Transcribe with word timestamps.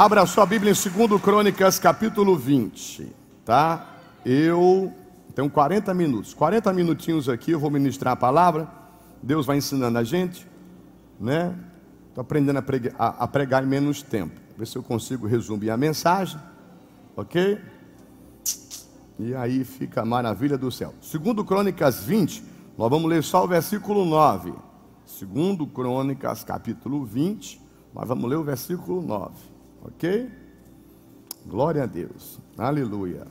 Abra 0.00 0.24
sua 0.24 0.46
Bíblia 0.46 0.72
em 0.72 1.06
2 1.08 1.20
Crônicas, 1.20 1.78
capítulo 1.78 2.34
20, 2.34 3.14
tá? 3.44 3.86
Eu 4.24 4.90
tenho 5.34 5.50
40 5.50 5.92
minutos, 5.92 6.32
40 6.32 6.72
minutinhos 6.72 7.28
aqui, 7.28 7.50
eu 7.50 7.60
vou 7.60 7.70
ministrar 7.70 8.14
a 8.14 8.16
palavra. 8.16 8.66
Deus 9.22 9.44
vai 9.44 9.58
ensinando 9.58 9.98
a 9.98 10.02
gente, 10.02 10.48
né? 11.20 11.54
Estou 12.08 12.22
aprendendo 12.22 12.56
a 12.56 12.62
pregar, 12.62 12.94
a, 12.98 13.24
a 13.24 13.28
pregar, 13.28 13.62
em 13.62 13.66
menos 13.66 14.00
tempo. 14.00 14.40
Ver 14.56 14.66
se 14.66 14.78
eu 14.78 14.82
consigo 14.82 15.26
resumir 15.26 15.68
a 15.68 15.76
mensagem, 15.76 16.40
ok? 17.14 17.60
E 19.18 19.34
aí 19.34 19.64
fica 19.64 20.00
a 20.00 20.06
maravilha 20.06 20.56
do 20.56 20.72
céu. 20.72 20.94
2 21.12 21.46
Crônicas 21.46 22.02
20, 22.04 22.42
nós 22.78 22.88
vamos 22.88 23.06
ler 23.10 23.22
só 23.22 23.44
o 23.44 23.46
versículo 23.46 24.06
9. 24.06 24.54
2 25.20 25.70
Crônicas, 25.74 26.42
capítulo 26.42 27.04
20, 27.04 27.60
nós 27.92 28.08
vamos 28.08 28.30
ler 28.30 28.36
o 28.36 28.42
versículo 28.42 29.02
9. 29.02 29.59
Ok? 29.82 30.30
Glória 31.46 31.84
a 31.84 31.86
Deus. 31.86 32.38
Aleluia. 32.56 33.26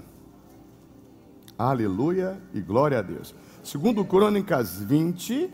Aleluia 1.58 2.42
e 2.54 2.62
glória 2.62 3.00
a 3.00 3.02
Deus. 3.02 3.36
Segundo 3.64 4.06
Crônicas 4.06 4.82
20, 4.82 5.54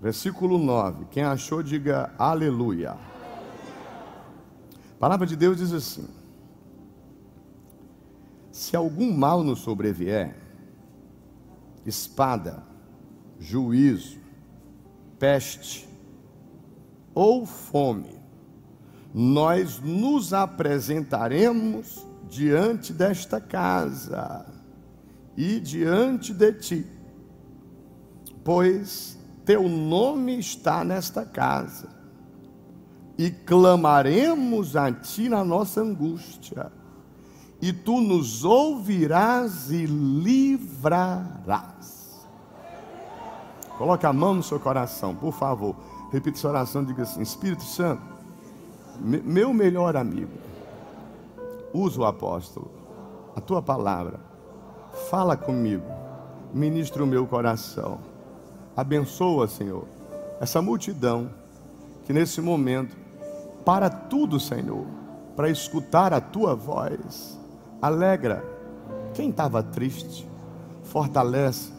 versículo 0.00 0.58
9. 0.58 1.06
Quem 1.10 1.22
achou, 1.22 1.62
diga 1.62 2.12
aleluia. 2.18 2.92
A 2.92 2.98
palavra 4.98 5.26
de 5.26 5.36
Deus 5.36 5.56
diz 5.56 5.72
assim: 5.72 6.08
Se 8.50 8.76
algum 8.76 9.16
mal 9.16 9.42
nos 9.42 9.60
sobrevier, 9.60 10.36
espada, 11.86 12.62
juízo, 13.38 14.18
peste 15.18 15.88
ou 17.14 17.46
fome, 17.46 18.21
nós 19.14 19.78
nos 19.80 20.32
apresentaremos 20.32 22.06
diante 22.28 22.92
desta 22.92 23.40
casa 23.40 24.46
e 25.36 25.60
diante 25.60 26.32
de 26.32 26.52
ti, 26.52 26.86
pois 28.42 29.18
teu 29.44 29.68
nome 29.68 30.38
está 30.38 30.82
nesta 30.82 31.26
casa, 31.26 31.88
e 33.18 33.30
clamaremos 33.30 34.76
a 34.76 34.90
ti 34.90 35.28
na 35.28 35.44
nossa 35.44 35.82
angústia, 35.82 36.72
e 37.60 37.70
tu 37.72 38.00
nos 38.00 38.44
ouvirás 38.44 39.70
e 39.70 39.84
livrarás. 39.84 41.22
Coloque 43.76 44.06
a 44.06 44.12
mão 44.12 44.34
no 44.34 44.42
seu 44.42 44.58
coração, 44.58 45.14
por 45.14 45.32
favor. 45.32 45.76
Repita 46.10 46.38
essa 46.38 46.48
oração, 46.48 46.84
diga 46.84 47.02
assim: 47.02 47.20
Espírito 47.22 47.62
Santo 47.62 48.11
meu 49.00 49.52
melhor 49.52 49.96
amigo, 49.96 50.32
usa 51.72 52.00
o 52.00 52.04
apóstolo, 52.04 52.70
a 53.34 53.40
tua 53.40 53.62
palavra, 53.62 54.20
fala 55.10 55.36
comigo, 55.36 55.86
ministra 56.52 57.02
o 57.02 57.06
meu 57.06 57.26
coração, 57.26 57.98
abençoa, 58.76 59.48
Senhor, 59.48 59.84
essa 60.40 60.60
multidão 60.60 61.30
que 62.04 62.12
nesse 62.12 62.40
momento, 62.40 62.96
para 63.64 63.88
tudo, 63.88 64.38
Senhor, 64.38 64.84
para 65.34 65.48
escutar 65.48 66.12
a 66.12 66.20
tua 66.20 66.54
voz, 66.54 67.38
alegra 67.80 68.44
quem 69.14 69.30
estava 69.30 69.62
triste, 69.62 70.28
fortalece 70.82 71.72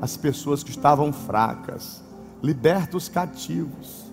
as 0.00 0.16
pessoas 0.16 0.62
que 0.62 0.70
estavam 0.70 1.12
fracas, 1.12 2.02
liberta 2.42 2.96
os 2.96 3.08
cativos, 3.08 4.12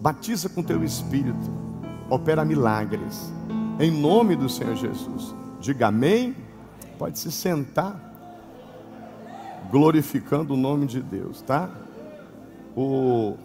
batiza 0.00 0.48
com 0.48 0.62
teu 0.62 0.84
espírito 0.84 1.66
opera 2.08 2.44
milagres. 2.44 3.32
Em 3.78 3.90
nome 3.90 4.36
do 4.36 4.48
Senhor 4.48 4.76
Jesus. 4.76 5.34
Diga 5.60 5.88
amém. 5.88 6.34
Pode 6.98 7.18
se 7.18 7.30
sentar. 7.30 8.02
Glorificando 9.70 10.54
o 10.54 10.56
nome 10.56 10.86
de 10.86 11.02
Deus, 11.02 11.42
tá? 11.42 11.68
O, 12.76 13.36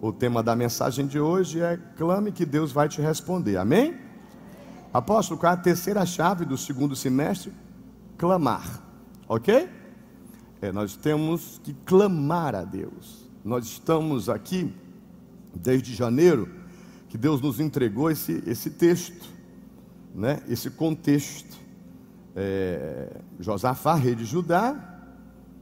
o 0.00 0.12
tema 0.12 0.42
da 0.42 0.54
mensagem 0.54 1.06
de 1.06 1.18
hoje 1.18 1.60
é 1.60 1.78
clame 1.96 2.30
que 2.30 2.44
Deus 2.44 2.70
vai 2.70 2.88
te 2.88 3.00
responder. 3.00 3.56
Amém? 3.56 3.96
Apóstolo, 4.92 5.40
qual 5.40 5.52
é 5.52 5.54
a 5.54 5.58
terceira 5.58 6.04
chave 6.04 6.44
do 6.44 6.56
segundo 6.56 6.94
semestre? 6.94 7.52
Clamar. 8.18 8.82
Ok? 9.26 9.68
É, 10.60 10.72
nós 10.72 10.96
temos 10.96 11.60
que 11.62 11.72
clamar 11.84 12.54
a 12.54 12.64
Deus. 12.64 13.28
Nós 13.44 13.64
estamos 13.64 14.28
aqui 14.28 14.74
desde 15.54 15.94
janeiro 15.94 16.57
que 17.08 17.16
Deus 17.16 17.40
nos 17.40 17.58
entregou 17.58 18.10
esse, 18.10 18.42
esse 18.46 18.70
texto, 18.70 19.28
né? 20.14 20.40
esse 20.48 20.70
contexto. 20.70 21.56
É, 22.36 23.20
Josafá, 23.40 23.94
rei 23.94 24.14
de 24.14 24.24
Judá, 24.24 25.00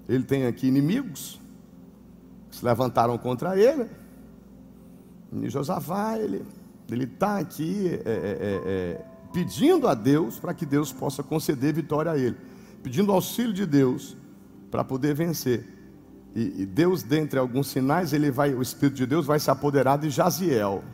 ele 0.08 0.24
tem 0.24 0.46
aqui 0.46 0.66
inimigos 0.66 1.40
que 2.50 2.56
se 2.56 2.64
levantaram 2.64 3.16
contra 3.16 3.58
ele. 3.58 3.86
E 5.32 5.48
Josafá, 5.48 6.18
ele 6.18 6.44
está 7.04 7.38
aqui 7.38 7.88
é, 7.88 7.92
é, 7.94 8.00
é, 8.00 8.62
é, 8.66 9.04
pedindo 9.32 9.88
a 9.88 9.94
Deus 9.94 10.38
para 10.38 10.54
que 10.54 10.66
Deus 10.66 10.92
possa 10.92 11.22
conceder 11.22 11.72
vitória 11.72 12.12
a 12.12 12.18
ele, 12.18 12.36
pedindo 12.82 13.12
auxílio 13.12 13.52
de 13.52 13.66
Deus 13.66 14.16
para 14.70 14.84
poder 14.84 15.14
vencer. 15.14 15.64
E, 16.34 16.62
e 16.62 16.66
Deus, 16.66 17.02
dentre 17.02 17.38
alguns 17.38 17.68
sinais, 17.68 18.12
ele 18.12 18.30
vai, 18.30 18.52
o 18.52 18.60
Espírito 18.60 18.96
de 18.96 19.06
Deus 19.06 19.24
vai 19.24 19.40
se 19.40 19.50
apoderar 19.50 19.98
de 19.98 20.10
Jaziel. 20.10 20.84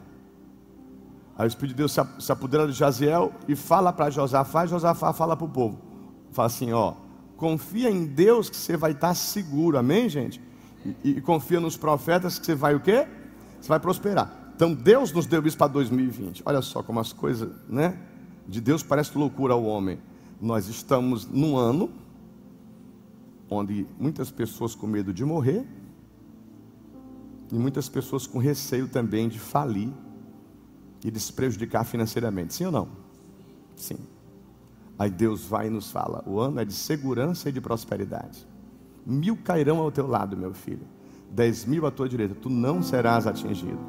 Aí 1.36 1.46
o 1.46 1.48
Espírito 1.48 1.74
de 1.74 1.78
Deus 1.78 1.96
se 2.18 2.32
apodera 2.32 2.66
de 2.66 2.72
Jaziel 2.72 3.32
e 3.48 3.56
fala 3.56 3.92
para 3.92 4.10
Josafá, 4.10 4.64
e 4.64 4.68
Josafá 4.68 5.12
fala 5.12 5.36
para 5.36 5.46
o 5.46 5.48
povo. 5.48 5.80
Fala 6.30 6.46
assim, 6.46 6.72
ó, 6.72 6.94
confia 7.36 7.90
em 7.90 8.04
Deus 8.04 8.50
que 8.50 8.56
você 8.56 8.76
vai 8.76 8.92
estar 8.92 9.14
seguro, 9.14 9.78
amém, 9.78 10.08
gente? 10.08 10.40
E, 11.04 11.10
e 11.10 11.20
confia 11.20 11.60
nos 11.60 11.76
profetas 11.76 12.38
que 12.38 12.46
você 12.46 12.54
vai 12.54 12.74
o 12.74 12.80
quê? 12.80 13.06
Você 13.60 13.68
vai 13.68 13.80
prosperar. 13.80 14.52
Então 14.54 14.74
Deus 14.74 15.12
nos 15.12 15.26
deu 15.26 15.44
isso 15.46 15.56
para 15.56 15.68
2020. 15.68 16.42
Olha 16.44 16.60
só 16.60 16.82
como 16.82 17.00
as 17.00 17.12
coisas, 17.12 17.50
né? 17.68 17.98
De 18.46 18.60
Deus 18.60 18.82
parece 18.82 19.16
loucura 19.16 19.54
ao 19.54 19.64
homem. 19.64 19.98
Nós 20.40 20.68
estamos 20.68 21.26
num 21.26 21.56
ano 21.56 21.90
onde 23.48 23.86
muitas 23.98 24.30
pessoas 24.30 24.74
com 24.74 24.86
medo 24.86 25.12
de 25.12 25.24
morrer 25.24 25.66
e 27.50 27.54
muitas 27.54 27.88
pessoas 27.88 28.26
com 28.26 28.38
receio 28.38 28.88
também 28.88 29.28
de 29.28 29.38
falir 29.38 29.92
e 31.04 31.10
de 31.10 31.20
se 31.20 31.32
prejudicar 31.32 31.84
financeiramente. 31.84 32.54
Sim 32.54 32.66
ou 32.66 32.72
não? 32.72 32.88
Sim. 33.76 33.98
Aí 34.98 35.10
Deus 35.10 35.44
vai 35.44 35.66
e 35.66 35.70
nos 35.70 35.90
fala: 35.90 36.22
o 36.26 36.38
ano 36.38 36.60
é 36.60 36.64
de 36.64 36.72
segurança 36.72 37.48
e 37.48 37.52
de 37.52 37.60
prosperidade. 37.60 38.46
Mil 39.04 39.36
cairão 39.36 39.78
ao 39.78 39.90
teu 39.90 40.06
lado, 40.06 40.36
meu 40.36 40.54
filho, 40.54 40.86
dez 41.30 41.64
mil 41.64 41.86
à 41.86 41.90
tua 41.90 42.08
direita, 42.08 42.36
tu 42.40 42.48
não 42.48 42.82
serás 42.82 43.26
atingido. 43.26 43.80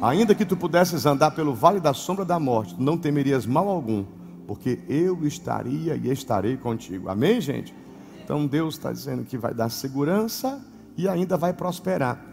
Ainda 0.00 0.34
que 0.34 0.44
tu 0.44 0.56
pudesses 0.56 1.06
andar 1.06 1.32
pelo 1.32 1.54
vale 1.54 1.80
da 1.80 1.92
sombra 1.92 2.24
da 2.24 2.38
morte, 2.38 2.74
tu 2.74 2.82
não 2.82 2.98
temerias 2.98 3.46
mal 3.46 3.68
algum, 3.68 4.04
porque 4.46 4.80
eu 4.88 5.26
estaria 5.26 5.96
e 5.96 6.10
estarei 6.10 6.56
contigo. 6.56 7.08
Amém, 7.08 7.40
gente? 7.40 7.74
Então 8.22 8.46
Deus 8.46 8.74
está 8.74 8.92
dizendo 8.92 9.24
que 9.24 9.36
vai 9.36 9.54
dar 9.54 9.68
segurança 9.68 10.64
e 10.96 11.08
ainda 11.08 11.36
vai 11.36 11.52
prosperar, 11.52 12.24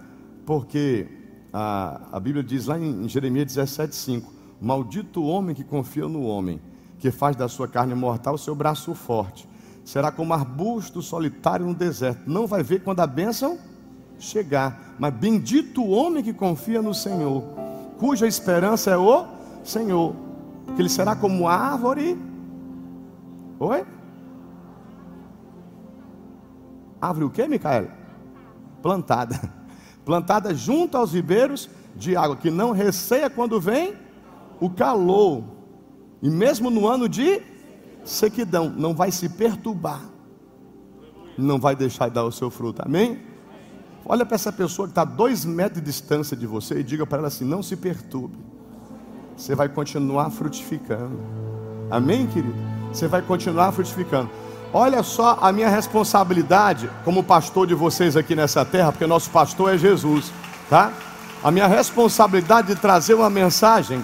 porque 0.45 1.07
a, 1.51 2.01
a 2.11 2.19
Bíblia 2.19 2.43
diz 2.43 2.67
lá 2.67 2.77
em, 2.77 3.05
em 3.05 3.09
Jeremias 3.09 3.47
17,5: 3.47 4.23
Maldito 4.61 5.21
o 5.21 5.27
homem 5.27 5.55
que 5.55 5.63
confia 5.63 6.07
no 6.07 6.23
homem, 6.23 6.61
que 6.99 7.11
faz 7.11 7.35
da 7.35 7.47
sua 7.47 7.67
carne 7.67 7.95
mortal 7.95 8.35
o 8.35 8.37
seu 8.37 8.53
braço 8.53 8.93
forte. 8.93 9.47
Será 9.83 10.11
como 10.11 10.33
arbusto 10.33 11.01
solitário 11.01 11.65
no 11.65 11.73
deserto. 11.73 12.29
Não 12.29 12.45
vai 12.45 12.61
ver 12.61 12.83
quando 12.83 12.99
a 12.99 13.07
bênção 13.07 13.57
chegar. 14.19 14.95
Mas 14.99 15.13
bendito 15.13 15.81
o 15.81 15.89
homem 15.89 16.23
que 16.23 16.33
confia 16.33 16.81
no 16.81 16.93
Senhor, 16.93 17.43
cuja 17.97 18.27
esperança 18.27 18.91
é 18.91 18.97
o 18.97 19.25
Senhor. 19.63 20.15
Que 20.75 20.81
ele 20.81 20.89
será 20.89 21.15
como 21.15 21.47
árvore. 21.47 22.17
Oi? 23.59 23.85
Árvore 27.01 27.25
o 27.25 27.29
que, 27.29 27.47
Micael? 27.47 27.87
Plantada 28.81 29.58
plantada 30.05 30.53
junto 30.53 30.97
aos 30.97 31.13
ribeiros 31.13 31.69
de 31.95 32.15
água, 32.15 32.35
que 32.35 32.49
não 32.49 32.71
receia 32.71 33.29
quando 33.29 33.59
vem 33.59 33.95
o 34.59 34.69
calor, 34.69 35.43
e 36.21 36.29
mesmo 36.29 36.69
no 36.69 36.87
ano 36.87 37.07
de 37.07 37.41
sequidão, 38.03 38.69
não 38.69 38.93
vai 38.93 39.11
se 39.11 39.29
perturbar, 39.29 40.01
não 41.37 41.59
vai 41.59 41.75
deixar 41.75 42.09
de 42.09 42.15
dar 42.15 42.23
o 42.23 42.31
seu 42.31 42.49
fruto, 42.49 42.81
amém? 42.83 43.21
Olha 44.05 44.25
para 44.25 44.35
essa 44.35 44.51
pessoa 44.51 44.87
que 44.87 44.91
está 44.91 45.03
a 45.03 45.05
dois 45.05 45.45
metros 45.45 45.79
de 45.79 45.85
distância 45.85 46.35
de 46.35 46.47
você 46.47 46.79
e 46.79 46.83
diga 46.83 47.05
para 47.05 47.19
ela 47.19 47.27
assim: 47.27 47.45
não 47.45 47.61
se 47.61 47.75
perturbe, 47.75 48.37
você 49.37 49.55
vai 49.55 49.69
continuar 49.69 50.29
frutificando, 50.29 51.19
amém, 51.89 52.27
querido? 52.27 52.55
Você 52.91 53.07
vai 53.07 53.21
continuar 53.21 53.71
frutificando. 53.71 54.29
Olha 54.73 55.01
só 55.01 55.37
a 55.41 55.51
minha 55.51 55.69
responsabilidade 55.69 56.89
como 57.03 57.23
pastor 57.23 57.65
de 57.65 57.73
vocês 57.73 58.15
aqui 58.15 58.35
nessa 58.35 58.63
terra, 58.63 58.91
porque 58.91 59.07
nosso 59.07 59.29
pastor 59.31 59.73
é 59.73 59.77
Jesus, 59.77 60.31
tá? 60.69 60.93
A 61.43 61.49
minha 61.49 61.67
responsabilidade 61.67 62.67
de 62.67 62.75
trazer 62.75 63.15
uma 63.15 63.29
mensagem 63.29 64.03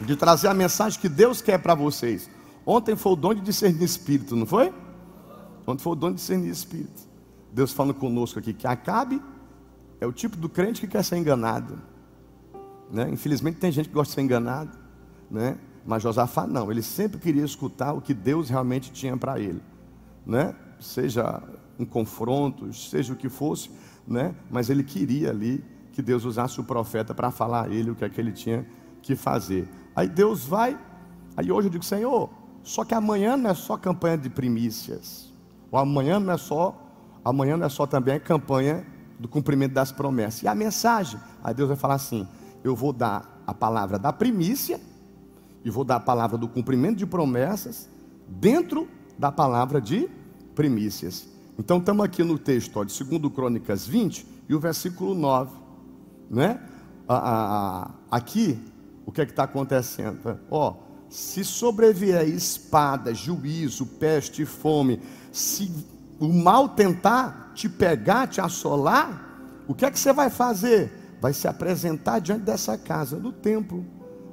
de 0.00 0.16
trazer 0.16 0.48
a 0.48 0.54
mensagem 0.54 1.00
que 1.00 1.08
Deus 1.08 1.40
quer 1.42 1.58
para 1.58 1.74
vocês. 1.74 2.30
Ontem 2.64 2.94
foi 2.94 3.12
o 3.12 3.16
dom 3.16 3.34
de 3.34 3.40
discernir 3.40 3.82
espírito, 3.82 4.36
não 4.36 4.46
foi? 4.46 4.72
Ontem 5.66 5.82
foi 5.82 5.92
o 5.92 5.96
dom 5.96 6.10
de 6.10 6.16
discernir 6.16 6.50
espírito. 6.50 7.02
Deus 7.52 7.72
falando 7.72 7.94
conosco 7.94 8.38
aqui 8.38 8.52
que 8.52 8.66
Acabe 8.66 9.20
é 10.00 10.06
o 10.06 10.12
tipo 10.12 10.36
do 10.36 10.48
crente 10.48 10.80
que 10.80 10.86
quer 10.86 11.02
ser 11.02 11.16
enganado. 11.16 11.80
Né? 12.90 13.08
Infelizmente 13.10 13.58
tem 13.58 13.72
gente 13.72 13.88
que 13.88 13.94
gosta 13.94 14.10
de 14.10 14.14
ser 14.14 14.20
enganado, 14.22 14.70
né? 15.30 15.58
Mas 15.88 16.02
Josafá 16.02 16.46
não, 16.46 16.70
ele 16.70 16.82
sempre 16.82 17.18
queria 17.18 17.42
escutar 17.42 17.94
o 17.94 18.02
que 18.02 18.12
Deus 18.12 18.50
realmente 18.50 18.92
tinha 18.92 19.16
para 19.16 19.40
ele. 19.40 19.62
Né? 20.26 20.54
Seja 20.78 21.42
um 21.78 21.86
confronto, 21.86 22.70
seja 22.74 23.14
o 23.14 23.16
que 23.16 23.30
fosse, 23.30 23.70
né? 24.06 24.34
mas 24.50 24.68
ele 24.68 24.84
queria 24.84 25.30
ali 25.30 25.64
que 25.94 26.02
Deus 26.02 26.26
usasse 26.26 26.60
o 26.60 26.64
profeta 26.64 27.14
para 27.14 27.30
falar 27.30 27.64
a 27.64 27.68
ele 27.70 27.90
o 27.90 27.94
que 27.94 28.04
é 28.04 28.08
que 28.10 28.20
ele 28.20 28.32
tinha 28.32 28.66
que 29.00 29.16
fazer. 29.16 29.66
Aí 29.96 30.06
Deus 30.06 30.44
vai, 30.44 30.78
aí 31.34 31.50
hoje 31.50 31.68
eu 31.68 31.72
digo, 31.72 31.84
Senhor, 31.86 32.28
só 32.62 32.84
que 32.84 32.92
amanhã 32.92 33.34
não 33.34 33.48
é 33.48 33.54
só 33.54 33.78
campanha 33.78 34.18
de 34.18 34.28
primícias, 34.28 35.32
ou 35.70 35.78
amanhã 35.78 36.20
não 36.20 36.34
é 36.34 36.36
só, 36.36 36.78
amanhã 37.24 37.56
não 37.56 37.64
é 37.64 37.70
só 37.70 37.86
também 37.86 38.16
a 38.16 38.20
campanha 38.20 38.86
do 39.18 39.26
cumprimento 39.26 39.72
das 39.72 39.90
promessas. 39.90 40.42
E 40.42 40.48
a 40.48 40.54
mensagem, 40.54 41.18
aí 41.42 41.54
Deus 41.54 41.68
vai 41.68 41.78
falar 41.78 41.94
assim: 41.94 42.28
eu 42.62 42.76
vou 42.76 42.92
dar 42.92 43.42
a 43.46 43.54
palavra 43.54 43.98
da 43.98 44.12
primícia 44.12 44.78
e 45.68 45.70
vou 45.70 45.84
dar 45.84 45.96
a 45.96 46.00
palavra 46.00 46.38
do 46.38 46.48
cumprimento 46.48 46.96
de 46.96 47.06
promessas 47.06 47.90
dentro 48.26 48.88
da 49.18 49.30
palavra 49.30 49.82
de 49.82 50.08
primícias. 50.54 51.28
Então 51.58 51.76
estamos 51.76 52.02
aqui 52.02 52.24
no 52.24 52.38
texto 52.38 52.78
ó, 52.78 52.84
de 52.84 53.04
2 53.04 53.34
Crônicas 53.34 53.86
20 53.86 54.26
e 54.48 54.54
o 54.54 54.58
versículo 54.58 55.14
9. 55.14 55.54
Né? 56.30 56.58
aqui, 58.10 58.58
o 59.04 59.12
que 59.12 59.20
é 59.20 59.26
que 59.26 59.32
está 59.32 59.44
acontecendo? 59.44 60.38
Ó, 60.50 60.76
se 61.08 61.44
sobrevier 61.44 62.26
espada, 62.28 63.14
juízo, 63.14 63.86
peste 63.86 64.42
e 64.42 64.46
fome, 64.46 65.00
se 65.32 65.72
o 66.18 66.28
mal 66.28 66.70
tentar 66.70 67.52
te 67.54 67.68
pegar, 67.68 68.26
te 68.26 68.40
assolar, 68.40 69.62
o 69.66 69.74
que 69.74 69.84
é 69.84 69.90
que 69.90 69.98
você 69.98 70.12
vai 70.12 70.28
fazer? 70.30 70.92
Vai 71.20 71.32
se 71.32 71.48
apresentar 71.48 72.20
diante 72.20 72.42
dessa 72.42 72.76
casa, 72.76 73.16
no 73.16 73.32
templo, 73.32 73.84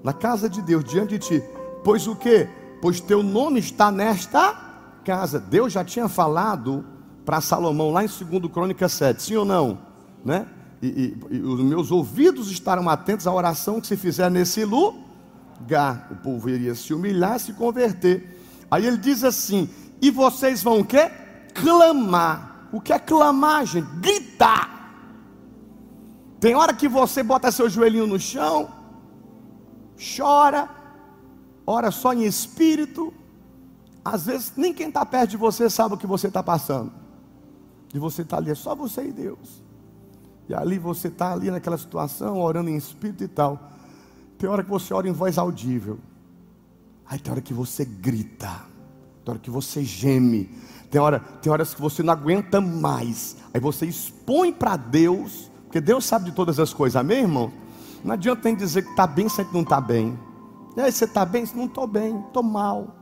na 0.05 0.13
casa 0.13 0.47
de 0.47 0.61
Deus, 0.61 0.83
diante 0.83 1.17
de 1.17 1.19
ti. 1.19 1.43
Pois 1.83 2.05
o 2.05 2.15
que? 2.15 2.47
Pois 2.79 3.01
teu 3.01 3.23
nome 3.23 3.59
está 3.59 3.91
nesta 3.91 4.53
casa. 5.03 5.39
Deus 5.39 5.73
já 5.73 5.83
tinha 5.83 6.07
falado 6.07 6.85
para 7.25 7.41
Salomão 7.41 7.89
lá 7.89 8.03
em 8.03 8.07
2 8.07 8.51
Crônicas 8.53 8.91
7, 8.91 9.19
sim 9.19 9.35
ou 9.35 9.43
não? 9.43 9.79
Né? 10.23 10.45
E, 10.79 10.87
e, 10.87 11.35
e, 11.37 11.39
os 11.41 11.59
meus 11.59 11.89
ouvidos 11.89 12.51
estarão 12.51 12.87
atentos 12.87 13.25
à 13.25 13.33
oração 13.33 13.81
que 13.81 13.87
se 13.87 13.97
fizer 13.97 14.29
nesse 14.29 14.63
lugar. 14.63 16.07
O 16.11 16.15
povo 16.17 16.51
iria 16.51 16.75
se 16.75 16.93
humilhar, 16.93 17.39
se 17.39 17.53
converter. 17.53 18.39
Aí 18.69 18.85
ele 18.85 18.97
diz 18.97 19.23
assim: 19.23 19.67
e 19.99 20.11
vocês 20.11 20.61
vão 20.61 20.81
o 20.81 20.85
quê? 20.85 21.09
clamar. 21.55 22.67
O 22.71 22.79
que 22.79 22.93
é 22.93 22.99
clamar, 22.99 23.65
gente? 23.65 23.87
Gritar. 23.99 24.93
Tem 26.39 26.53
hora 26.53 26.73
que 26.75 26.87
você 26.87 27.23
bota 27.23 27.51
seu 27.51 27.67
joelhinho 27.67 28.05
no 28.05 28.19
chão, 28.19 28.69
chora, 29.97 30.69
ora 31.65 31.91
só 31.91 32.13
em 32.13 32.23
espírito. 32.23 33.13
Às 34.03 34.25
vezes 34.25 34.53
nem 34.55 34.73
quem 34.73 34.89
está 34.89 35.05
perto 35.05 35.31
de 35.31 35.37
você 35.37 35.69
sabe 35.69 35.95
o 35.95 35.97
que 35.97 36.07
você 36.07 36.27
está 36.27 36.43
passando. 36.43 36.91
E 37.93 37.99
você 37.99 38.21
está 38.21 38.37
ali, 38.37 38.51
é 38.51 38.55
só 38.55 38.75
você 38.75 39.07
e 39.07 39.11
Deus. 39.11 39.63
E 40.47 40.53
ali 40.53 40.77
você 40.77 41.07
está 41.07 41.33
ali 41.33 41.49
naquela 41.49 41.77
situação, 41.77 42.39
orando 42.39 42.69
em 42.69 42.75
espírito 42.75 43.23
e 43.23 43.27
tal. 43.27 43.71
Tem 44.37 44.49
hora 44.49 44.63
que 44.63 44.69
você 44.69 44.93
ora 44.93 45.07
em 45.07 45.11
voz 45.11 45.37
audível. 45.37 45.97
Aí 47.05 47.17
tem 47.19 47.31
hora 47.31 47.41
que 47.41 47.53
você 47.53 47.85
grita. 47.85 48.61
Tem 49.23 49.31
hora 49.31 49.39
que 49.39 49.49
você 49.49 49.83
geme. 49.83 50.49
Tem, 50.91 51.01
hora, 51.01 51.19
tem 51.19 51.51
horas 51.51 51.73
que 51.73 51.81
você 51.81 52.03
não 52.03 52.13
aguenta 52.13 52.61
mais. 52.61 53.37
Aí 53.53 53.59
você 53.59 53.85
expõe 53.85 54.53
para 54.53 54.75
Deus, 54.75 55.51
porque 55.63 55.81
Deus 55.81 56.05
sabe 56.05 56.25
de 56.25 56.31
todas 56.31 56.59
as 56.59 56.73
coisas, 56.73 56.95
amém, 56.95 57.19
irmão? 57.19 57.51
Não 58.05 58.13
adianta 58.13 58.41
nem 58.43 58.55
dizer 58.55 58.83
que 58.83 58.91
está 58.91 59.07
bem 59.07 59.27
se 59.27 59.43
não 59.51 59.63
está 59.63 59.81
bem. 59.81 60.17
E 60.77 60.81
aí, 60.81 60.91
você 60.91 61.05
está 61.05 61.25
bem? 61.25 61.43
Não 61.55 61.65
estou 61.65 61.87
bem, 61.87 62.19
estou 62.19 62.43
mal. 62.43 62.95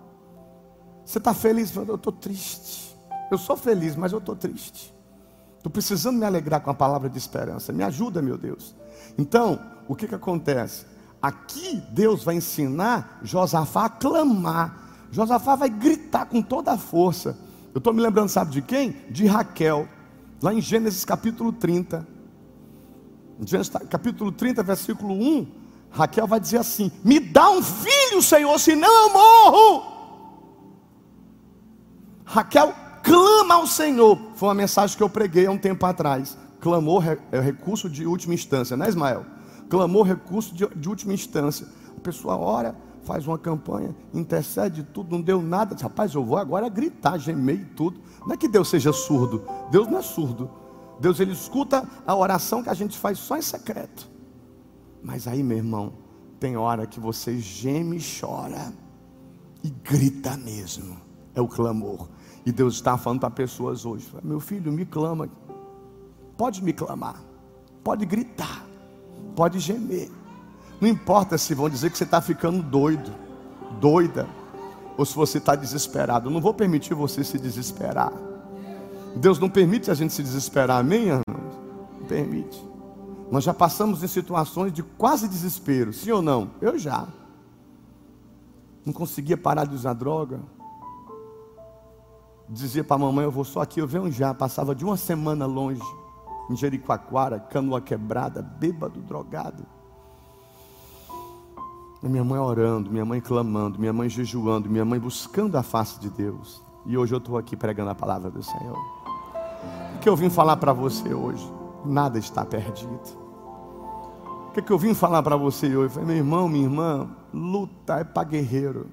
Você 1.04 1.18
está 1.18 1.34
feliz? 1.34 1.76
Eu 1.76 1.96
estou 1.96 2.14
triste. 2.14 2.98
Eu 3.30 3.38
sou 3.38 3.58
feliz, 3.58 3.98
mas 3.98 4.14
eu 4.14 4.20
estou 4.20 4.34
triste. 4.34 4.96
Estou 5.58 5.70
precisando 5.70 6.18
me 6.18 6.26
alegrar 6.26 6.62
com 6.62 6.72
a 6.72 6.74
palavra 6.74 7.10
de 7.10 7.18
esperança. 7.18 7.74
Me 7.74 7.84
ajuda, 7.84 8.22
meu 8.22 8.38
Deus. 8.38 8.74
Então, 9.18 9.60
o 9.90 9.96
que, 9.96 10.08
que 10.08 10.16
acontece? 10.16 10.86
Aqui 11.22 11.84
Deus 11.92 12.24
vai 12.24 12.36
ensinar 12.36 13.20
Josafá 13.24 13.86
a 13.86 13.90
clamar. 13.90 14.78
Josafá 15.12 15.58
vai 15.58 15.70
gritar 15.70 16.28
com 16.28 16.42
toda 16.42 16.72
a 16.72 16.78
força. 16.78 17.38
Eu 17.74 17.80
estou 17.80 17.94
me 17.94 18.02
lembrando, 18.02 18.30
sabe 18.30 18.52
de 18.52 18.62
quem? 18.62 18.96
De 19.10 19.26
Raquel, 19.26 19.86
lá 20.42 20.54
em 20.54 20.62
Gênesis 20.62 21.04
capítulo 21.04 21.52
30. 21.52 22.13
Gênesis 23.46 23.72
capítulo 23.90 24.32
30, 24.32 24.64
versículo 24.64 25.14
1. 25.14 25.48
Raquel 25.92 26.28
vai 26.28 26.40
dizer 26.40 26.58
assim: 26.58 26.92
Me 27.04 27.20
dá 27.20 27.50
um 27.50 27.62
filho, 27.62 28.22
Senhor, 28.22 28.58
senão 28.60 29.08
eu 29.08 29.14
morro. 29.14 29.94
Raquel 32.26 32.74
clama 33.04 33.56
ao 33.56 33.68
Senhor. 33.68 34.18
Foi 34.36 34.50
uma 34.50 34.56
mensagem 34.56 34.98
que 34.98 35.04
eu 35.04 35.10
preguei 35.10 35.46
há 35.46 35.52
um 35.52 35.58
tempo 35.58 35.86
atrás. 35.86 36.38
Clamor 36.60 37.04
é 37.32 37.40
recurso 37.40 37.90
de 37.90 38.08
última 38.08 38.34
instância, 38.34 38.78
né, 38.78 38.88
Ismael? 38.88 39.26
Clamor, 39.70 40.08
recurso 40.08 40.56
de, 40.56 40.66
de 40.68 40.90
última 40.90 41.14
instância. 41.14 41.68
A 41.96 42.00
pessoa 42.00 42.38
ora, 42.38 42.76
faz 43.04 43.28
uma 43.28 43.38
campanha, 43.38 43.96
intercede 44.14 44.82
tudo, 44.82 45.12
não 45.12 45.22
deu 45.22 45.42
nada. 45.42 45.76
Rapaz, 45.80 46.14
eu 46.14 46.24
vou 46.24 46.38
agora 46.38 46.70
gritar, 46.70 47.18
gemer 47.18 47.60
e 47.60 47.66
tudo. 47.66 48.00
Não 48.26 48.34
é 48.34 48.38
que 48.38 48.48
Deus 48.48 48.70
seja 48.70 48.94
surdo. 48.94 49.44
Deus 49.70 49.88
não 49.88 50.00
é 50.00 50.02
surdo. 50.02 50.50
Deus 51.00 51.20
ele 51.20 51.32
escuta 51.32 51.88
a 52.06 52.16
oração 52.16 52.64
que 52.64 52.70
a 52.70 52.74
gente 52.74 52.98
faz 52.98 53.20
só 53.20 53.38
em 53.38 53.42
secreto. 53.42 54.10
Mas 55.02 55.28
aí, 55.28 55.44
meu 55.44 55.58
irmão, 55.58 55.94
tem 56.40 56.56
hora 56.56 56.88
que 56.88 57.00
você 57.00 57.38
geme 57.38 57.98
e 57.98 58.02
chora 58.20 58.74
e 59.64 59.70
grita 59.70 60.38
mesmo. 60.38 60.98
É 61.36 61.42
o 61.42 61.48
clamor. 61.48 62.10
E 62.46 62.52
Deus 62.52 62.76
está 62.76 62.98
falando 62.98 63.22
para 63.22 63.30
pessoas 63.30 63.86
hoje: 63.86 64.08
Meu 64.24 64.40
filho, 64.40 64.72
me 64.72 64.86
clama. 64.86 65.30
Pode 66.38 66.64
me 66.64 66.74
clamar. 66.74 67.22
Pode 67.84 68.06
gritar. 68.06 68.66
Pode 69.36 69.60
gemer. 69.60 70.12
Não 70.80 70.88
importa 70.88 71.38
se 71.38 71.54
vão 71.54 71.70
dizer 71.70 71.90
que 71.90 71.98
você 71.98 72.04
está 72.04 72.22
ficando 72.22 72.62
doido, 72.62 73.12
doida, 73.80 74.28
ou 74.98 75.06
se 75.06 75.16
você 75.16 75.38
está 75.38 75.56
desesperado. 75.56 76.28
Eu 76.28 76.34
não 76.34 76.42
vou 76.42 76.54
permitir 76.54 76.94
você 76.94 77.24
se 77.24 77.40
desesperar. 77.40 78.12
Deus 79.16 79.40
não 79.40 79.50
permite 79.50 79.92
a 79.92 79.94
gente 79.94 80.14
se 80.14 80.24
desesperar, 80.24 80.80
amém, 80.80 81.06
irmãos? 81.06 81.24
Não 82.00 82.08
permite. 82.08 82.74
Nós 83.32 83.44
já 83.44 83.54
passamos 83.54 84.04
em 84.04 84.08
situações 84.08 84.72
de 84.72 84.84
quase 84.84 85.28
desespero, 85.28 85.94
sim 85.94 86.12
ou 86.12 86.22
não? 86.22 86.52
Eu 86.62 86.78
já. 86.78 87.08
Não 88.86 88.94
conseguia 88.94 89.38
parar 89.38 89.66
de 89.66 89.76
usar 89.76 89.94
droga. 89.94 90.40
Dizia 92.50 92.84
para 92.84 92.96
a 92.96 93.00
mamãe: 93.00 93.24
Eu 93.24 93.32
vou 93.32 93.46
só 93.46 93.62
aqui, 93.62 93.80
eu 93.80 93.88
venho 93.88 94.12
já. 94.12 94.34
Passava 94.34 94.76
de 94.76 94.84
uma 94.84 94.98
semana 94.98 95.46
longe, 95.46 95.82
em 96.50 96.56
Jericoacoara, 96.56 97.40
canoa 97.40 97.82
quebrada, 97.82 98.42
bêbado, 98.42 99.00
drogado. 99.02 99.66
Minha 102.02 102.24
mãe 102.24 102.38
orando, 102.38 102.92
minha 102.92 103.06
mãe 103.06 103.22
clamando, 103.22 103.80
minha 103.80 103.94
mãe 103.94 104.10
jejuando, 104.10 104.70
minha 104.70 104.84
mãe 104.84 105.00
buscando 105.00 105.58
a 105.58 105.64
face 105.64 106.00
de 106.02 106.10
Deus. 106.10 106.62
E 106.86 106.98
hoje 106.98 107.16
eu 107.16 107.18
estou 107.18 107.38
aqui 107.38 107.56
pregando 107.56 107.92
a 107.92 107.96
palavra 107.96 108.30
do 108.30 108.44
Senhor. 108.44 109.03
O 109.96 110.00
que 110.00 110.10
eu 110.10 110.16
vim 110.16 110.30
falar 110.30 110.58
para 110.58 110.74
você 110.74 111.14
hoje? 111.14 111.50
Nada 111.86 112.20
está 112.20 112.46
perdido. 112.46 113.24
O 114.48 114.52
que, 114.54 114.60
é 114.60 114.66
eu 114.70 114.78
vim 114.78 114.94
falar 114.94 115.24
para 115.24 115.36
você 115.36 115.76
hoje? 115.76 116.00
Meu 116.00 116.16
irmão, 116.16 116.48
minha 116.48 116.66
irmã, 116.66 117.10
luta 117.34 118.00
é 118.00 118.04
para 118.04 118.24
guerreiro. 118.24 118.88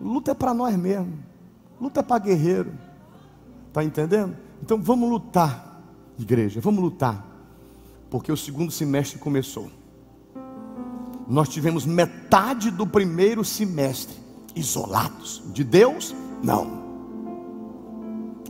Luta 0.00 0.30
é 0.30 0.34
para 0.34 0.54
nós 0.54 0.76
mesmos. 0.76 1.18
Luta 1.80 2.00
é 2.00 2.02
para 2.02 2.18
guerreiro. 2.18 2.72
Está 3.68 3.82
entendendo? 3.82 4.36
Então 4.62 4.80
vamos 4.80 5.10
lutar, 5.10 5.82
igreja, 6.18 6.60
vamos 6.60 6.80
lutar. 6.80 7.24
Porque 8.08 8.30
o 8.30 8.36
segundo 8.36 8.70
semestre 8.70 9.18
começou 9.18 9.70
nós 11.28 11.48
tivemos 11.48 11.84
metade 11.84 12.70
do 12.70 12.86
primeiro 12.86 13.44
semestre 13.44 14.16
isolados. 14.54 15.42
De 15.46 15.64
Deus, 15.64 16.14
não. 16.42 16.85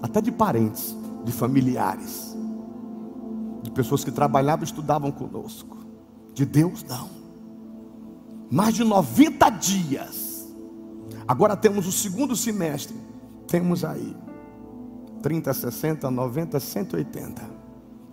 Até 0.07 0.21
de 0.21 0.31
parentes, 0.31 0.97
de 1.25 1.33
familiares, 1.33 2.37
de 3.61 3.73
pessoas 3.73 4.05
que 4.05 4.13
trabalhavam 4.13 4.63
e 4.63 4.67
estudavam 4.67 5.11
conosco. 5.11 5.77
De 6.33 6.47
Deus, 6.47 6.85
não. 6.85 7.09
Mais 8.49 8.73
de 8.73 8.85
90 8.85 9.51
dias. 9.51 10.47
Agora 11.27 11.57
temos 11.57 11.89
o 11.89 11.93
segundo 11.93 12.37
semestre. 12.37 12.97
Temos 13.49 13.85
aí 13.85 14.17
30, 15.23 15.53
60, 15.53 16.09
90, 16.09 16.61
180 16.61 17.43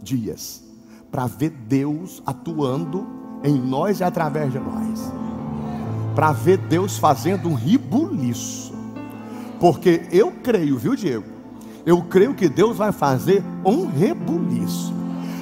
dias 0.02 0.64
para 1.12 1.28
ver 1.28 1.52
Deus 1.52 2.24
atuando 2.26 3.06
em 3.44 3.54
nós 3.54 4.00
e 4.00 4.04
através 4.04 4.52
de 4.52 4.58
nós. 4.58 5.12
para 6.16 6.32
ver 6.32 6.58
Deus 6.58 6.98
fazendo 6.98 7.50
um 7.50 7.54
ribuliço. 7.54 8.74
Porque 9.60 10.08
eu 10.12 10.32
creio, 10.44 10.78
viu, 10.78 10.96
Diego? 10.96 11.33
Eu 11.86 12.02
creio 12.02 12.34
que 12.34 12.48
Deus 12.48 12.78
vai 12.78 12.92
fazer 12.92 13.44
um 13.66 13.88
rebuliço. 13.88 14.94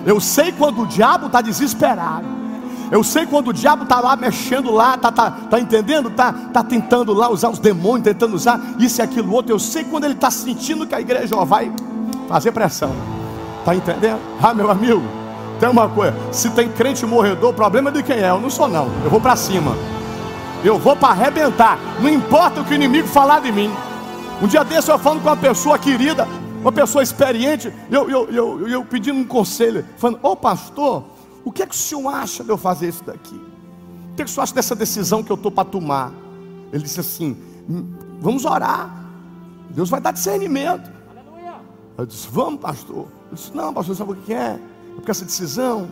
Eu 0.06 0.20
sei 0.20 0.52
quando 0.52 0.82
o 0.82 0.88
diabo 0.88 1.28
está 1.28 1.42
desesperado. 1.42 2.26
Eu 2.92 3.04
sei 3.04 3.26
quando 3.26 3.50
o 3.50 3.54
diabo 3.54 3.84
está 3.84 4.02
lá 4.02 4.18
mexendo 4.18 4.72
lá, 4.72 4.98
tá, 4.98 5.12
tá, 5.12 5.32
tá 5.32 5.60
entendendo? 5.60 6.10
Tá, 6.10 6.34
tá 6.52 6.62
tentando 6.62 7.14
lá 7.14 7.30
usar 7.30 7.50
os 7.50 7.60
demônios, 7.60 8.04
tentando 8.04 8.36
usar 8.36 8.60
isso 8.80 9.00
e 9.00 9.04
aquilo 9.04 9.32
outro. 9.32 9.54
Eu 9.54 9.60
sei 9.60 9.84
quando 9.86 10.04
ele 10.04 10.14
está 10.14 10.30
sentindo 10.30 10.86
que 10.86 10.94
a 10.94 11.00
igreja 11.00 11.36
ó, 11.38 11.46
vai 11.46 11.72
fazer 12.28 12.52
pressão. 12.52 12.92
Tá 13.64 13.74
entendendo? 13.76 14.20
Ah, 14.42 14.54
meu 14.54 14.70
amigo, 14.70 15.02
tem 15.60 15.70
uma 15.70 15.88
coisa. 15.88 16.14
Se 16.32 16.50
tem 16.50 16.68
crente 16.68 17.06
morredor, 17.06 17.52
o 17.52 17.54
problema 17.54 17.92
é 17.92 17.94
de 17.94 18.04
quem 18.04 18.18
é. 18.18 18.30
Eu 18.30 18.42
não 18.42 18.50
sou 18.50 18.68
não. 18.68 18.90
Eu 19.04 19.10
vou 19.10 19.22
para 19.22 19.36
cima. 19.38 19.74
Eu 20.64 20.78
vou 20.78 20.96
para 20.96 21.10
arrebentar. 21.10 21.80
Não 22.02 22.10
importa 22.10 22.60
o 22.60 22.66
que 22.66 22.74
o 22.74 22.76
inimigo 22.76 23.08
falar 23.08 23.40
de 23.40 23.52
mim. 23.52 23.72
Um 24.42 24.48
dia 24.48 24.64
desse 24.64 24.90
eu 24.90 24.98
falando 24.98 25.22
com 25.22 25.30
uma 25.30 25.38
pessoa 25.38 25.78
querida, 25.78 26.28
uma 26.62 26.72
pessoa 26.72 27.04
experiente, 27.04 27.72
eu, 27.92 28.10
eu, 28.10 28.28
eu, 28.32 28.68
eu 28.68 28.84
pedindo 28.84 29.20
um 29.20 29.24
conselho, 29.24 29.86
falando, 29.98 30.20
ô 30.24 30.32
oh, 30.32 30.36
pastor, 30.36 31.06
o 31.46 31.52
que 31.52 31.62
é 31.62 31.68
que 31.68 31.76
o 31.76 31.78
senhor 31.78 32.10
acha 32.10 32.44
de 32.44 32.50
eu 32.50 32.58
fazer 32.58 32.90
isso 32.90 33.04
daqui? 33.04 33.36
O 33.36 34.16
que 34.16 34.24
é 34.24 34.26
que 34.26 34.32
o 34.32 34.34
senhor 34.34 34.44
acha 34.44 34.56
dessa 34.56 34.76
decisão 34.76 35.24
que 35.24 35.32
eu 35.32 35.36
estou 35.36 35.52
para 35.52 35.64
tomar? 35.64 36.12
Ele 36.74 36.82
disse 36.82 37.00
assim: 37.00 37.38
hum, 37.70 37.94
vamos 38.20 38.44
orar. 38.44 39.06
Deus 39.70 39.90
vai 39.90 40.02
dar 40.02 40.12
discernimento. 40.12 40.92
Eu 41.96 42.06
disse: 42.08 42.28
vamos, 42.32 42.60
pastor. 42.60 43.08
Eu 43.30 43.36
disse: 43.36 43.56
não, 43.56 43.72
pastor, 43.72 43.96
sabe 43.96 44.12
o 44.14 44.16
que 44.16 44.34
é? 44.34 44.60
É 44.60 44.96
porque 44.96 45.12
essa 45.12 45.24
decisão, 45.24 45.88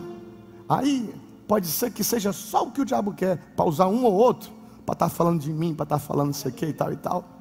aí 0.68 1.14
pode 1.46 1.68
ser 1.68 1.92
que 1.92 2.02
seja 2.02 2.32
só 2.32 2.64
o 2.64 2.72
que 2.72 2.80
o 2.80 2.84
diabo 2.84 3.12
quer, 3.12 3.38
para 3.56 3.64
usar 3.64 3.86
um 3.86 4.04
ou 4.04 4.12
outro, 4.12 4.50
para 4.84 4.94
estar 4.94 5.08
tá 5.08 5.14
falando 5.14 5.40
de 5.40 5.52
mim, 5.52 5.72
para 5.72 5.84
estar 5.84 5.98
tá 5.98 6.04
falando 6.04 6.32
isso 6.32 6.48
aqui 6.48 6.66
e 6.66 6.72
tal 6.72 6.92
e 6.92 6.96
tal. 6.96 7.39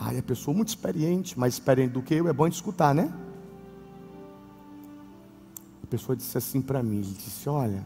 Aí 0.00 0.18
a 0.18 0.22
pessoa 0.22 0.56
muito 0.56 0.68
experiente, 0.68 1.38
mais 1.38 1.54
experiente 1.54 1.92
do 1.92 2.02
que 2.02 2.14
eu, 2.14 2.26
é 2.26 2.32
bom 2.32 2.48
de 2.48 2.54
escutar, 2.54 2.94
né? 2.94 3.12
pessoa 5.90 6.14
disse 6.14 6.38
assim 6.38 6.62
para 6.62 6.82
mim: 6.82 6.98
ele 6.98 7.12
disse, 7.12 7.48
Olha, 7.48 7.84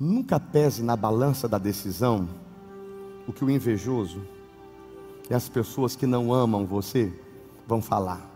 nunca 0.00 0.40
pese 0.40 0.82
na 0.82 0.96
balança 0.96 1.46
da 1.46 1.58
decisão 1.58 2.26
o 3.28 3.32
que 3.32 3.44
o 3.44 3.50
invejoso 3.50 4.22
e 5.30 5.34
as 5.34 5.48
pessoas 5.48 5.94
que 5.94 6.06
não 6.06 6.32
amam 6.32 6.66
você 6.66 7.12
vão 7.68 7.80
falar. 7.80 8.30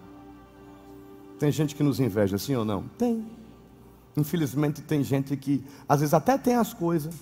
Tem 1.38 1.50
gente 1.50 1.74
que 1.74 1.82
nos 1.82 1.98
inveja, 1.98 2.36
sim 2.36 2.54
ou 2.54 2.64
não? 2.64 2.84
Tem. 2.98 3.26
Infelizmente, 4.16 4.82
tem 4.82 5.02
gente 5.02 5.36
que 5.36 5.64
às 5.88 6.00
vezes 6.00 6.12
até 6.12 6.36
tem 6.36 6.54
as 6.54 6.74
coisas, 6.74 7.14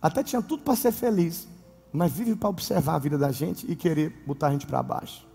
até 0.00 0.22
tinha 0.22 0.40
tudo 0.40 0.62
para 0.62 0.76
ser 0.76 0.92
feliz, 0.92 1.48
mas 1.92 2.12
vive 2.12 2.36
para 2.36 2.48
observar 2.48 2.94
a 2.94 2.98
vida 2.98 3.18
da 3.18 3.32
gente 3.32 3.70
e 3.70 3.74
querer 3.74 4.22
botar 4.26 4.48
a 4.48 4.50
gente 4.52 4.66
para 4.66 4.82
baixo. 4.82 5.26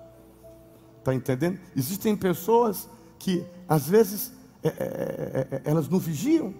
Está 0.99 1.13
entendendo? 1.13 1.59
Existem 1.75 2.15
pessoas 2.15 2.89
que 3.19 3.45
às 3.67 3.87
vezes 3.87 4.31
é 4.63 4.67
é, 4.67 4.71
é, 4.71 5.47
é, 5.57 5.61
elas 5.63 5.87
não 5.87 5.99
vigiam 5.99 6.51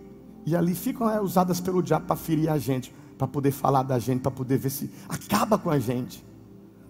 e 0.46 0.56
ali 0.56 0.76
ficam 0.76 1.10
é, 1.10 1.20
usadas 1.20 1.60
pelo 1.60 1.82
diabo 1.82 2.06
para 2.06 2.16
ferir 2.16 2.50
a 2.50 2.58
gente, 2.60 2.94
para 3.18 3.28
poder 3.28 3.52
falar 3.52 3.82
da 3.82 3.98
gente, 3.98 4.22
para 4.22 4.32
poder 4.32 4.60
ver 4.60 4.70
se 4.70 4.92
acaba 5.10 5.58
com 5.58 5.72
a 5.72 5.80
gente. 5.80 6.24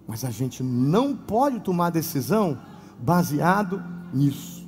Mas 0.06 0.24
a 0.24 0.30
gente 0.30 0.62
não 0.62 1.16
pode 1.16 1.60
tomar 1.60 1.90
decisão 1.90 2.58
baseado 2.98 3.82
nisso. 4.12 4.66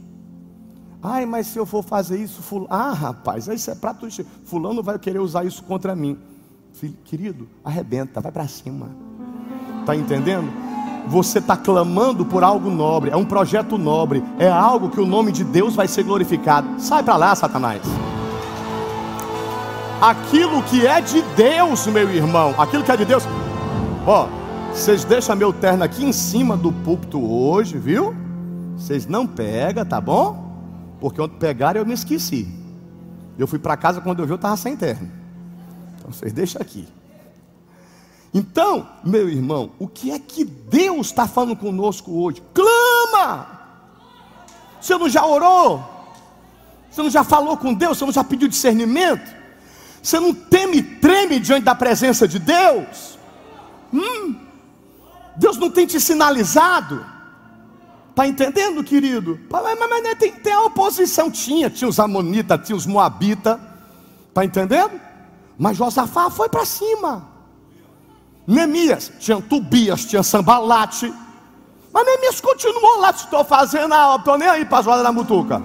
Ai, 1.02 1.26
mas 1.26 1.48
se 1.48 1.58
eu 1.58 1.66
for 1.66 1.82
fazer 1.82 2.18
isso, 2.18 2.42
fulano, 2.42 2.72
ah, 2.72 2.92
rapaz, 2.92 3.46
isso 3.46 3.70
é 3.70 3.74
para 3.74 3.94
tu, 3.94 4.08
fulano 4.44 4.82
vai 4.82 4.98
querer 4.98 5.20
usar 5.20 5.44
isso 5.44 5.62
contra 5.62 5.94
mim. 5.94 6.18
Filho, 6.78 6.96
querido, 7.04 7.48
arrebenta, 7.64 8.20
vai 8.20 8.30
para 8.30 8.46
cima. 8.46 8.88
Tá 9.84 9.96
entendendo? 9.96 10.48
você 11.08 11.38
está 11.38 11.56
clamando 11.56 12.24
por 12.24 12.44
algo 12.44 12.70
nobre, 12.70 13.10
é 13.10 13.16
um 13.16 13.24
projeto 13.24 13.78
nobre, 13.78 14.22
é 14.38 14.48
algo 14.48 14.90
que 14.90 15.00
o 15.00 15.06
nome 15.06 15.32
de 15.32 15.42
Deus 15.42 15.74
vai 15.74 15.88
ser 15.88 16.02
glorificado. 16.02 16.68
Sai 16.78 17.02
para 17.02 17.16
lá, 17.16 17.34
Satanás. 17.34 17.82
Aquilo 20.00 20.62
que 20.64 20.86
é 20.86 21.00
de 21.00 21.22
Deus, 21.34 21.86
meu 21.86 22.08
irmão, 22.10 22.54
aquilo 22.58 22.84
que 22.84 22.92
é 22.92 22.96
de 22.96 23.04
Deus. 23.04 23.24
Ó, 24.06 24.28
vocês 24.72 25.02
deixam 25.02 25.34
meu 25.34 25.52
terno 25.52 25.82
aqui 25.82 26.04
em 26.04 26.12
cima 26.12 26.56
do 26.56 26.70
púlpito 26.70 27.20
hoje, 27.20 27.78
viu? 27.78 28.14
Vocês 28.76 29.06
não 29.06 29.26
pegam, 29.26 29.84
tá 29.84 30.00
bom? 30.00 30.46
Porque 31.00 31.20
ontem 31.20 31.38
pegaram 31.38 31.80
eu 31.80 31.86
me 31.86 31.94
esqueci. 31.94 32.46
Eu 33.38 33.46
fui 33.46 33.58
para 33.58 33.76
casa 33.76 34.00
quando 34.00 34.20
eu 34.20 34.26
vi 34.26 34.32
eu 34.32 34.36
estava 34.36 34.56
sem 34.56 34.76
terno. 34.76 35.17
Vocês 36.08 36.32
deixam 36.32 36.60
aqui. 36.60 36.88
Então, 38.32 38.88
meu 39.04 39.28
irmão, 39.28 39.70
o 39.78 39.88
que 39.88 40.10
é 40.10 40.18
que 40.18 40.44
Deus 40.44 41.08
está 41.08 41.26
falando 41.26 41.56
conosco 41.56 42.12
hoje? 42.12 42.42
Clama! 42.52 43.58
Você 44.80 44.96
não 44.96 45.08
já 45.08 45.24
orou? 45.24 45.82
Você 46.90 47.02
não 47.02 47.10
já 47.10 47.24
falou 47.24 47.56
com 47.56 47.72
Deus? 47.72 47.98
Você 47.98 48.04
não 48.04 48.12
já 48.12 48.24
pediu 48.24 48.48
discernimento? 48.48 49.36
Você 50.02 50.20
não 50.20 50.32
teme 50.32 50.78
e 50.78 50.82
treme 50.82 51.40
diante 51.40 51.64
da 51.64 51.74
presença 51.74 52.28
de 52.28 52.38
Deus? 52.38 53.18
Hum? 53.92 54.36
Deus 55.36 55.56
não 55.56 55.70
tem 55.70 55.86
te 55.86 56.00
sinalizado? 56.00 57.04
Está 58.10 58.26
entendendo, 58.26 58.82
querido? 58.82 59.38
Mas, 59.48 59.62
mas, 59.62 59.88
mas 59.88 60.18
tem, 60.18 60.32
tem, 60.32 60.52
a 60.52 60.62
oposição, 60.62 61.30
tinha, 61.30 61.70
tinha 61.70 61.88
os 61.88 62.00
amonitas, 62.00 62.66
tinha 62.66 62.74
os 62.74 62.84
moabitas, 62.84 63.58
está 64.28 64.44
entendendo? 64.44 65.07
Mas 65.58 65.76
Josafá 65.76 66.30
foi 66.30 66.48
para 66.48 66.64
cima. 66.64 67.26
Neemias 68.46 69.12
tinha 69.18 69.42
Tobias, 69.42 70.04
tinha 70.04 70.22
Sambalate. 70.22 71.12
Mas 71.92 72.06
Neemias 72.06 72.40
continuou 72.40 73.00
lá, 73.00 73.10
estou 73.10 73.44
fazendo 73.44 73.92
a 73.92 74.16
estou 74.16 74.38
nem 74.38 74.48
aí 74.48 74.64
para 74.64 74.78
a 74.78 74.82
zoada 74.82 75.02
da 75.02 75.12
mutuca. 75.12 75.60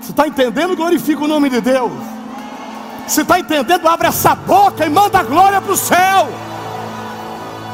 Você 0.00 0.10
está 0.10 0.26
entendendo? 0.26 0.76
Glorifica 0.76 1.24
o 1.24 1.28
nome 1.28 1.48
de 1.48 1.60
Deus. 1.60 1.92
Você 3.06 3.22
está 3.22 3.38
entendendo? 3.38 3.86
Abre 3.88 4.08
essa 4.08 4.34
boca 4.34 4.84
e 4.84 4.90
manda 4.90 5.22
glória 5.22 5.60
para 5.60 5.72
o 5.72 5.76
céu. 5.76 6.28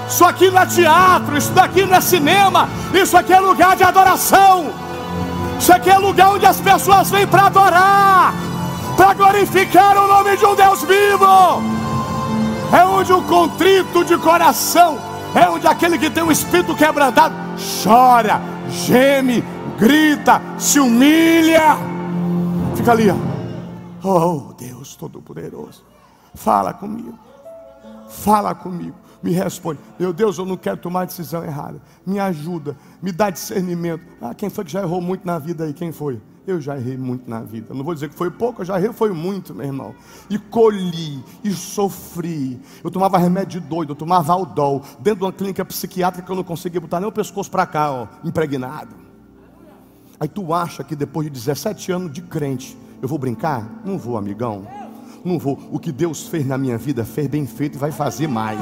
Isso 0.09 0.25
aqui 0.25 0.51
não 0.51 0.61
é 0.61 0.67
teatro, 0.67 1.37
isso 1.37 1.51
daqui 1.53 1.85
não 1.85 1.97
é 1.97 2.01
cinema, 2.01 2.69
isso 2.93 3.17
aqui 3.17 3.33
é 3.33 3.41
lugar 3.41 3.75
de 3.75 3.83
adoração. 3.83 4.73
Isso 5.59 5.73
aqui 5.73 5.91
é 5.91 5.97
lugar 5.97 6.31
onde 6.31 6.45
as 6.45 6.61
pessoas 6.61 7.11
vêm 7.11 7.27
para 7.27 7.47
adorar, 7.47 8.35
para 8.97 9.15
glorificar 9.15 9.97
o 9.97 10.09
nome 10.09 10.37
de 10.37 10.45
um 10.45 10.55
Deus 10.55 10.83
vivo 10.83 11.85
é 12.75 12.85
onde 12.85 13.13
o 13.13 13.23
contrito 13.23 14.05
de 14.05 14.19
coração, 14.19 14.99
é 15.35 15.49
onde 15.49 15.67
aquele 15.67 15.97
que 15.97 16.11
tem 16.11 16.23
o 16.23 16.33
espírito 16.33 16.75
quebrantado 16.75 17.35
chora, 17.83 18.41
geme, 18.69 19.45
grita, 19.79 20.43
se 20.59 20.81
humilha. 20.81 21.77
Fica 22.75 22.91
ali, 22.91 23.09
ó. 23.11 23.17
Oh 24.03 24.53
Deus 24.55 24.97
Todo-Poderoso, 24.97 25.85
fala 26.35 26.75
comigo, 26.75 27.17
fala 28.09 28.55
comigo, 28.55 28.97
me 29.23 29.31
responde. 29.31 29.79
Meu 29.99 30.13
Deus, 30.13 30.37
eu 30.37 30.45
não 30.45 30.57
quero 30.57 30.77
tomar 30.77 31.07
decisão 31.07 31.45
errada. 31.45 31.81
Me 32.05 32.19
ajuda, 32.19 32.77
me 33.01 33.13
dá 33.13 33.31
discernimento. 33.31 34.05
Ah, 34.21 34.35
quem 34.35 34.51
foi 34.51 34.65
que 34.65 34.73
já 34.73 34.83
errou 34.83 35.01
muito 35.01 35.25
na 35.25 35.39
vida 35.39 35.65
aí? 35.65 35.73
Quem 35.73 35.93
foi? 35.93 36.21
Eu 36.47 36.61
já 36.61 36.77
errei 36.77 36.97
muito 36.97 37.29
na 37.29 37.41
vida. 37.41 37.73
Não 37.73 37.83
vou 37.83 37.95
dizer 37.95 38.11
que 38.11 38.15
foi 38.15 38.31
pouco, 38.31 38.61
eu 38.61 38.67
já 38.67 38.79
errei, 38.79 38.93
foi 38.93 39.13
muito, 39.13 39.55
meu 39.55 39.65
irmão. 39.65 39.95
E 40.29 40.39
colhi, 40.39 41.25
e 41.43 41.51
sofri. 41.53 42.61
Eu 42.83 42.91
tomava 42.91 43.17
remédio 43.17 43.63
doido, 43.63 43.93
eu 43.93 43.97
tomava 43.97 44.33
Aldol, 44.33 44.83
dentro 45.01 45.21
de 45.21 45.25
uma 45.25 45.33
clínica 45.33 45.65
psiquiátrica 45.65 46.27
que 46.27 46.31
eu 46.31 46.37
não 46.37 46.45
conseguia 46.45 46.81
botar 46.81 47.01
nem 47.01 47.09
o 47.09 47.13
pescoço 47.13 47.51
para 47.51 47.65
cá, 47.65 47.91
ó, 47.91 48.07
impregnado. 48.23 48.95
Aí 50.21 50.29
tu 50.29 50.53
acha 50.53 50.85
que 50.85 50.95
depois 50.95 51.27
de 51.27 51.33
17 51.33 51.93
anos 51.93 52.13
de 52.13 52.21
crente, 52.21 52.77
eu 53.01 53.09
vou 53.09 53.19
brincar? 53.19 53.81
Não 53.83 53.99
vou, 53.99 54.19
amigão. 54.19 54.67
Não 55.25 55.39
vou. 55.39 55.59
O 55.73 55.79
que 55.79 55.91
Deus 55.91 56.29
fez 56.29 56.47
na 56.47 56.59
minha 56.59 56.77
vida, 56.77 57.05
fez 57.05 57.27
bem 57.27 57.47
feito 57.47 57.77
e 57.77 57.79
vai 57.79 57.91
fazer 57.91 58.29
mais. 58.29 58.61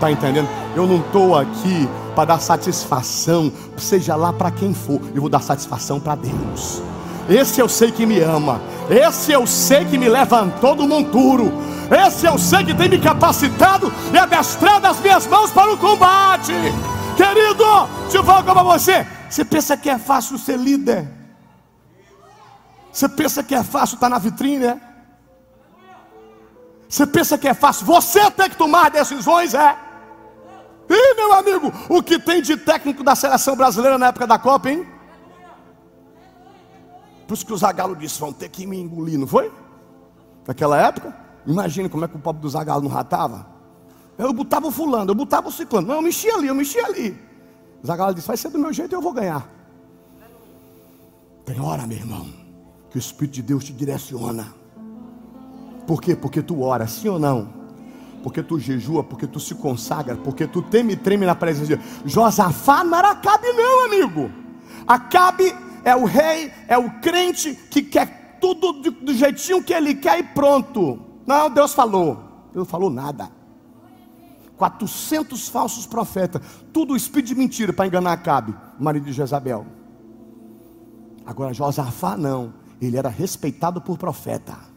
Tá 0.00 0.10
entendendo? 0.10 0.48
Eu 0.74 0.86
não 0.86 1.00
estou 1.00 1.36
aqui 1.36 1.86
para 2.14 2.24
dar 2.24 2.40
satisfação, 2.40 3.52
seja 3.76 4.16
lá 4.16 4.32
para 4.32 4.50
quem 4.50 4.72
for. 4.72 5.00
Eu 5.14 5.20
vou 5.20 5.30
dar 5.30 5.40
satisfação 5.40 6.00
para 6.00 6.16
Deus. 6.16 6.82
Esse 7.28 7.60
eu 7.60 7.68
sei 7.68 7.90
que 7.90 8.04
me 8.04 8.20
ama. 8.20 8.60
Esse 8.90 9.32
eu 9.32 9.46
sei 9.46 9.84
que 9.84 9.96
me 9.96 10.08
levantou 10.08 10.74
do 10.74 10.88
monturo. 10.88 11.52
Esse 11.90 12.26
eu 12.26 12.38
sei 12.38 12.64
que 12.64 12.74
tem 12.74 12.88
me 12.88 12.98
capacitado 12.98 13.92
e 14.12 14.18
adestrado 14.18 14.86
as 14.86 15.00
minhas 15.00 15.26
mãos 15.26 15.50
para 15.50 15.72
o 15.72 15.78
combate. 15.78 16.52
Querido, 17.16 17.64
deixa 18.02 18.18
eu 18.18 18.24
falar 18.24 18.42
com 18.42 18.64
você. 18.64 19.06
Você 19.28 19.44
pensa 19.44 19.76
que 19.76 19.88
é 19.88 19.98
fácil 19.98 20.38
ser 20.38 20.58
líder? 20.58 21.08
Você 22.92 23.08
pensa 23.08 23.42
que 23.42 23.54
é 23.54 23.62
fácil 23.62 23.94
estar 23.94 24.08
na 24.08 24.18
vitrine? 24.18 24.66
É? 24.66 24.80
Você 26.88 27.06
pensa 27.06 27.38
que 27.38 27.48
é 27.48 27.54
fácil? 27.54 27.86
Você 27.86 28.30
tem 28.30 28.50
que 28.50 28.56
tomar 28.56 28.90
decisões, 28.90 29.54
é? 29.54 29.76
E 30.90 31.14
meu 31.14 31.32
amigo, 31.32 31.72
o 31.88 32.02
que 32.02 32.18
tem 32.18 32.42
de 32.42 32.54
técnico 32.56 33.02
da 33.02 33.14
seleção 33.14 33.56
brasileira 33.56 33.96
na 33.96 34.08
época 34.08 34.26
da 34.26 34.38
Copa, 34.38 34.68
hein? 34.68 34.86
Por 37.26 37.34
isso 37.34 37.46
que 37.46 37.52
o 37.52 37.56
Zagalo 37.56 37.96
disse: 37.96 38.18
vão 38.18 38.32
ter 38.32 38.48
que 38.48 38.66
me 38.66 38.78
engolir, 38.78 39.18
não 39.18 39.26
foi? 39.26 39.50
Naquela 40.46 40.80
época? 40.80 41.16
Imagina 41.46 41.88
como 41.88 42.04
é 42.04 42.08
que 42.08 42.16
o 42.16 42.18
pobre 42.18 42.42
do 42.42 42.48
Zagalo 42.48 42.82
não 42.82 42.90
ratava. 42.90 43.46
Eu 44.18 44.32
botava 44.32 44.68
o 44.68 44.70
fulano, 44.70 45.10
eu 45.10 45.14
botava 45.14 45.48
o 45.48 45.52
ciclano. 45.52 45.88
Não, 45.88 45.96
eu 45.96 46.02
mexia 46.02 46.34
ali, 46.34 46.46
eu 46.46 46.54
mexia 46.54 46.84
ali. 46.84 47.18
Zagalo 47.84 48.14
disse: 48.14 48.28
vai 48.28 48.36
ser 48.36 48.50
do 48.50 48.58
meu 48.58 48.72
jeito 48.72 48.92
e 48.92 48.96
eu 48.96 49.02
vou 49.02 49.12
ganhar. 49.12 49.48
Tem 51.44 51.60
hora, 51.60 51.86
meu 51.86 51.96
irmão, 51.96 52.26
que 52.90 52.96
o 52.96 53.00
Espírito 53.00 53.34
de 53.34 53.42
Deus 53.42 53.64
te 53.64 53.72
direciona. 53.72 54.54
Por 55.86 56.00
quê? 56.00 56.14
Porque 56.14 56.40
tu 56.40 56.62
ora, 56.62 56.86
sim 56.86 57.08
ou 57.08 57.18
não? 57.18 57.62
porque 58.22 58.42
tu 58.42 58.58
jejua, 58.58 59.02
porque 59.02 59.26
tu 59.26 59.40
se 59.40 59.54
consagra, 59.54 60.16
porque 60.16 60.46
tu 60.46 60.62
teme 60.62 60.92
e 60.92 60.96
treme 60.96 61.26
na 61.26 61.34
presença 61.34 61.66
de 61.66 61.76
Deus. 61.76 61.90
Josafá 62.04 62.84
não 62.84 62.96
era 62.96 63.10
Acabe, 63.10 63.48
não, 63.52 63.86
amigo. 63.86 64.30
Acabe 64.86 65.54
é 65.84 65.94
o 65.94 66.04
rei, 66.04 66.52
é 66.68 66.76
o 66.76 66.90
crente 67.00 67.54
que 67.54 67.82
quer 67.82 68.38
tudo 68.40 68.72
do, 68.90 69.14
jeitinho 69.14 69.62
que 69.62 69.72
ele 69.72 69.94
quer 69.94 70.18
e 70.18 70.22
pronto. 70.22 71.00
Não, 71.26 71.48
Deus 71.50 71.74
falou. 71.74 72.48
Deus 72.52 72.68
falou 72.68 72.90
nada. 72.90 73.30
400 74.56 75.48
falsos 75.48 75.86
profetas, 75.86 76.42
tudo 76.72 76.94
espírito 76.94 77.28
de 77.28 77.34
mentira 77.34 77.72
para 77.72 77.86
enganar 77.86 78.12
Acabe, 78.12 78.54
marido 78.78 79.06
de 79.06 79.12
Jezabel. 79.12 79.66
Agora 81.26 81.52
Josafá 81.52 82.16
não, 82.16 82.54
ele 82.80 82.96
era 82.96 83.08
respeitado 83.08 83.80
por 83.80 83.98
profeta 83.98 84.72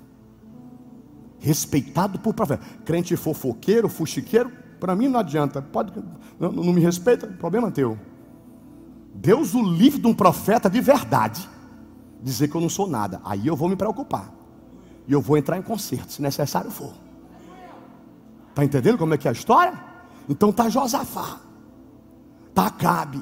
respeitado 1.46 2.18
por 2.18 2.34
profeta. 2.34 2.66
Crente 2.84 3.16
fofoqueiro, 3.16 3.88
fuxiqueiro, 3.88 4.52
para 4.80 4.96
mim 4.96 5.08
não 5.08 5.20
adianta. 5.20 5.62
Pode, 5.62 5.94
não, 6.40 6.52
não 6.52 6.74
me 6.74 6.82
respeita, 6.82 7.28
problema 7.28 7.70
teu. 7.70 7.98
Deus 9.16 9.54
o 9.56 9.64
livre 9.64 10.00
de 10.00 10.08
um 10.08 10.14
profeta 10.14 10.70
de 10.70 10.82
verdade 10.82 11.50
dizer 12.22 12.48
que 12.48 12.56
eu 12.56 12.62
não 12.62 12.70
sou 12.70 12.88
nada. 12.88 13.22
Aí 13.24 13.48
eu 13.48 13.56
vou 13.56 13.70
me 13.70 13.76
preocupar. 13.76 14.34
E 15.08 15.14
eu 15.14 15.22
vou 15.22 15.38
entrar 15.38 15.58
em 15.58 15.62
conserto, 15.62 16.12
se 16.12 16.22
necessário 16.22 16.72
for. 16.72 16.94
Está 18.50 18.66
entendendo 18.66 18.98
como 18.98 19.14
é 19.14 19.18
que 19.18 19.28
é 19.28 19.30
a 19.30 19.34
história? 19.34 19.74
Então 20.28 20.52
tá 20.52 20.68
Josafá. 20.68 21.40
Tá 22.54 22.68
Acabe. 22.68 23.22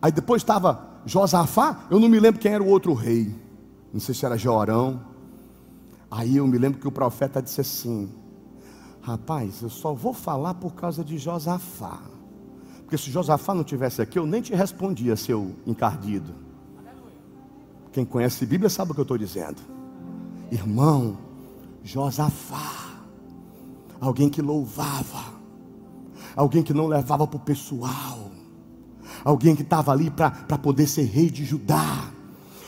Aí 0.00 0.10
depois 0.10 0.42
estava 0.42 0.86
Josafá, 1.04 1.86
eu 1.90 2.00
não 2.00 2.08
me 2.08 2.18
lembro 2.18 2.40
quem 2.40 2.52
era 2.52 2.62
o 2.62 2.68
outro 2.68 2.94
rei. 2.94 3.34
Não 3.92 4.00
sei 4.00 4.14
se 4.14 4.24
era 4.24 4.36
Jorão. 4.36 5.00
Aí 6.10 6.36
eu 6.36 6.46
me 6.46 6.58
lembro 6.58 6.80
que 6.80 6.88
o 6.88 6.92
profeta 6.92 7.42
disse 7.42 7.60
assim: 7.60 8.10
Rapaz, 9.02 9.62
eu 9.62 9.68
só 9.68 9.92
vou 9.92 10.12
falar 10.12 10.54
por 10.54 10.74
causa 10.74 11.04
de 11.04 11.18
Josafá. 11.18 12.00
Porque 12.86 12.96
se 12.96 13.10
Josafá 13.10 13.52
não 13.52 13.64
tivesse 13.64 14.00
aqui, 14.00 14.16
eu 14.16 14.24
nem 14.24 14.40
te 14.40 14.54
respondia, 14.54 15.16
seu 15.16 15.56
encardido. 15.66 16.32
Quem 17.90 18.04
conhece 18.04 18.44
a 18.44 18.46
Bíblia 18.46 18.70
sabe 18.70 18.92
o 18.92 18.94
que 18.94 19.00
eu 19.00 19.02
estou 19.02 19.18
dizendo. 19.18 19.60
Irmão, 20.52 21.18
Josafá, 21.82 23.02
alguém 24.00 24.28
que 24.28 24.40
louvava, 24.40 25.34
alguém 26.36 26.62
que 26.62 26.72
não 26.72 26.86
levava 26.86 27.26
para 27.26 27.36
o 27.36 27.40
pessoal, 27.40 28.30
alguém 29.24 29.56
que 29.56 29.62
estava 29.62 29.90
ali 29.90 30.08
para 30.08 30.30
poder 30.56 30.86
ser 30.86 31.06
rei 31.06 31.28
de 31.28 31.44
Judá. 31.44 32.12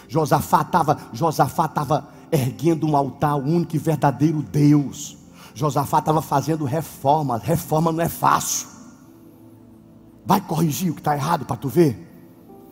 Josafá 0.09 0.63
estava, 0.63 0.99
Josafá 1.13 1.67
estava 1.67 2.09
erguendo 2.33 2.89
um 2.89 2.97
altar 2.97 3.31
ao 3.31 3.41
único 3.41 3.77
e 3.77 3.79
verdadeiro 3.79 4.43
Deus. 4.43 5.17
Josafá 5.55 6.01
estava 6.01 6.21
fazendo 6.21 6.65
reforma. 6.65 7.39
Reforma 7.39 7.93
não 7.93 8.01
é 8.01 8.09
fácil. 8.09 8.78
Vai 10.29 10.43
corrigir 10.43 10.91
o 10.91 10.95
que 10.95 11.01
está 11.01 11.17
errado 11.17 11.47
para 11.47 11.57
tu 11.57 11.71
ver. 11.71 11.97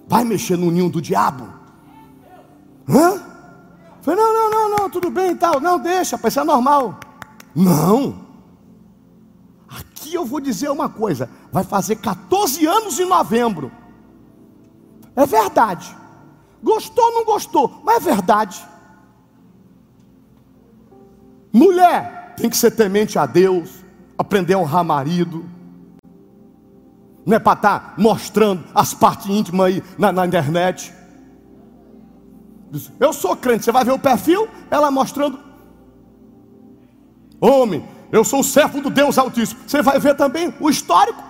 Vai 0.06 0.24
mexer 0.24 0.58
no 0.58 0.70
ninho 0.70 0.90
do 0.90 1.00
diabo. 1.00 1.48
Hã? 2.86 3.18
Falei, 4.02 4.20
não, 4.20 4.34
não, 4.34 4.50
não, 4.50 4.76
não, 4.76 4.90
tudo 4.90 5.10
bem 5.10 5.30
e 5.30 5.34
tal. 5.36 5.58
Não, 5.58 5.78
deixa, 5.78 6.20
isso 6.22 6.38
é 6.38 6.44
normal. 6.44 7.00
Não. 7.54 8.26
Aqui 9.70 10.12
eu 10.12 10.26
vou 10.26 10.38
dizer 10.38 10.68
uma 10.68 10.90
coisa. 10.90 11.30
Vai 11.50 11.64
fazer 11.64 11.96
14 11.96 12.66
anos 12.66 13.00
em 13.00 13.08
novembro. 13.08 13.72
É 15.16 15.24
verdade. 15.24 15.96
Gostou 16.62 17.06
ou 17.06 17.12
não 17.14 17.24
gostou? 17.24 17.80
Mas 17.82 18.06
é 18.06 18.10
verdade. 18.10 18.62
Mulher 21.50 22.34
tem 22.36 22.50
que 22.50 22.56
ser 22.58 22.72
temente 22.72 23.18
a 23.18 23.24
Deus, 23.24 23.82
aprender 24.18 24.52
a 24.52 24.58
honrar 24.58 24.84
marido. 24.84 25.55
Não 27.26 27.34
é 27.36 27.40
para 27.40 27.54
estar 27.54 27.80
tá 27.80 27.94
mostrando 27.98 28.64
as 28.72 28.94
partes 28.94 29.26
íntimas 29.26 29.66
aí 29.66 29.82
na, 29.98 30.12
na 30.12 30.24
internet. 30.24 30.94
Eu 33.00 33.12
sou 33.12 33.36
crente, 33.36 33.64
você 33.64 33.72
vai 33.72 33.84
ver 33.84 33.90
o 33.90 33.98
perfil, 33.98 34.48
ela 34.70 34.92
mostrando. 34.92 35.36
Homem, 37.40 37.84
eu 38.12 38.22
sou 38.22 38.44
servo 38.44 38.80
do 38.80 38.90
Deus 38.90 39.18
Altíssimo. 39.18 39.60
Você 39.66 39.82
vai 39.82 39.98
ver 39.98 40.14
também 40.16 40.54
o 40.60 40.70
histórico. 40.70 41.20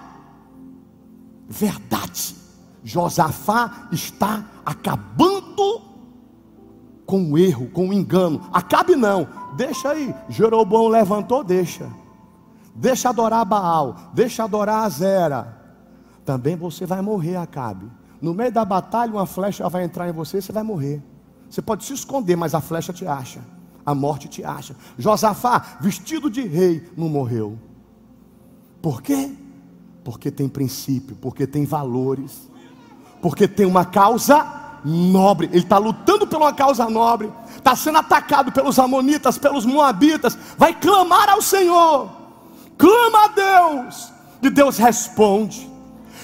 Verdade. 1.49 2.37
Josafá 2.85 3.89
está 3.91 4.45
acabando 4.65 5.81
com 7.07 7.33
o 7.33 7.39
erro, 7.39 7.71
com 7.71 7.89
o 7.89 7.93
engano. 7.93 8.49
Acabe 8.53 8.95
não, 8.95 9.27
deixa 9.57 9.91
aí. 9.91 10.15
Jeroboão 10.29 10.89
levantou, 10.89 11.43
deixa. 11.43 11.91
Deixa 12.75 13.09
adorar 13.09 13.47
Baal, 13.47 13.97
deixa 14.13 14.45
adorar 14.45 14.85
Azera. 14.85 15.66
Também 16.27 16.57
você 16.57 16.85
vai 16.85 17.01
morrer, 17.01 17.37
Acabe. 17.37 17.87
No 18.21 18.35
meio 18.35 18.51
da 18.51 18.65
batalha, 18.65 19.13
uma 19.13 19.27
flecha 19.27 19.69
vai 19.69 19.85
entrar 19.85 20.09
em 20.09 20.13
você, 20.13 20.43
você 20.43 20.51
vai 20.51 20.65
morrer. 20.65 21.01
Você 21.49 21.63
pode 21.63 21.85
se 21.85 21.95
esconder, 21.95 22.35
mas 22.35 22.53
a 22.53 22.61
flecha 22.61 22.93
te 22.93 23.07
acha. 23.07 23.41
A 23.85 23.95
morte 23.95 24.27
te 24.27 24.43
acha. 24.43 24.75
Josafá, 24.99 25.79
vestido 25.81 26.29
de 26.29 26.43
rei, 26.43 26.91
não 26.97 27.09
morreu. 27.09 27.57
Por 28.83 29.01
quê? 29.01 29.33
Porque 30.03 30.33
tem 30.33 30.49
princípio, 30.49 31.17
porque 31.21 31.47
tem 31.47 31.65
valores, 31.65 32.51
porque 33.23 33.47
tem 33.47 33.65
uma 33.65 33.85
causa 33.85 34.81
nobre, 34.85 35.47
ele 35.47 35.59
está 35.59 35.79
lutando 35.79 36.27
por 36.27 36.39
uma 36.39 36.53
causa 36.53 36.91
nobre, 36.91 37.33
está 37.57 37.77
sendo 37.77 37.99
atacado 37.99 38.51
pelos 38.51 38.79
amonitas, 38.79 39.39
pelos 39.39 39.65
moabitas, 39.65 40.37
vai 40.59 40.75
clamar 40.75 41.29
ao 41.29 41.43
Senhor, 41.43 42.11
clama 42.77 43.25
a 43.25 43.29
Deus, 43.29 44.13
e 44.43 44.51
Deus 44.51 44.77
responde. 44.77 45.76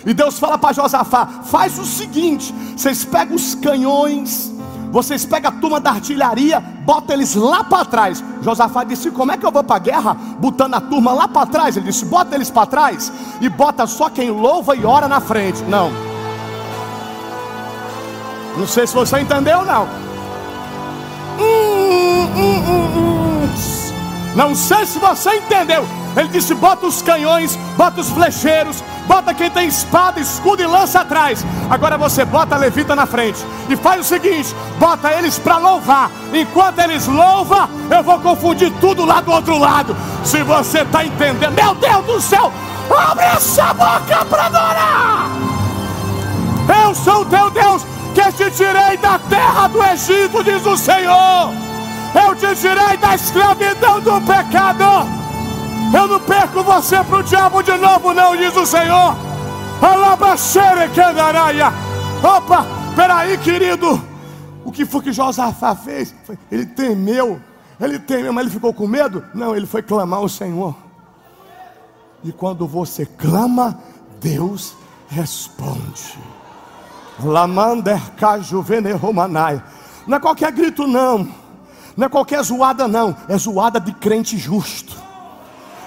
E 0.04 0.12
Deus 0.12 0.38
fala 0.38 0.58
para 0.58 0.72
Josafá: 0.72 1.26
faz 1.44 1.78
o 1.78 1.84
seguinte, 1.84 2.54
vocês 2.76 3.04
pegam 3.04 3.36
os 3.36 3.54
canhões, 3.54 4.52
vocês 4.90 5.24
pegam 5.24 5.50
a 5.50 5.54
turma 5.54 5.80
da 5.80 5.90
artilharia, 5.90 6.60
bota 6.60 7.14
eles 7.14 7.34
lá 7.34 7.64
para 7.64 7.84
trás. 7.84 8.22
Josafá 8.42 8.84
disse: 8.84 9.10
Como 9.10 9.32
é 9.32 9.36
que 9.36 9.46
eu 9.46 9.50
vou 9.52 9.64
para 9.64 9.76
a 9.76 9.78
guerra? 9.78 10.14
Botando 10.38 10.74
a 10.74 10.80
turma 10.80 11.12
lá 11.12 11.26
para 11.26 11.46
trás. 11.46 11.76
Ele 11.76 11.86
disse: 11.86 12.04
Bota 12.04 12.34
eles 12.34 12.50
para 12.50 12.66
trás 12.66 13.12
e 13.40 13.48
bota 13.48 13.86
só 13.86 14.10
quem 14.10 14.30
louva 14.30 14.76
e 14.76 14.84
ora 14.84 15.08
na 15.08 15.20
frente. 15.20 15.62
Não. 15.62 15.90
Não 18.56 18.66
sei 18.66 18.86
se 18.86 18.94
você 18.94 19.18
entendeu 19.20 19.60
ou 19.60 19.64
não. 19.64 19.84
Hum, 21.40 21.71
não 24.34 24.54
sei 24.54 24.86
se 24.86 24.98
você 24.98 25.36
entendeu. 25.36 25.86
Ele 26.16 26.28
disse: 26.28 26.54
bota 26.54 26.86
os 26.86 27.02
canhões, 27.02 27.56
bota 27.76 28.00
os 28.00 28.10
flecheiros, 28.10 28.82
bota 29.06 29.34
quem 29.34 29.50
tem 29.50 29.68
espada, 29.68 30.20
escudo 30.20 30.62
e 30.62 30.66
lança 30.66 31.00
atrás. 31.00 31.44
Agora 31.70 31.96
você 31.96 32.24
bota 32.24 32.54
a 32.54 32.58
levita 32.58 32.94
na 32.94 33.06
frente 33.06 33.44
e 33.68 33.76
faz 33.76 34.00
o 34.00 34.04
seguinte: 34.04 34.54
bota 34.78 35.10
eles 35.12 35.38
para 35.38 35.56
louvar. 35.56 36.10
Enquanto 36.32 36.78
eles 36.80 37.06
louvam, 37.06 37.68
eu 37.90 38.02
vou 38.02 38.18
confundir 38.20 38.72
tudo 38.80 39.04
lá 39.04 39.20
do 39.20 39.32
outro 39.32 39.58
lado. 39.58 39.96
Se 40.24 40.42
você 40.42 40.80
está 40.80 41.04
entendendo, 41.04 41.54
meu 41.54 41.74
Deus 41.74 42.04
do 42.04 42.20
céu, 42.20 42.52
abre 42.90 43.24
essa 43.24 43.72
boca 43.74 44.24
para 44.28 44.46
adorar. 44.46 45.30
Eu 46.84 46.94
sou 46.94 47.22
o 47.22 47.26
teu 47.26 47.50
Deus 47.50 47.84
que 48.14 48.32
te 48.32 48.50
tirei 48.50 48.96
da 48.98 49.18
terra 49.18 49.68
do 49.68 49.82
Egito, 49.82 50.44
diz 50.44 50.64
o 50.66 50.76
Senhor. 50.76 51.71
Eu 52.14 52.34
te 52.34 52.54
tirei 52.56 52.96
da 52.98 53.14
escravidão 53.14 54.00
do 54.00 54.20
pecado. 54.20 54.84
Eu 55.94 56.08
não 56.08 56.20
perco 56.20 56.62
você 56.62 57.02
para 57.04 57.18
o 57.18 57.22
diabo 57.22 57.62
de 57.62 57.76
novo, 57.76 58.14
não, 58.14 58.36
diz 58.36 58.56
o 58.56 58.66
Senhor. 58.66 59.16
Opa, 62.22 62.66
peraí, 62.94 63.36
querido. 63.38 64.00
O 64.64 64.70
que 64.70 64.86
foi 64.86 65.02
que 65.02 65.12
Josafá 65.12 65.74
fez? 65.74 66.14
Ele 66.50 66.66
temeu. 66.66 67.40
Ele 67.80 67.98
temeu, 67.98 68.32
mas 68.32 68.44
ele 68.44 68.54
ficou 68.54 68.72
com 68.72 68.86
medo? 68.86 69.24
Não, 69.34 69.56
ele 69.56 69.66
foi 69.66 69.82
clamar 69.82 70.20
ao 70.20 70.28
Senhor. 70.28 70.74
E 72.22 72.30
quando 72.30 72.66
você 72.66 73.04
clama, 73.04 73.78
Deus 74.20 74.74
responde. 75.08 76.18
Lamander 77.22 78.00
Romanai. 79.00 79.62
Não 80.06 80.16
é 80.16 80.20
qualquer 80.20 80.52
grito, 80.52 80.86
não. 80.86 81.41
Não 81.96 82.06
é 82.06 82.08
qualquer 82.08 82.42
zoada, 82.42 82.88
não. 82.88 83.16
É 83.28 83.36
zoada 83.36 83.78
de 83.78 83.92
crente 83.92 84.38
justo. 84.38 84.96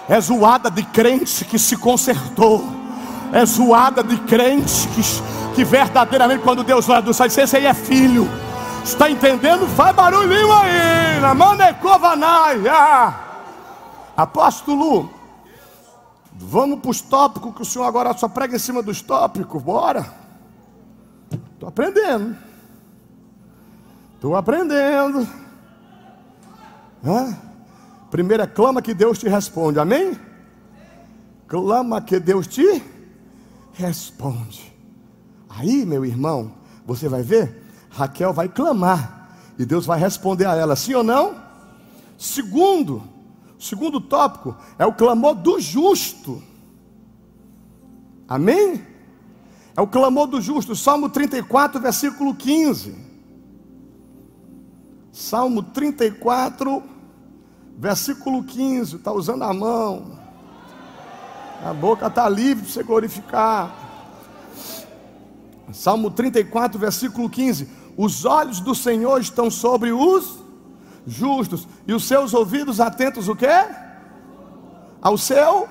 É 0.07 0.19
zoada 0.21 0.69
de 0.69 0.83
crente 0.83 1.43
que 1.45 1.57
se 1.57 1.75
consertou. 1.77 2.63
É 3.33 3.45
zoada 3.45 4.03
de 4.03 4.17
crente 4.17 4.87
que, 4.89 5.01
que 5.55 5.63
verdadeiramente, 5.63 6.43
quando 6.43 6.63
Deus 6.63 6.87
olha 6.87 7.01
do 7.01 7.13
céu, 7.13 7.27
diz: 7.27 7.37
Esse 7.37 7.57
aí 7.57 7.65
é 7.65 7.73
filho. 7.73 8.29
Está 8.83 9.09
entendendo? 9.09 9.67
Faz 9.67 9.95
barulhinho 9.95 10.51
aí. 10.53 11.19
Na 11.19 11.33
Mandecovanai. 11.33 12.67
Ah. 12.67 13.21
Apóstolo, 14.15 15.09
vamos 16.31 16.79
para 16.79 16.91
os 16.91 17.01
tópicos, 17.01 17.55
que 17.55 17.61
o 17.63 17.65
senhor 17.65 17.85
agora 17.85 18.15
só 18.15 18.29
prega 18.29 18.55
em 18.55 18.59
cima 18.59 18.81
dos 18.81 19.01
tópicos, 19.01 19.61
bora. 19.61 20.05
Estou 21.53 21.67
aprendendo. 21.67 22.37
Estou 24.13 24.35
aprendendo. 24.35 25.27
Hã? 27.05 27.37
Primeiro 28.09 28.43
é 28.43 28.47
clama 28.47 28.81
que 28.81 28.93
Deus 28.93 29.19
te 29.19 29.27
responde, 29.27 29.79
amém? 29.79 30.17
Clama 31.47 32.01
que 32.01 32.19
Deus 32.19 32.47
te 32.47 32.81
responde. 33.73 34.73
Aí, 35.49 35.85
meu 35.85 36.03
irmão, 36.03 36.51
você 36.85 37.07
vai 37.07 37.21
ver, 37.21 37.63
Raquel 37.89 38.33
vai 38.33 38.49
clamar 38.49 39.29
e 39.57 39.65
Deus 39.65 39.85
vai 39.85 39.99
responder 39.99 40.45
a 40.45 40.55
ela, 40.55 40.75
sim 40.75 40.93
ou 40.93 41.03
não? 41.03 41.35
Segundo, 42.17 43.03
segundo 43.59 44.01
tópico 44.01 44.55
é 44.79 44.85
o 44.85 44.93
clamor 44.93 45.35
do 45.35 45.59
justo. 45.59 46.41
Amém? 48.27 48.83
É 49.77 49.81
o 49.81 49.87
clamor 49.87 50.27
do 50.27 50.41
justo, 50.41 50.75
Salmo 50.75 51.09
34, 51.09 51.79
versículo 51.79 52.33
15. 52.33 52.95
Salmo 55.11 55.63
34, 55.63 56.83
versículo 57.77 58.43
15. 58.43 58.97
Está 58.97 59.11
usando 59.11 59.43
a 59.43 59.53
mão. 59.53 60.19
A 61.63 61.73
boca 61.73 62.07
está 62.07 62.27
livre 62.29 62.63
para 62.63 62.73
você 62.73 62.83
glorificar. 62.83 63.85
Salmo 65.73 66.11
34, 66.11 66.79
versículo 66.79 67.29
15: 67.29 67.69
Os 67.97 68.25
olhos 68.25 68.59
do 68.59 68.75
Senhor 68.75 69.19
estão 69.19 69.49
sobre 69.49 69.91
os 69.91 70.39
justos, 71.07 71.67
e 71.87 71.93
os 71.93 72.05
seus 72.05 72.33
ouvidos 72.33 72.79
atentos 72.79 73.27
o 73.27 73.35
quê? 73.35 73.65
Ao 75.01 75.17
seu 75.17 75.67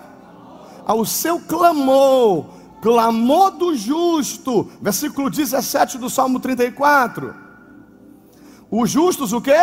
ao 0.87 1.05
seu 1.05 1.41
clamor, 1.41 2.47
clamor 2.83 3.53
do 3.53 3.75
justo. 3.75 4.71
Versículo 4.83 5.31
17 5.31 5.97
do 5.97 6.11
Salmo 6.11 6.39
34. 6.39 7.35
Os 8.71 8.91
justos 8.91 9.33
o 9.33 9.41
quê? 9.41 9.57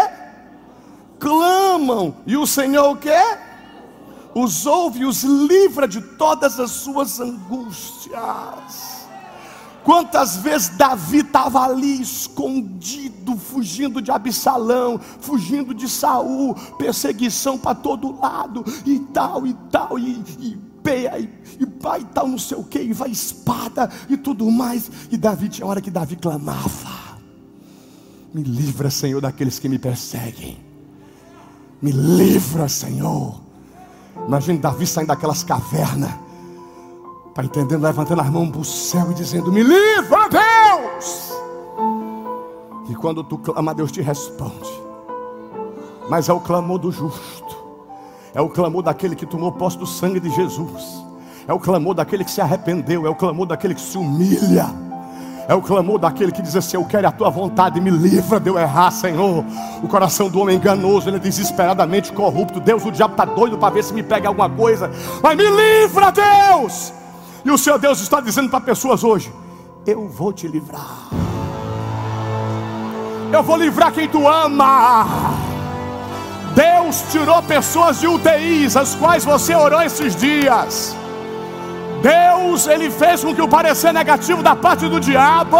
Clamam, 1.22 2.16
e 2.26 2.36
o 2.36 2.48
Senhor 2.48 2.90
o 2.90 2.96
quê? 2.96 3.22
Os 4.34 4.66
ouve 4.66 5.02
e 5.02 5.06
os 5.06 5.24
livra 5.24 5.88
de 5.88 6.02
todas 6.02 6.60
as 6.60 6.72
suas 6.72 7.20
angústias. 7.20 9.02
Quantas 9.84 10.38
vezes 10.38 10.70
Davi 10.70 11.20
estava 11.20 11.64
ali 11.64 12.02
escondido, 12.02 13.38
fugindo 13.38 14.02
de 14.02 14.10
Absalão, 14.10 15.00
fugindo 15.20 15.76
de 15.76 15.88
Saul, 15.88 16.56
perseguição 16.80 17.56
para 17.56 17.76
todo 17.76 18.20
lado, 18.20 18.66
e 18.84 18.98
tal, 19.14 19.46
e 19.46 19.54
tal, 19.72 20.00
e, 20.00 20.24
e 20.40 20.58
peia, 20.82 21.20
e, 21.20 21.30
e 21.60 21.66
pai, 21.68 22.02
e 22.02 22.06
tal, 22.06 22.28
não 22.28 22.40
sei 22.40 22.58
o 22.58 22.64
que, 22.64 22.80
e 22.80 22.94
vai 22.94 23.12
espada 23.12 23.92
e 24.10 24.18
tudo 24.18 24.50
mais. 24.50 24.90
E 25.12 25.18
Davi 25.18 25.50
tinha 25.50 25.68
hora 25.68 25.82
que 25.82 25.92
Davi 25.92 26.16
clamava: 26.16 27.20
Me 28.34 28.42
livra, 28.42 28.90
Senhor, 28.90 29.22
daqueles 29.22 29.60
que 29.60 29.70
me 29.70 29.78
perseguem. 29.78 30.71
Me 31.82 31.92
livra, 31.92 32.68
Senhor. 32.68 33.42
Imagine 34.28 34.60
Davi 34.60 34.86
saindo 34.86 35.08
daquelas 35.08 35.44
cavernas 35.44 36.12
Está 37.32 37.46
entendendo? 37.46 37.84
Levantando 37.84 38.22
as 38.22 38.30
mãos 38.30 38.50
para 38.50 38.60
o 38.60 38.66
céu 38.66 39.10
e 39.10 39.14
dizendo: 39.14 39.54
Me 39.54 39.64
livra, 39.64 40.28
Deus! 40.30 41.32
E 42.90 42.96
quando 42.96 43.24
tu 43.24 43.38
clama, 43.38 43.74
Deus 43.74 43.90
te 43.90 44.02
responde. 44.02 44.70
Mas 46.10 46.28
é 46.28 46.34
o 46.34 46.42
clamor 46.42 46.78
do 46.78 46.92
justo, 46.92 47.56
é 48.34 48.42
o 48.42 48.50
clamor 48.50 48.84
daquele 48.84 49.16
que 49.16 49.26
tomou 49.26 49.50
posse 49.54 49.78
do 49.78 49.88
sangue 49.88 50.20
de 50.20 50.30
Jesus, 50.30 51.06
é 51.48 51.54
o 51.54 51.60
clamor 51.60 51.94
daquele 51.94 52.26
que 52.26 52.32
se 52.32 52.42
arrependeu, 52.42 53.08
é 53.08 53.10
o 53.10 53.16
clamor 53.16 53.46
daquele 53.46 53.74
que 53.74 53.82
se 53.82 53.98
humilha. 53.98 54.91
É 55.48 55.54
o 55.54 55.62
clamor 55.62 56.00
daquele 56.00 56.32
que 56.32 56.42
diz 56.42 56.56
assim: 56.56 56.78
Eu 56.78 56.86
quero 56.86 57.08
a 57.08 57.12
tua 57.12 57.30
vontade, 57.30 57.80
me 57.82 57.90
livra 57.90 58.40
de 58.40 58.50
eu 58.50 58.58
errar, 58.58 58.92
Senhor. 58.92 59.44
O 59.82 59.88
coração 59.88 60.30
do 60.30 60.40
homem 60.40 60.58
enganoso, 60.58 61.10
ele 61.10 61.18
é 61.18 61.20
desesperadamente 61.20 62.12
corrupto. 62.12 62.60
Deus, 62.60 62.86
o 62.86 62.92
diabo 62.92 63.14
está 63.14 63.26
doido 63.26 63.58
para 63.58 63.74
ver 63.74 63.84
se 63.84 63.94
me 63.94 64.04
pega 64.04 64.28
alguma 64.28 64.50
coisa, 64.50 64.90
mas 65.22 65.36
me 65.36 65.44
livra, 65.44 66.12
Deus. 66.12 66.94
E 67.44 67.52
o 67.52 67.58
Senhor 67.58 67.80
Deus 67.80 68.00
está 68.02 68.22
dizendo 68.22 68.50
para 68.50 68.62
pessoas 68.62 69.04
hoje: 69.04 69.32
Eu 69.86 70.08
vou 70.08 70.32
te 70.32 70.48
livrar. 70.48 71.10
Eu 73.34 73.42
vou 73.42 73.56
livrar 73.56 73.92
quem 73.94 74.10
tu 74.10 74.28
ama. 74.28 75.06
Deus 76.54 77.04
tirou 77.12 77.42
pessoas 77.44 78.00
de 78.00 78.08
UTIs, 78.08 78.76
as 78.76 78.94
quais 78.96 79.24
você 79.24 79.56
orou 79.56 79.82
esses 79.82 80.16
dias. 80.16 80.96
Deus, 82.02 82.68
Ele 82.68 82.90
fez 82.90 83.24
com 83.24 83.34
que 83.34 83.42
o 83.42 83.48
parecer 83.48 83.94
negativo 83.94 84.42
da 84.42 84.56
parte 84.56 84.88
do 84.88 85.00
diabo 85.00 85.58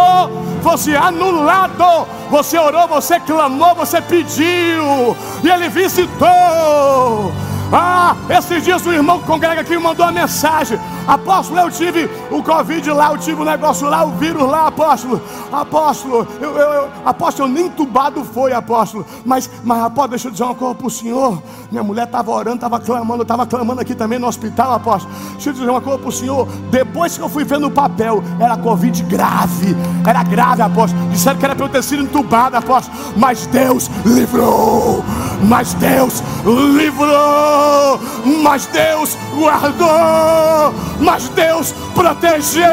fosse 0.62 0.94
anulado. 0.96 2.06
Você 2.30 2.58
orou, 2.58 2.88
você 2.88 3.20
clamou, 3.20 3.74
você 3.74 4.00
pediu, 4.00 5.16
e 5.42 5.48
Ele 5.48 5.68
visitou. 5.68 7.32
Ah, 7.72 8.14
esses 8.28 8.62
dias 8.62 8.84
o 8.84 8.92
irmão 8.92 9.20
congrega 9.20 9.62
aqui 9.62 9.78
mandou 9.78 10.04
uma 10.04 10.12
mensagem. 10.12 10.78
Apóstolo, 11.06 11.60
eu 11.60 11.70
tive 11.70 12.08
o 12.30 12.42
Covid 12.42 12.90
lá, 12.90 13.12
eu 13.12 13.18
tive 13.18 13.42
o 13.42 13.44
negócio 13.44 13.88
lá, 13.88 14.04
o 14.04 14.12
vírus 14.12 14.42
lá, 14.42 14.68
apóstolo. 14.68 15.20
Apóstolo, 15.52 16.26
eu, 16.40 16.56
eu, 16.56 16.68
eu 16.72 16.88
apóstolo, 17.04 17.48
nem 17.48 17.66
entubado 17.66 18.24
foi, 18.24 18.52
apóstolo. 18.52 19.04
Mas, 19.24 19.50
mas 19.64 19.78
apóstolo, 19.84 20.08
deixa 20.08 20.28
eu 20.28 20.32
dizer 20.32 20.44
uma 20.44 20.54
coisa 20.54 20.74
para 20.74 20.86
o 20.86 20.90
senhor. 20.90 21.42
Minha 21.70 21.82
mulher 21.82 22.06
estava 22.06 22.30
orando, 22.30 22.56
estava 22.56 22.78
clamando, 22.78 23.22
estava 23.22 23.46
clamando 23.46 23.80
aqui 23.80 23.94
também 23.94 24.18
no 24.18 24.26
hospital, 24.26 24.74
apóstolo. 24.74 25.14
Deixa 25.32 25.50
eu 25.50 25.52
dizer 25.54 25.70
uma 25.70 25.80
coisa 25.80 25.98
para 25.98 26.08
o 26.08 26.12
senhor. 26.12 26.48
Depois 26.70 27.16
que 27.16 27.22
eu 27.22 27.28
fui 27.28 27.44
ver 27.44 27.58
no 27.58 27.70
papel, 27.70 28.22
era 28.38 28.56
Covid 28.56 29.02
grave. 29.04 29.76
Era 30.06 30.22
grave, 30.22 30.62
apóstolo. 30.62 31.08
Disseram 31.10 31.38
que 31.38 31.44
era 31.44 31.54
para 31.54 31.64
eu 31.64 31.68
ter 31.68 31.82
sido 31.82 32.02
entubado, 32.02 32.56
apóstolo. 32.56 32.96
Mas 33.16 33.46
Deus 33.46 33.90
livrou. 34.04 35.02
Mas 35.42 35.74
Deus 35.74 36.22
livrou. 36.44 38.00
Mas 38.42 38.66
Deus 38.66 39.16
guardou 39.34 40.72
mas 41.02 41.28
Deus 41.30 41.72
protegeu, 41.94 42.64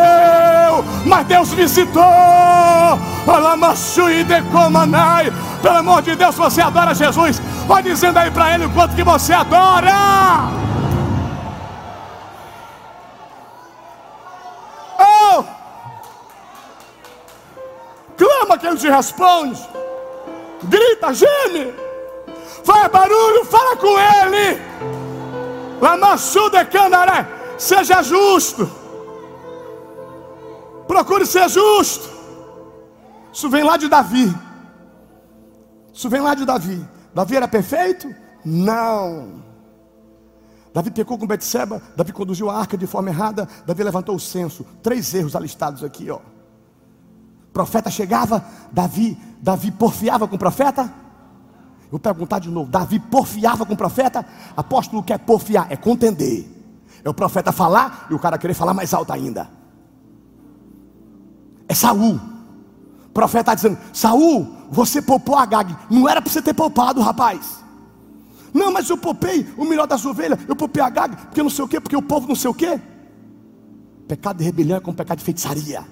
mas 1.05 1.25
Deus 1.27 1.51
visitou. 1.51 2.03
Pelo 5.61 5.77
amor 5.77 6.01
de 6.01 6.15
Deus, 6.15 6.35
você 6.35 6.61
adora 6.61 6.93
Jesus. 6.93 7.41
Vai 7.67 7.83
dizendo 7.83 8.17
aí 8.17 8.31
para 8.31 8.53
ele 8.53 8.65
o 8.65 8.69
quanto 8.69 8.95
que 8.95 9.03
você 9.03 9.33
adora. 9.33 9.91
Oh! 14.99 15.43
Clama 18.17 18.57
que 18.57 18.67
ele 18.67 18.77
te 18.77 18.89
responde. 18.89 19.61
Grita, 20.63 21.13
geme. 21.13 21.88
Faz 22.69 22.91
barulho, 22.91 23.43
fala 23.45 23.75
com 23.77 23.97
ele. 23.97 24.61
Lamassu 25.81 26.51
de 26.51 26.63
candaré. 26.65 27.27
Seja 27.57 28.03
justo. 28.03 28.69
Procure 30.87 31.25
ser 31.25 31.49
justo. 31.49 32.07
Isso 33.33 33.49
vem 33.49 33.63
lá 33.63 33.75
de 33.75 33.87
Davi. 33.87 34.31
Isso 35.91 36.07
vem 36.11 36.21
lá 36.21 36.35
de 36.35 36.45
Davi. 36.45 36.87
Davi 37.11 37.35
era 37.37 37.47
perfeito? 37.47 38.13
Não. 38.45 39.43
Davi 40.71 40.91
pecou 40.91 41.17
com 41.17 41.25
Betseba, 41.25 41.81
Davi 41.97 42.13
conduziu 42.13 42.51
a 42.51 42.55
arca 42.55 42.77
de 42.77 42.85
forma 42.85 43.09
errada, 43.09 43.49
Davi 43.65 43.81
levantou 43.81 44.15
o 44.15 44.19
censo. 44.19 44.63
Três 44.83 45.11
erros 45.15 45.35
alistados 45.35 45.83
aqui, 45.83 46.11
ó. 46.11 46.17
O 46.17 47.51
profeta 47.51 47.89
chegava, 47.89 48.45
Davi, 48.71 49.17
Davi 49.41 49.71
porfiava 49.71 50.27
com 50.27 50.35
o 50.35 50.39
profeta? 50.39 51.08
Vou 51.89 51.99
perguntar 51.99 52.39
de 52.39 52.49
novo, 52.49 52.69
Davi 52.69 52.99
porfiava 52.99 53.65
com 53.65 53.73
o 53.73 53.77
profeta? 53.77 54.25
Apóstolo 54.55 55.01
quer 55.01 55.17
porfiar, 55.19 55.67
é 55.71 55.75
contender. 55.75 56.47
É 57.03 57.09
o 57.09 57.13
profeta 57.13 57.51
falar 57.51 58.07
e 58.09 58.13
o 58.13 58.19
cara 58.19 58.37
querer 58.37 58.53
falar 58.53 58.73
mais 58.73 58.93
alto 58.93 59.11
ainda. 59.11 59.49
É 61.67 61.73
Saul. 61.73 62.19
O 63.07 63.09
profeta 63.11 63.53
está 63.53 63.55
dizendo: 63.55 63.77
Saul, 63.91 64.47
você 64.69 65.01
poupou 65.01 65.35
a 65.35 65.45
Gag. 65.45 65.75
Não 65.89 66.07
era 66.07 66.21
para 66.21 66.31
você 66.31 66.41
ter 66.41 66.53
poupado, 66.53 67.01
rapaz. 67.01 67.63
Não, 68.53 68.71
mas 68.71 68.89
eu 68.89 68.97
poupei 68.97 69.47
o 69.57 69.65
melhor 69.65 69.87
das 69.87 70.05
ovelhas. 70.05 70.39
Eu 70.47 70.55
poupei 70.55 70.83
a 70.83 70.89
Gag, 70.89 71.15
porque 71.15 71.41
não 71.41 71.49
sei 71.49 71.65
o 71.65 71.67
quê, 71.67 71.79
porque 71.79 71.95
o 71.95 72.01
povo 72.01 72.27
não 72.27 72.35
sei 72.35 72.49
o 72.49 72.53
quê. 72.53 72.79
Pecado 74.07 74.37
de 74.37 74.43
rebelião 74.43 74.77
é 74.77 74.79
como 74.79 74.95
pecado 74.95 75.19
de 75.19 75.23
feitiçaria. 75.23 75.85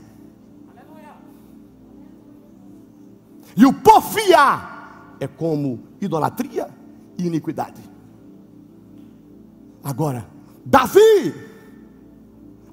E 3.55 3.65
o 3.65 3.73
porfiar 3.73 4.76
é 5.19 5.27
como 5.27 5.79
idolatria 5.99 6.69
e 7.17 7.25
iniquidade. 7.25 7.81
Agora, 9.83 10.27
Davi, 10.65 11.33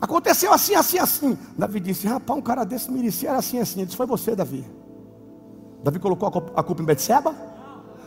aconteceu 0.01 0.53
assim, 0.53 0.75
assim, 0.75 0.99
assim. 0.99 1.39
Davi 1.57 1.81
disse: 1.81 2.07
Rapaz, 2.07 2.39
um 2.39 2.43
cara 2.43 2.65
desse 2.65 2.91
merecia 2.91 3.31
era 3.31 3.39
assim, 3.39 3.59
assim. 3.61 3.81
Ele 3.81 3.87
disse: 3.87 3.97
Foi 3.97 4.07
você, 4.07 4.35
Davi. 4.35 4.65
Davi 5.83 5.99
colocou 5.99 6.29
a 6.57 6.63
culpa 6.63 6.83
em 6.83 6.85
Betseba, 6.85 7.35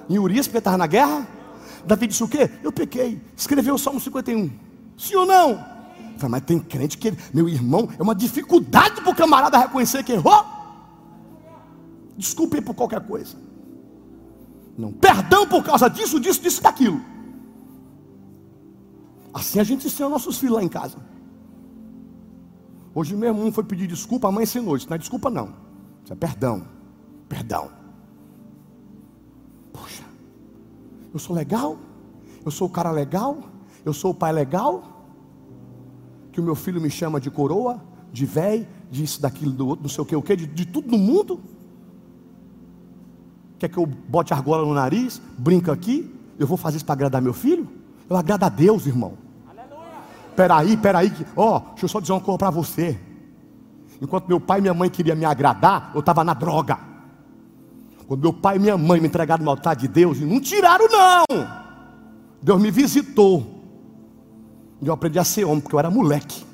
em 0.09 0.19
Urias, 0.19 0.47
porque 0.47 0.57
estava 0.57 0.77
na 0.77 0.87
guerra. 0.87 1.27
Davi 1.85 2.07
disse 2.07 2.23
o 2.23 2.27
quê? 2.27 2.49
Eu 2.63 2.71
pequei. 2.71 3.21
Escreveu 3.35 3.75
o 3.75 3.79
Salmo 3.79 3.99
51. 3.99 4.49
Sim 4.97 5.15
ou 5.15 5.25
não? 5.25 5.55
Falei, 6.17 6.31
mas 6.31 6.41
tem 6.41 6.59
crente 6.59 6.97
que, 6.97 7.13
meu 7.33 7.47
irmão, 7.47 7.87
é 7.97 8.01
uma 8.01 8.15
dificuldade 8.15 9.01
para 9.01 9.11
o 9.11 9.15
camarada 9.15 9.57
reconhecer 9.57 10.03
que 10.03 10.13
errou. 10.13 10.43
Desculpe 12.17 12.59
por 12.61 12.73
qualquer 12.73 13.01
coisa. 13.05 13.37
Não, 14.77 14.91
perdão 14.91 15.47
por 15.47 15.63
causa 15.63 15.89
disso, 15.89 16.19
disso, 16.19 16.41
disso, 16.41 16.61
daquilo. 16.61 17.01
Assim 19.33 19.59
a 19.59 19.63
gente 19.63 19.87
ensina 19.87 20.07
nossos 20.07 20.37
filhos 20.37 20.55
lá 20.55 20.63
em 20.63 20.69
casa. 20.69 20.97
Hoje 22.93 23.15
mesmo 23.15 23.43
um 23.43 23.51
foi 23.51 23.63
pedir 23.63 23.87
desculpa, 23.87 24.27
a 24.27 24.31
mãe 24.31 24.43
ensinou 24.43 24.77
isso. 24.77 24.87
Não 24.87 24.95
é 24.95 24.97
desculpa 24.97 25.29
não. 25.29 25.53
Isso 26.03 26.13
é 26.13 26.15
perdão. 26.15 26.67
Perdão. 27.27 27.69
Poxa, 29.73 30.03
eu 31.13 31.19
sou 31.19 31.35
legal? 31.35 31.77
Eu 32.45 32.51
sou 32.51 32.67
o 32.67 32.71
cara 32.71 32.91
legal? 32.91 33.37
Eu 33.83 33.93
sou 33.93 34.11
o 34.11 34.13
pai 34.13 34.31
legal? 34.31 35.05
Que 36.31 36.39
o 36.39 36.43
meu 36.43 36.55
filho 36.55 36.79
me 36.79 36.89
chama 36.89 37.19
de 37.19 37.29
coroa, 37.29 37.81
de 38.11 38.25
velho, 38.25 38.67
disso, 38.89 39.21
daquilo, 39.21 39.51
do 39.51 39.67
outro, 39.67 39.83
não 39.83 39.89
sei 39.89 40.01
o 40.01 40.05
que, 40.05 40.15
o 40.15 40.21
que, 40.21 40.35
de, 40.35 40.47
de 40.47 40.65
tudo 40.65 40.89
no 40.89 40.97
mundo? 40.97 41.39
Quer 43.59 43.69
que 43.69 43.77
eu 43.77 43.85
bote 43.85 44.33
argola 44.33 44.65
no 44.65 44.73
nariz, 44.73 45.21
brinca 45.37 45.71
aqui? 45.71 46.13
Eu 46.37 46.45
vou 46.45 46.57
fazer 46.57 46.77
isso 46.77 46.85
para 46.85 46.93
agradar 46.93 47.21
meu 47.21 47.33
filho? 47.33 47.67
Eu 48.09 48.15
agrado 48.15 48.43
a 48.43 48.49
Deus, 48.49 48.85
irmão. 48.85 49.13
Peraí, 50.35 50.77
peraí, 50.77 51.11
ó, 51.35 51.57
oh, 51.57 51.59
deixa 51.71 51.85
eu 51.85 51.89
só 51.89 51.99
dizer 51.99 52.13
uma 52.13 52.21
coisa 52.21 52.37
para 52.37 52.51
você. 52.51 52.99
Enquanto 53.99 54.27
meu 54.27 54.39
pai 54.39 54.59
e 54.59 54.61
minha 54.61 54.73
mãe 54.73 54.87
queriam 54.87 55.17
me 55.17 55.25
agradar, 55.25 55.91
eu 55.95 55.99
estava 55.99 56.23
na 56.23 56.35
droga. 56.35 56.77
Quando 58.07 58.21
meu 58.21 58.31
pai 58.31 58.57
e 58.57 58.59
minha 58.59 58.77
mãe 58.77 59.01
me 59.01 59.07
entregaram 59.07 59.43
no 59.43 59.49
altar 59.49 59.75
de 59.75 59.87
Deus, 59.87 60.19
e 60.19 60.25
não 60.25 60.39
tiraram, 60.39 60.87
não. 60.87 61.25
Deus 62.41 62.61
me 62.61 62.69
visitou. 62.69 63.45
E 64.79 64.87
eu 64.87 64.93
aprendi 64.93 65.17
a 65.17 65.23
ser 65.23 65.43
homem, 65.43 65.59
porque 65.59 65.75
eu 65.75 65.79
era 65.79 65.89
moleque. 65.89 66.45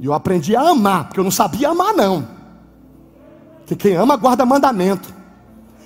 E 0.00 0.06
eu 0.06 0.14
aprendi 0.14 0.56
a 0.56 0.70
amar, 0.70 1.04
porque 1.04 1.20
eu 1.20 1.24
não 1.24 1.30
sabia 1.30 1.68
amar, 1.68 1.94
não. 1.94 2.26
Porque 3.72 3.88
quem 3.88 3.96
ama 3.96 4.16
guarda 4.16 4.44
mandamento. 4.44 5.12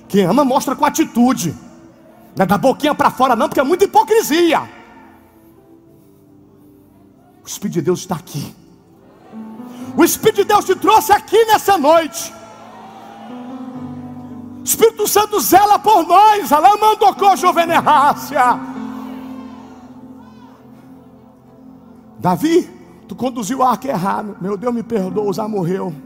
Quem 0.08 0.24
ama 0.24 0.44
mostra 0.44 0.74
com 0.74 0.84
atitude. 0.84 1.54
Não 2.34 2.42
é 2.42 2.46
da 2.46 2.58
boquinha 2.58 2.94
para 2.94 3.10
fora, 3.10 3.36
não, 3.36 3.48
porque 3.48 3.60
é 3.60 3.64
muita 3.64 3.84
hipocrisia. 3.84 4.68
O 7.44 7.46
Espírito 7.46 7.74
de 7.74 7.82
Deus 7.82 8.00
está 8.00 8.16
aqui. 8.16 8.54
O 9.96 10.02
Espírito 10.02 10.38
de 10.38 10.44
Deus 10.44 10.64
te 10.64 10.74
trouxe 10.74 11.12
aqui 11.12 11.44
nessa 11.44 11.78
noite. 11.78 12.34
O 14.60 14.64
Espírito 14.64 15.06
Santo 15.06 15.38
zela 15.38 15.78
por 15.78 16.04
nós. 16.06 16.50
Alamandocô 16.50 17.36
juvenerrácia. 17.36 18.58
Davi, 22.18 22.68
tu 23.06 23.14
conduziu 23.14 23.58
o 23.58 23.62
arco 23.62 23.86
errado. 23.86 24.36
Meu 24.40 24.56
Deus 24.56 24.74
me 24.74 24.82
perdoa, 24.82 25.32
já 25.32 25.46
morreu. 25.46 26.05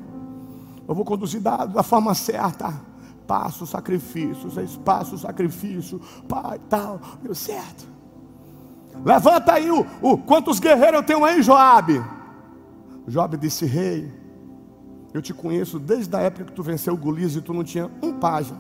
Eu 0.91 0.95
vou 0.97 1.05
conduzir 1.05 1.41
da, 1.41 1.67
da 1.67 1.85
forma 1.85 2.13
certa. 2.15 2.75
Passo 3.25 3.65
sacrifício, 3.65 4.49
espaço 4.61 5.17
sacrifício, 5.17 6.01
pai, 6.29 6.61
tal, 6.69 7.01
deu 7.23 7.33
certo. 7.33 7.87
Levanta 9.05 9.53
aí 9.53 9.71
o, 9.71 9.87
o 10.03 10.19
quantos 10.19 10.59
guerreiros 10.59 10.97
eu 10.97 11.03
tenho 11.05 11.25
aí, 11.25 11.45
Joabe? 11.45 12.05
Joabe 13.07 13.37
disse: 13.37 13.65
Rei, 13.65 14.13
eu 15.15 15.23
te 15.23 15.33
conheço 15.33 15.79
desde 15.79 16.17
a 16.17 16.23
época 16.23 16.47
que 16.47 16.53
tu 16.53 16.63
venceu 16.65 16.95
o 16.95 16.97
Golias 16.97 17.37
e 17.37 17.41
tu 17.41 17.55
não 17.55 17.63
tinha 17.63 17.89
um 18.03 18.13
página, 18.15 18.59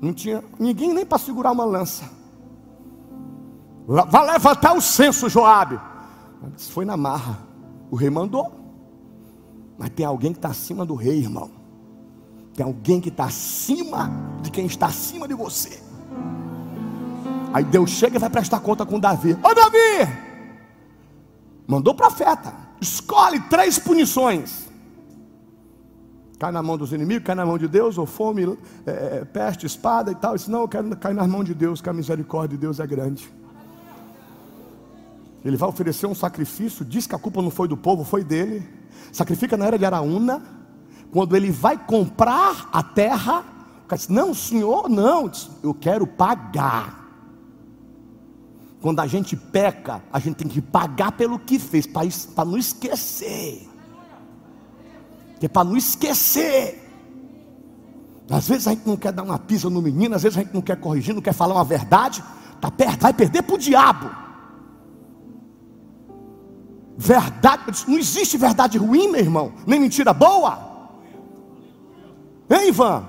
não 0.00 0.12
tinha 0.12 0.42
ninguém 0.58 0.92
nem 0.92 1.06
para 1.06 1.18
segurar 1.18 1.52
uma 1.52 1.64
lança. 1.64 2.10
Vai 3.86 4.32
levantar 4.32 4.76
o 4.76 4.80
censo, 4.80 5.28
Joabe. 5.28 5.78
Foi 6.56 6.84
na 6.84 6.96
marra. 6.96 7.38
O 7.92 7.94
rei 7.94 8.10
mandou. 8.10 8.50
Mas 9.78 9.90
tem 9.90 10.04
alguém 10.04 10.32
que 10.32 10.38
está 10.38 10.48
acima 10.48 10.84
do 10.84 10.96
rei, 10.96 11.20
irmão. 11.20 11.59
Tem 12.60 12.66
alguém 12.66 13.00
que 13.00 13.08
está 13.08 13.24
acima 13.24 14.10
de 14.42 14.50
quem 14.50 14.66
está 14.66 14.84
acima 14.84 15.26
de 15.26 15.32
você. 15.32 15.80
Aí 17.54 17.64
Deus 17.64 17.88
chega 17.88 18.16
e 18.16 18.18
vai 18.18 18.28
prestar 18.28 18.60
conta 18.60 18.84
com 18.84 19.00
Davi. 19.00 19.32
Ô 19.42 19.54
Davi! 19.54 20.06
Mandou 21.66 21.94
profeta. 21.94 22.52
Escolhe 22.78 23.40
três 23.48 23.78
punições. 23.78 24.68
Cai 26.38 26.52
na 26.52 26.62
mão 26.62 26.76
dos 26.76 26.92
inimigos, 26.92 27.24
cai 27.24 27.34
na 27.34 27.46
mão 27.46 27.56
de 27.56 27.66
Deus, 27.66 27.96
ou 27.96 28.04
fome, 28.04 28.58
é, 28.84 29.24
peste, 29.24 29.64
espada 29.64 30.12
e 30.12 30.14
tal. 30.14 30.36
Disse, 30.36 30.50
não, 30.50 30.60
eu 30.60 30.68
quero 30.68 30.94
cair 30.98 31.14
nas 31.14 31.26
mãos 31.26 31.44
de 31.44 31.54
Deus, 31.54 31.80
que 31.80 31.88
a 31.88 31.94
misericórdia 31.94 32.58
de 32.58 32.60
Deus 32.60 32.78
é 32.78 32.86
grande. 32.86 33.26
Ele 35.42 35.56
vai 35.56 35.70
oferecer 35.70 36.04
um 36.04 36.14
sacrifício, 36.14 36.84
diz 36.84 37.06
que 37.06 37.14
a 37.14 37.18
culpa 37.18 37.40
não 37.40 37.50
foi 37.50 37.68
do 37.68 37.76
povo, 37.78 38.04
foi 38.04 38.22
dele. 38.22 38.68
Sacrifica 39.10 39.56
na 39.56 39.64
era 39.64 39.78
de 39.78 39.86
Araúna. 39.86 40.59
Quando 41.12 41.34
ele 41.34 41.50
vai 41.50 41.76
comprar 41.76 42.68
a 42.72 42.82
terra, 42.82 43.44
o 43.84 43.88
cara 43.88 44.00
não, 44.08 44.32
senhor, 44.32 44.88
não, 44.88 45.30
eu 45.62 45.74
quero 45.74 46.06
pagar. 46.06 47.00
Quando 48.80 49.00
a 49.00 49.06
gente 49.06 49.36
peca, 49.36 50.02
a 50.12 50.18
gente 50.18 50.36
tem 50.36 50.48
que 50.48 50.62
pagar 50.62 51.12
pelo 51.12 51.38
que 51.38 51.58
fez, 51.58 51.86
para 51.86 52.44
não 52.44 52.56
esquecer. 52.56 53.68
Que 55.38 55.46
é 55.46 55.48
para 55.48 55.64
não 55.64 55.76
esquecer. 55.76 56.86
Às 58.30 58.48
vezes 58.48 58.68
a 58.68 58.70
gente 58.70 58.86
não 58.86 58.96
quer 58.96 59.12
dar 59.12 59.24
uma 59.24 59.38
pisa 59.38 59.68
no 59.68 59.82
menino, 59.82 60.14
às 60.14 60.22
vezes 60.22 60.38
a 60.38 60.42
gente 60.42 60.54
não 60.54 60.62
quer 60.62 60.78
corrigir, 60.78 61.12
não 61.12 61.20
quer 61.20 61.34
falar 61.34 61.54
uma 61.54 61.64
verdade, 61.64 62.22
tá 62.60 62.70
perto, 62.70 63.00
vai 63.00 63.12
perder 63.12 63.42
para 63.42 63.56
o 63.56 63.58
diabo. 63.58 64.08
Verdade, 66.96 67.84
não 67.88 67.98
existe 67.98 68.38
verdade 68.38 68.78
ruim, 68.78 69.08
meu 69.08 69.20
irmão, 69.20 69.52
nem 69.66 69.80
mentira 69.80 70.12
boa. 70.12 70.69
Hein, 72.50 72.68
Ivan? 72.68 73.08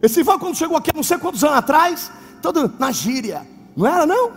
Esse 0.00 0.20
Ivan, 0.20 0.38
quando 0.38 0.54
chegou 0.54 0.76
aqui, 0.76 0.94
não 0.94 1.02
sei 1.02 1.18
quantos 1.18 1.42
anos 1.42 1.56
atrás, 1.56 2.12
todo 2.40 2.72
na 2.78 2.92
gíria, 2.92 3.46
não 3.76 3.86
era 3.86 4.06
não? 4.06 4.32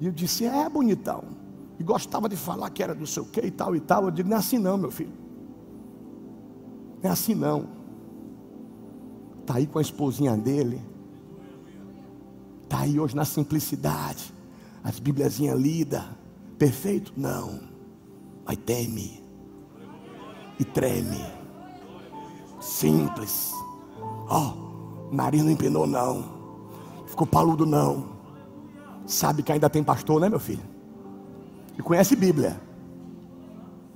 E 0.00 0.06
eu 0.06 0.12
disse: 0.12 0.44
É, 0.44 0.68
bonitão. 0.68 1.24
E 1.78 1.82
gostava 1.82 2.28
de 2.28 2.36
falar 2.36 2.70
que 2.70 2.82
era 2.82 2.94
do 2.94 3.06
seu 3.06 3.24
que 3.24 3.40
e 3.40 3.50
tal 3.50 3.74
e 3.74 3.80
tal. 3.80 4.04
Eu 4.04 4.10
digo: 4.10 4.28
Não 4.28 4.36
é 4.36 4.40
assim 4.40 4.58
não, 4.58 4.78
meu 4.78 4.90
filho. 4.90 5.12
Não 7.02 7.10
é 7.10 7.12
assim 7.12 7.34
não. 7.34 7.68
Está 9.40 9.56
aí 9.56 9.66
com 9.66 9.78
a 9.78 9.82
esposinha 9.82 10.36
dele. 10.36 10.80
Está 12.62 12.80
aí 12.80 12.98
hoje 12.98 13.16
na 13.16 13.24
simplicidade. 13.24 14.32
As 14.82 14.98
bibliazinhas 14.98 15.60
lidas. 15.60 16.04
Perfeito? 16.56 17.12
Não. 17.16 17.60
Mas 18.46 18.56
teme. 18.58 19.22
E 20.58 20.64
treme. 20.64 21.41
Simples. 22.62 23.52
Ó, 24.28 24.38
oh, 24.38 25.14
nariz 25.14 25.42
não 25.42 25.50
empinou 25.50 25.84
não. 25.84 26.24
Ficou 27.08 27.26
paludo 27.26 27.66
não. 27.66 28.04
Sabe 29.04 29.42
que 29.42 29.50
ainda 29.50 29.68
tem 29.68 29.82
pastor, 29.82 30.20
né, 30.20 30.28
meu 30.28 30.38
filho? 30.38 30.62
E 31.76 31.82
conhece 31.82 32.14
Bíblia. 32.14 32.60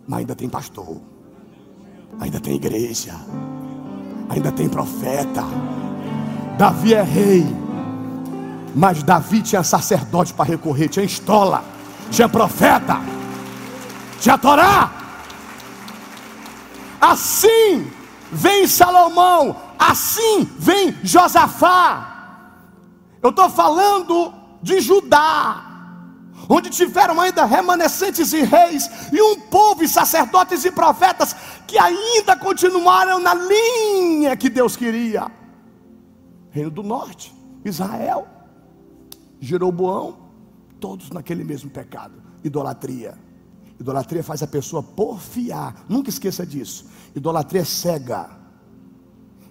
Mas 0.08 0.18
ainda 0.18 0.34
tem 0.34 0.48
pastor. 0.48 1.00
Ainda 2.18 2.40
tem 2.40 2.56
igreja. 2.56 3.14
Ainda 4.28 4.50
tem 4.50 4.68
profeta. 4.68 5.44
Davi 6.58 6.94
é 6.94 7.02
rei. 7.02 7.46
Mas 8.74 9.00
Davi 9.04 9.42
tinha 9.42 9.62
sacerdote 9.62 10.34
para 10.34 10.44
recorrer, 10.44 10.88
tinha 10.88 11.04
estola, 11.04 11.64
tinha 12.10 12.28
profeta, 12.28 13.00
tinha 14.20 14.36
Torá. 14.36 14.90
Assim 17.00 17.86
vem 18.36 18.66
Salomão, 18.66 19.56
assim 19.78 20.44
vem 20.58 20.94
Josafá. 21.02 22.12
Eu 23.22 23.30
estou 23.30 23.48
falando 23.48 24.32
de 24.62 24.80
Judá, 24.80 25.64
onde 26.48 26.68
tiveram 26.70 27.20
ainda 27.20 27.44
remanescentes 27.44 28.32
e 28.32 28.42
reis, 28.42 28.88
e 29.12 29.20
um 29.20 29.40
povo 29.40 29.82
e 29.82 29.88
sacerdotes 29.88 30.64
e 30.64 30.70
profetas 30.70 31.34
que 31.66 31.78
ainda 31.78 32.36
continuaram 32.36 33.18
na 33.18 33.34
linha 33.34 34.36
que 34.36 34.50
Deus 34.50 34.76
queria. 34.76 35.30
Reino 36.50 36.70
do 36.70 36.82
Norte, 36.82 37.34
Israel, 37.64 38.28
Jeroboão, 39.40 40.18
todos 40.78 41.10
naquele 41.10 41.42
mesmo 41.42 41.70
pecado, 41.70 42.22
idolatria. 42.44 43.25
Idolatria 43.78 44.22
faz 44.22 44.42
a 44.42 44.46
pessoa 44.46 44.82
porfiar, 44.82 45.84
nunca 45.88 46.08
esqueça 46.08 46.46
disso. 46.46 46.86
Idolatria 47.14 47.60
é 47.60 47.64
cega, 47.64 48.30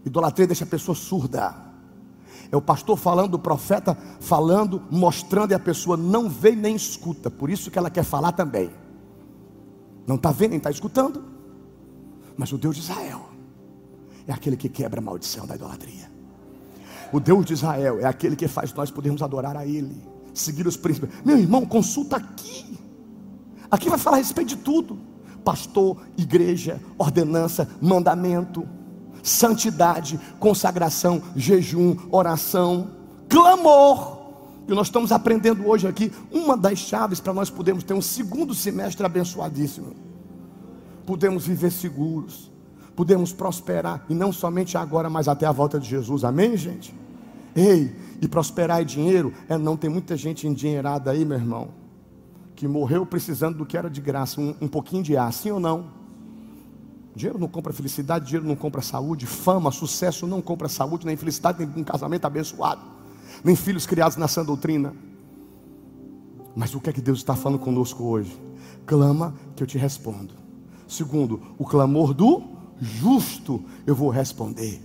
idolatria 0.05 0.47
deixa 0.47 0.63
a 0.63 0.67
pessoa 0.67 0.95
surda. 0.95 1.65
É 2.51 2.55
o 2.55 2.61
pastor 2.61 2.97
falando, 2.97 3.35
o 3.35 3.39
profeta 3.39 3.97
falando, 4.19 4.81
mostrando, 4.91 5.51
e 5.51 5.53
a 5.53 5.59
pessoa 5.59 5.97
não 5.97 6.29
vê 6.29 6.55
nem 6.55 6.75
escuta. 6.75 7.29
Por 7.29 7.49
isso 7.49 7.71
que 7.71 7.77
ela 7.77 7.89
quer 7.89 8.03
falar 8.03 8.31
também. 8.31 8.71
Não 10.05 10.15
está 10.15 10.31
vendo 10.31 10.51
nem 10.51 10.57
está 10.57 10.69
escutando. 10.69 11.23
Mas 12.37 12.51
o 12.51 12.57
Deus 12.57 12.75
de 12.75 12.81
Israel 12.81 13.29
é 14.27 14.33
aquele 14.33 14.57
que 14.57 14.69
quebra 14.69 14.99
a 14.99 15.03
maldição 15.03 15.45
da 15.45 15.55
idolatria. 15.55 16.11
O 17.11 17.19
Deus 17.19 17.45
de 17.45 17.53
Israel 17.53 17.99
é 17.99 18.05
aquele 18.05 18.35
que 18.35 18.47
faz 18.47 18.73
nós 18.73 18.91
podermos 18.91 19.21
adorar 19.21 19.55
a 19.55 19.65
Ele, 19.65 19.95
seguir 20.33 20.67
os 20.67 20.77
príncipes. 20.77 21.09
Meu 21.23 21.37
irmão, 21.37 21.65
consulta 21.65 22.17
aqui. 22.17 22.77
Aqui 23.75 23.89
vai 23.89 23.99
falar 23.99 24.15
a 24.15 24.19
respeito 24.19 24.47
de 24.47 24.55
tudo: 24.55 24.97
pastor, 25.43 25.97
igreja, 26.17 26.79
ordenança, 26.97 27.67
mandamento, 27.81 28.65
santidade, 29.21 30.17
consagração, 30.39 31.21
jejum, 31.35 31.97
oração, 32.09 32.91
clamor. 33.27 34.15
E 34.65 34.73
nós 34.73 34.87
estamos 34.87 35.11
aprendendo 35.11 35.67
hoje 35.67 35.89
aqui 35.89 36.09
uma 36.31 36.55
das 36.55 36.79
chaves 36.79 37.19
para 37.19 37.33
nós 37.33 37.49
podermos 37.49 37.83
ter 37.83 37.93
um 37.93 38.01
segundo 38.01 38.55
semestre 38.55 39.05
abençoadíssimo. 39.05 39.93
Podemos 41.05 41.45
viver 41.45 41.69
seguros, 41.69 42.49
podemos 42.95 43.33
prosperar, 43.33 44.05
e 44.07 44.15
não 44.15 44.31
somente 44.31 44.77
agora, 44.77 45.09
mas 45.09 45.27
até 45.27 45.45
a 45.45 45.51
volta 45.51 45.77
de 45.77 45.89
Jesus. 45.89 46.23
Amém, 46.23 46.55
gente? 46.55 46.95
Ei, 47.53 47.93
e 48.21 48.27
prosperar 48.27 48.79
é 48.79 48.85
dinheiro? 48.85 49.33
É 49.49 49.57
não, 49.57 49.75
tem 49.75 49.89
muita 49.89 50.15
gente 50.15 50.47
endinheirada 50.47 51.11
aí, 51.11 51.25
meu 51.25 51.37
irmão, 51.37 51.84
que 52.55 52.67
morreu 52.67 53.05
precisando 53.05 53.57
do 53.57 53.65
que 53.65 53.77
era 53.77 53.89
de 53.89 53.99
graça, 53.99 54.39
um, 54.39 54.55
um 54.61 54.67
pouquinho 54.67 55.03
de 55.03 55.17
ar, 55.17 55.31
sim 55.33 55.51
ou 55.51 55.59
não? 55.59 55.85
Dinheiro 57.15 57.39
não 57.39 57.47
compra 57.47 57.71
felicidade, 57.71 58.25
dinheiro 58.25 58.47
não 58.47 58.55
compra 58.55 58.81
saúde, 58.81 59.25
fama, 59.25 59.71
sucesso 59.71 60.25
não 60.25 60.41
compra 60.41 60.67
saúde, 60.67 61.05
nem 61.05 61.15
felicidade, 61.15 61.65
nem 61.65 61.81
um 61.81 61.83
casamento 61.83 62.25
abençoado, 62.25 62.81
nem 63.43 63.55
filhos 63.55 63.85
criados 63.85 64.17
na 64.17 64.27
sã 64.27 64.43
doutrina. 64.43 64.93
Mas 66.55 66.73
o 66.73 66.79
que 66.79 66.89
é 66.89 66.93
que 66.93 67.01
Deus 67.01 67.19
está 67.19 67.35
falando 67.35 67.59
conosco 67.59 68.03
hoje? 68.03 68.37
Clama 68.85 69.33
que 69.55 69.63
eu 69.63 69.67
te 69.67 69.77
respondo. 69.77 70.33
Segundo, 70.87 71.41
o 71.57 71.65
clamor 71.65 72.13
do 72.13 72.43
justo 72.79 73.63
eu 73.85 73.95
vou 73.95 74.09
responder. 74.09 74.81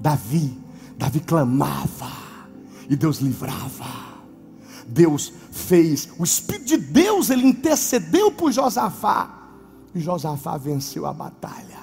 Davi, 0.00 0.58
Davi 0.98 1.20
clamava 1.20 2.10
e 2.88 2.96
Deus 2.96 3.18
livrava. 3.18 4.15
Deus 4.88 5.32
fez, 5.50 6.08
o 6.18 6.24
Espírito 6.24 6.66
de 6.66 6.76
Deus 6.76 7.30
ele 7.30 7.46
intercedeu 7.46 8.30
por 8.30 8.52
Josafá. 8.52 9.32
E 9.94 10.00
Josafá 10.00 10.56
venceu 10.56 11.06
a 11.06 11.12
batalha. 11.12 11.78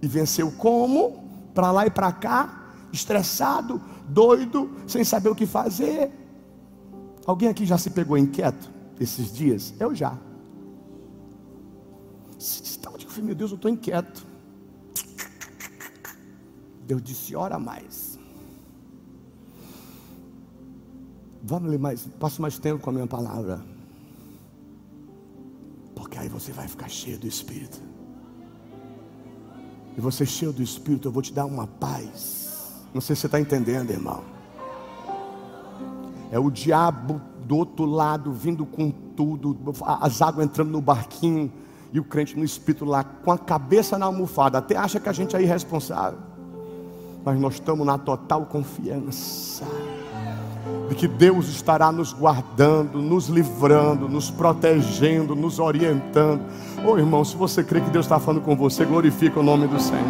E 0.00 0.06
venceu 0.06 0.50
como? 0.52 1.24
Para 1.54 1.72
lá 1.72 1.86
e 1.86 1.90
para 1.90 2.12
cá, 2.12 2.72
estressado, 2.92 3.80
doido, 4.08 4.70
sem 4.86 5.02
saber 5.02 5.30
o 5.30 5.34
que 5.34 5.46
fazer. 5.46 6.10
Alguém 7.26 7.48
aqui 7.48 7.66
já 7.66 7.76
se 7.76 7.90
pegou 7.90 8.16
inquieto 8.16 8.70
esses 9.00 9.32
dias? 9.32 9.74
Eu 9.78 9.94
já. 9.94 10.16
Eu 12.84 12.96
digo, 12.96 13.12
meu 13.22 13.34
Deus, 13.34 13.50
eu 13.50 13.56
estou 13.56 13.70
inquieto. 13.70 14.24
Deus 16.86 17.02
disse: 17.02 17.34
ora 17.34 17.58
mais. 17.58 18.07
Vamos 21.48 21.70
ler 21.70 21.78
mais, 21.78 22.06
passe 22.20 22.42
mais 22.42 22.58
tempo 22.58 22.82
com 22.82 22.90
a 22.90 22.92
minha 22.92 23.06
palavra. 23.06 23.58
Porque 25.94 26.18
aí 26.18 26.28
você 26.28 26.52
vai 26.52 26.68
ficar 26.68 26.90
cheio 26.90 27.18
do 27.18 27.26
Espírito. 27.26 27.80
E 29.96 30.00
você 30.00 30.26
cheio 30.26 30.52
do 30.52 30.62
Espírito, 30.62 31.08
eu 31.08 31.12
vou 31.12 31.22
te 31.22 31.32
dar 31.32 31.46
uma 31.46 31.66
paz. 31.66 32.84
Não 32.92 33.00
sei 33.00 33.16
se 33.16 33.22
você 33.22 33.28
está 33.28 33.40
entendendo, 33.40 33.90
irmão. 33.90 34.22
É 36.30 36.38
o 36.38 36.50
diabo 36.50 37.18
do 37.46 37.56
outro 37.56 37.86
lado 37.86 38.30
vindo 38.30 38.66
com 38.66 38.90
tudo, 38.90 39.56
as 40.02 40.20
águas 40.20 40.44
entrando 40.44 40.70
no 40.70 40.82
barquinho 40.82 41.50
e 41.94 41.98
o 41.98 42.04
crente 42.04 42.36
no 42.36 42.44
espírito 42.44 42.84
lá 42.84 43.02
com 43.02 43.32
a 43.32 43.38
cabeça 43.38 43.96
na 43.96 44.04
almofada, 44.04 44.58
até 44.58 44.76
acha 44.76 45.00
que 45.00 45.08
a 45.08 45.14
gente 45.14 45.34
é 45.34 45.40
irresponsável 45.40 46.18
mas 47.24 47.38
nós 47.38 47.54
estamos 47.54 47.86
na 47.86 47.98
total 47.98 48.46
confiança 48.46 49.66
que 50.98 51.06
Deus 51.06 51.48
estará 51.48 51.92
nos 51.92 52.12
guardando, 52.12 53.00
nos 53.00 53.28
livrando, 53.28 54.08
nos 54.08 54.32
protegendo, 54.32 55.36
nos 55.36 55.60
orientando. 55.60 56.42
Ô 56.84 56.90
oh, 56.90 56.98
irmão, 56.98 57.24
se 57.24 57.36
você 57.36 57.62
crê 57.62 57.80
que 57.80 57.88
Deus 57.88 58.04
está 58.04 58.18
falando 58.18 58.42
com 58.42 58.56
você, 58.56 58.84
glorifica 58.84 59.38
o 59.38 59.42
nome 59.44 59.68
do 59.68 59.78
Senhor. 59.80 60.02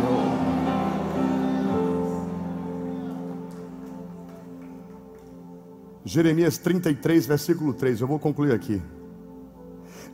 Jeremias 6.06 6.56
33, 6.56 7.26
versículo 7.26 7.74
3. 7.74 8.00
Eu 8.00 8.06
vou 8.06 8.18
concluir 8.18 8.52
aqui. 8.52 8.80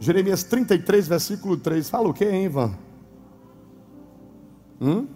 Jeremias 0.00 0.42
33, 0.42 1.06
versículo 1.06 1.56
3. 1.56 1.88
Fala 1.88 2.08
o 2.08 2.12
que, 2.12 2.24
hein, 2.24 2.46
Ivan? 2.46 2.74
Hum? 4.80 5.06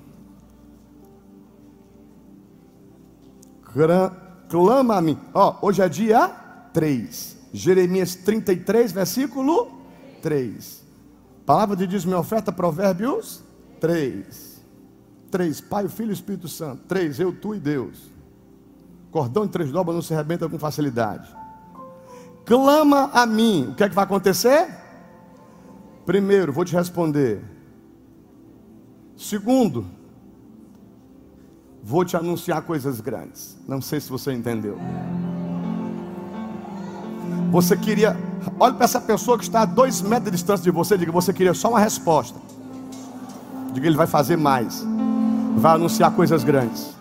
Clama-me. 4.49 5.19
Ó, 5.35 5.59
hoje 5.63 5.83
é 5.83 5.89
dia 5.89 6.29
3. 6.73 7.37
Jeremias 7.53 8.15
33, 8.15 8.93
versículo 8.93 9.69
3. 10.23 10.85
Palavra 11.47 11.77
de 11.77 11.87
Deus, 11.87 12.05
minha 12.05 12.19
oferta, 12.19 12.53
Provérbios 12.53 13.43
3. 13.81 14.61
3. 15.31 15.61
Pai, 15.63 15.89
Filho 15.89 16.11
e 16.11 16.15
Espírito 16.15 16.49
Santo. 16.49 16.83
3. 16.87 17.21
Eu, 17.21 17.33
tu 17.33 17.55
e 17.55 17.61
Deus. 17.61 18.11
Cordão 19.11 19.47
de 19.47 19.53
três 19.53 19.71
dobras 19.71 19.95
não 19.95 20.03
se 20.03 20.13
arrebenta 20.13 20.49
com 20.49 20.59
facilidade. 20.59 21.35
Clama 22.45 23.11
a 23.13 23.27
mim. 23.27 23.69
O 23.71 23.75
que 23.75 23.85
é 23.85 23.89
que 23.89 23.95
vai 23.95 24.05
acontecer? 24.05 24.69
Primeiro, 26.05 26.53
vou 26.53 26.65
te 26.65 26.75
responder. 26.75 27.43
Segundo, 29.17 29.87
vou 31.89 32.05
te 32.05 32.19
anunciar 32.19 32.61
coisas 32.61 33.01
grandes. 33.01 33.57
Não 33.67 33.81
sei 33.81 33.99
se 33.99 34.11
você 34.11 34.31
entendeu. 34.31 34.79
Você 37.51 37.75
queria, 37.79 38.15
olhe 38.61 38.75
para 38.75 38.85
essa 38.85 39.01
pessoa 39.01 39.39
que 39.39 39.45
está 39.45 39.63
a 39.63 39.65
dois 39.65 40.03
metros 40.03 40.27
de 40.27 40.33
distância 40.33 40.63
de 40.63 40.71
você, 40.71 40.99
diga, 40.99 41.11
você 41.11 41.33
queria 41.33 41.55
só 41.55 41.71
uma 41.71 41.81
resposta. 41.81 42.39
Diga, 43.73 43.87
ele 43.87 43.97
vai 43.97 44.07
fazer 44.07 44.37
mais, 44.37 44.85
vai 45.57 45.77
anunciar 45.77 46.11
coisas 46.11 46.45
grandes. 46.45 46.95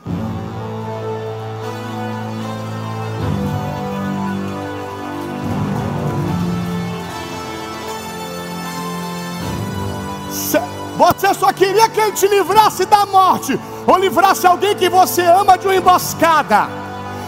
Você 10.98 11.34
só 11.34 11.52
queria 11.54 11.90
que 11.90 12.00
ele 12.00 12.12
te 12.14 12.28
livrasse 12.28 12.86
da 12.86 13.06
morte 13.06 13.60
ou 13.88 13.98
livrasse 13.98 14.46
alguém 14.46 14.76
que 14.76 14.90
você 14.90 15.22
ama 15.22 15.58
de 15.58 15.66
uma 15.66 15.76
emboscada. 15.76 16.68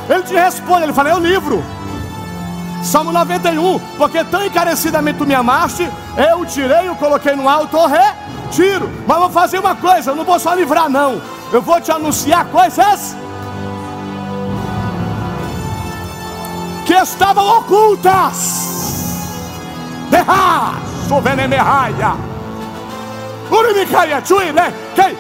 Ele 0.10 0.24
te 0.24 0.34
responde, 0.34 0.84
ele 0.84 0.94
fala: 0.94 1.10
Eu 1.10 1.20
livro. 1.20 1.64
Salmo 2.84 3.12
91, 3.12 3.78
porque 3.98 4.24
tão 4.24 4.46
encarecidamente 4.46 5.18
tu 5.18 5.26
me 5.26 5.36
amaste, 5.36 5.90
eu 6.16 6.46
tirei, 6.46 6.90
o 6.90 6.96
coloquei 6.96 7.36
no 7.36 7.50
alto, 7.50 7.78
retiro. 7.86 8.90
Mas 9.06 9.20
vou 9.20 9.30
fazer 9.30 9.60
uma 9.60 9.76
coisa, 9.76 10.12
eu 10.12 10.16
não 10.16 10.24
vou 10.24 10.40
só 10.40 10.54
livrar, 10.54 10.90
não. 10.90 11.22
Eu 11.52 11.62
vou 11.62 11.82
te 11.82 11.92
anunciar 11.92 12.46
coisas 12.46 13.18
que 16.86 16.94
estavam 16.94 17.60
ocultas. 17.60 18.70
Derra, 20.10 20.76
sovenemerraia. 21.08 22.16
Urimikaia, 23.52 24.24
chui, 24.26 24.52
né? 24.52 24.74
Quem? 25.00 25.16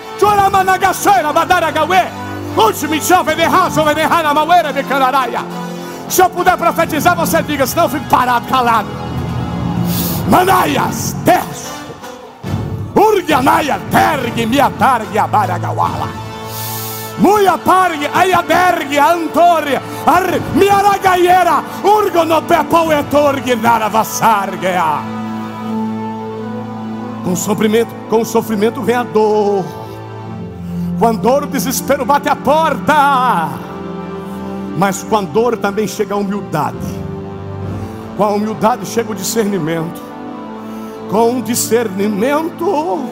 Se 6.09 6.21
eu 6.21 6.29
puder 6.29 6.57
profetizar, 6.57 7.15
você 7.15 7.41
diga, 7.43 7.65
senão 7.65 7.83
eu 7.83 7.89
fico 7.89 8.05
parado, 8.09 8.45
calado. 8.47 8.89
Manaias, 10.27 11.15
terço. 11.23 11.69
Urgianaia, 12.93 13.79
tergue, 13.89 14.45
miatargue, 14.45 15.17
abaragawala. 15.17 16.09
Muia 17.19 17.58
pargue, 17.58 18.10
ayabergue, 18.13 18.97
antore, 18.97 19.79
ar, 20.06 20.39
miaragaiera, 20.56 21.63
urgono 21.83 22.41
pepo 22.41 22.91
etorgue, 22.91 23.56
Com 27.30 27.36
sofrimento, 27.36 27.94
com 28.10 28.25
sofrimento 28.25 28.82
vem 28.82 28.96
a 28.96 29.04
dor. 29.04 29.63
Quando 30.98 31.21
dor, 31.21 31.44
o 31.44 31.46
desespero 31.46 32.04
bate 32.04 32.27
a 32.27 32.36
porta. 32.36 33.50
Mas 34.75 35.04
com 35.04 35.15
a 35.15 35.21
dor 35.21 35.56
também 35.56 35.88
chega 35.88 36.15
a 36.15 36.17
humildade. 36.17 36.75
Com 38.17 38.23
a 38.23 38.30
humildade 38.32 38.84
chega 38.88 39.12
o 39.12 39.15
discernimento. 39.15 40.02
Com 41.12 41.38
o 41.38 41.44
discernimento, 41.44 43.06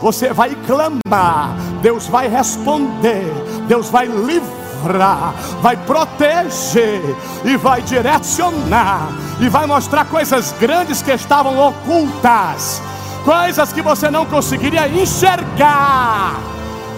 você 0.00 0.32
vai 0.32 0.56
clamar. 0.66 1.54
Deus 1.80 2.08
vai 2.08 2.26
responder. 2.26 3.32
Deus 3.68 3.88
vai 3.88 4.08
livrar. 4.08 5.32
Vai 5.62 5.76
proteger. 5.76 7.00
E 7.44 7.56
vai 7.56 7.82
direcionar. 7.82 9.12
E 9.38 9.48
vai 9.48 9.64
mostrar 9.64 10.06
coisas 10.06 10.52
grandes 10.58 11.02
que 11.02 11.12
estavam 11.12 11.56
ocultas. 11.56 12.82
Coisas 13.24 13.72
que 13.72 13.82
você 13.82 14.10
não 14.10 14.24
conseguiria 14.26 14.88
enxergar 14.88 16.40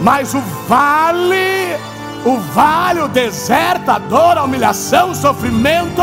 mas 0.03 0.35
o 0.35 0.41
vale 0.67 1.77
o 2.25 2.39
vale, 2.39 3.01
o 3.01 3.09
deserto, 3.09 3.89
a 3.91 3.99
dor, 3.99 4.39
a 4.39 4.45
humilhação, 4.45 5.11
o 5.11 5.15
sofrimento, 5.15 6.03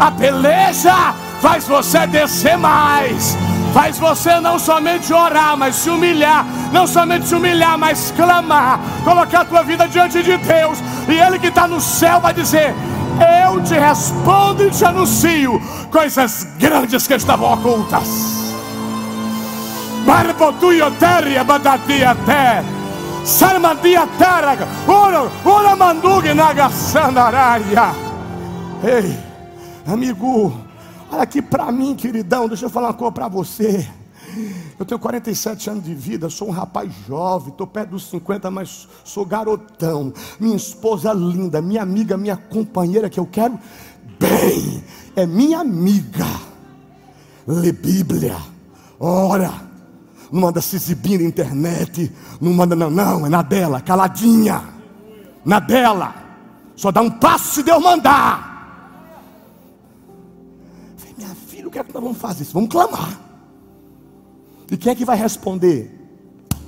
a 0.00 0.10
peleja 0.10 1.14
faz 1.40 1.66
você 1.68 2.06
descer 2.08 2.58
mais. 2.58 3.36
Faz 3.72 3.98
você 3.98 4.40
não 4.40 4.58
somente 4.58 5.12
orar, 5.12 5.56
mas 5.56 5.76
se 5.76 5.90
humilhar. 5.90 6.44
Não 6.72 6.88
somente 6.88 7.28
se 7.28 7.34
humilhar, 7.36 7.78
mas 7.78 8.12
clamar. 8.16 8.80
Colocar 9.04 9.42
a 9.42 9.44
tua 9.44 9.62
vida 9.62 9.86
diante 9.86 10.22
de 10.24 10.36
Deus. 10.36 10.78
E 11.08 11.12
Ele 11.12 11.38
que 11.38 11.48
está 11.48 11.68
no 11.68 11.80
céu 11.80 12.20
vai 12.20 12.34
dizer: 12.34 12.74
Eu 13.46 13.60
te 13.62 13.74
respondo 13.74 14.64
e 14.64 14.70
te 14.70 14.84
anuncio 14.84 15.60
coisas 15.90 16.48
grandes 16.58 17.06
que 17.06 17.14
estavam 17.14 17.52
ocultas. 17.52 18.33
Barbotuioteria 20.04 21.44
badadiaté. 21.44 22.62
Sarmandiataraga. 23.24 24.68
Ora, 24.86 25.30
ora 25.44 25.74
mandugue 25.76 26.34
nagasandaraia. 26.34 27.94
Ei, 28.82 29.18
amigo. 29.86 30.52
Olha 31.10 31.22
aqui 31.22 31.40
para 31.40 31.70
mim, 31.70 31.94
queridão, 31.94 32.48
deixa 32.48 32.66
eu 32.66 32.70
falar 32.70 32.88
uma 32.88 32.94
coisa 32.94 33.12
para 33.12 33.28
você. 33.28 33.88
Eu 34.78 34.84
tenho 34.84 34.98
47 34.98 35.70
anos 35.70 35.84
de 35.84 35.94
vida, 35.94 36.28
sou 36.28 36.48
um 36.48 36.50
rapaz 36.50 36.92
jovem, 37.06 37.50
estou 37.50 37.66
perto 37.66 37.90
dos 37.90 38.10
50, 38.10 38.50
mas 38.50 38.88
sou 39.04 39.24
garotão. 39.24 40.12
Minha 40.40 40.56
esposa 40.56 41.12
linda, 41.12 41.62
minha 41.62 41.82
amiga, 41.82 42.16
minha 42.16 42.36
companheira 42.36 43.08
que 43.08 43.20
eu 43.20 43.26
quero 43.26 43.58
bem, 44.18 44.82
é 45.14 45.24
minha 45.24 45.60
amiga. 45.60 46.26
Lê 47.46 47.72
Bíblia, 47.72 48.36
ora, 48.98 49.52
não 50.34 50.40
manda 50.42 50.60
se 50.60 50.74
exibir 50.74 51.20
na 51.20 51.28
internet, 51.28 52.10
não 52.40 52.52
manda, 52.52 52.74
não, 52.74 52.90
não, 52.90 53.24
é 53.24 53.28
na 53.28 53.40
dela, 53.40 53.80
caladinha, 53.80 54.62
na 55.44 55.60
dela, 55.60 56.14
só 56.74 56.90
dá 56.90 57.00
um 57.00 57.10
passo 57.10 57.54
se 57.54 57.62
Deus 57.62 57.82
mandar. 57.82 58.54
que 61.74 61.78
é 61.80 61.84
que 61.84 61.92
nós 61.92 62.02
vamos 62.02 62.18
fazer? 62.18 62.44
Vamos 62.52 62.68
clamar. 62.68 63.18
E 64.70 64.76
quem 64.76 64.92
é 64.92 64.94
que 64.94 65.04
vai 65.04 65.16
responder? 65.16 65.90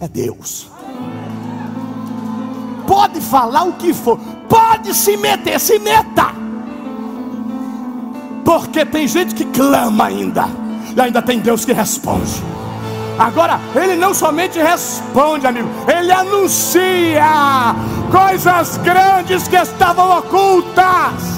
É 0.00 0.08
Deus. 0.08 0.68
Pode 2.86 3.20
falar 3.20 3.64
o 3.64 3.74
que 3.74 3.94
for, 3.94 4.18
pode 4.48 4.92
se 4.94 5.16
meter, 5.16 5.60
se 5.60 5.78
meta. 5.78 6.34
Porque 8.44 8.84
tem 8.84 9.06
gente 9.06 9.34
que 9.34 9.44
clama 9.46 10.06
ainda, 10.06 10.46
e 10.96 11.00
ainda 11.00 11.22
tem 11.22 11.40
Deus 11.40 11.64
que 11.64 11.72
responde. 11.72 12.42
Agora, 13.18 13.58
ele 13.74 13.96
não 13.96 14.12
somente 14.12 14.58
responde, 14.58 15.46
amigo, 15.46 15.68
ele 15.90 16.12
anuncia 16.12 17.74
coisas 18.10 18.76
grandes 18.78 19.48
que 19.48 19.56
estavam 19.56 20.18
ocultas. 20.18 21.36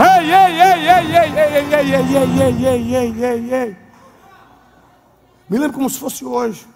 Ei, 0.00 0.32
ei, 0.32 0.60
ei, 0.60 0.88
ei, 0.88 1.16
ei, 1.16 1.34
ei, 1.34 1.94
ei, 1.94 2.16
ei, 2.16 2.42
ei, 2.42 2.66
ei, 2.66 2.94
ei, 2.96 3.24
ei, 3.24 3.54
ei. 3.54 3.76
Me 5.48 5.58
lembro 5.58 5.74
como 5.74 5.90
se 5.90 5.98
fosse 5.98 6.24
hoje. 6.24 6.66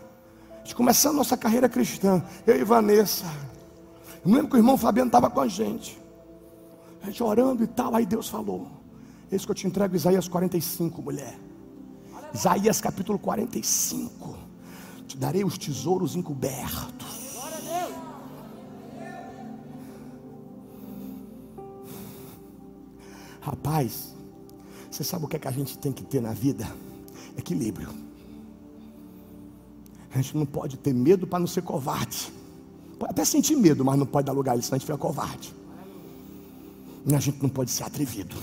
A 0.50 0.59
gente 0.59 0.74
começando 0.74 1.16
nossa 1.16 1.36
carreira 1.36 1.68
cristã. 1.68 2.22
Eu 2.46 2.57
e 2.57 2.64
Vanessa. 2.64 3.24
Eu 4.24 4.30
me 4.30 4.34
lembro 4.34 4.50
que 4.50 4.57
o 4.57 4.59
irmão 4.59 4.76
Fabiano 4.76 5.09
estava 5.09 5.30
com 5.30 5.40
a 5.40 5.48
gente. 5.48 6.00
A 7.02 7.07
gente 7.07 7.22
orando 7.22 7.62
e 7.62 7.66
tal. 7.66 7.94
Aí 7.94 8.07
Deus 8.07 8.28
falou: 8.28 8.68
Eis 9.30 9.44
que 9.44 9.50
eu 9.50 9.55
te 9.55 9.66
entrego 9.66 9.96
Isaías 9.96 10.28
45, 10.28 11.02
mulher. 11.02 11.38
Isaías 12.32 12.80
capítulo 12.80 13.18
45. 13.18 14.43
Te 15.14 15.18
darei 15.18 15.44
os 15.44 15.56
tesouros 15.56 16.16
encobertos. 16.16 17.38
Rapaz, 23.40 24.12
você 24.90 25.04
sabe 25.04 25.24
o 25.24 25.28
que, 25.28 25.36
é 25.36 25.38
que 25.38 25.46
a 25.46 25.52
gente 25.52 25.78
tem 25.78 25.92
que 25.92 26.02
ter 26.02 26.20
na 26.20 26.32
vida? 26.32 26.68
Equilíbrio. 27.38 27.90
A 30.12 30.16
gente 30.20 30.36
não 30.36 30.44
pode 30.44 30.76
ter 30.78 30.92
medo 30.92 31.28
para 31.28 31.38
não 31.38 31.46
ser 31.46 31.62
covarde. 31.62 32.32
Pode 32.98 33.12
até 33.12 33.24
sentir 33.24 33.54
medo, 33.54 33.84
mas 33.84 33.96
não 33.96 34.06
pode 34.06 34.26
dar 34.26 34.32
lugar 34.32 34.50
a 34.50 34.54
ele, 34.56 34.64
senão 34.64 34.74
a 34.74 34.78
gente 34.80 34.86
fica 34.86 34.98
covarde. 34.98 35.54
E 37.06 37.14
a 37.14 37.20
gente 37.20 37.40
não 37.40 37.48
pode 37.48 37.70
ser 37.70 37.84
atrevido. 37.84 38.34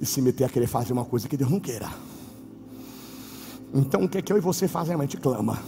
E 0.00 0.06
se 0.06 0.22
meter 0.22 0.44
a 0.44 0.48
querer 0.48 0.68
fazer 0.68 0.94
uma 0.94 1.04
coisa 1.04 1.28
que 1.28 1.36
Deus 1.36 1.50
não 1.50 1.60
queira. 1.60 2.15
Então 3.76 4.04
o 4.04 4.08
que 4.08 4.18
é 4.18 4.22
que 4.22 4.32
eu 4.32 4.38
e 4.38 4.40
você 4.40 4.66
fazemos? 4.66 5.02
A 5.02 5.04
gente 5.04 5.18
clama. 5.18 5.58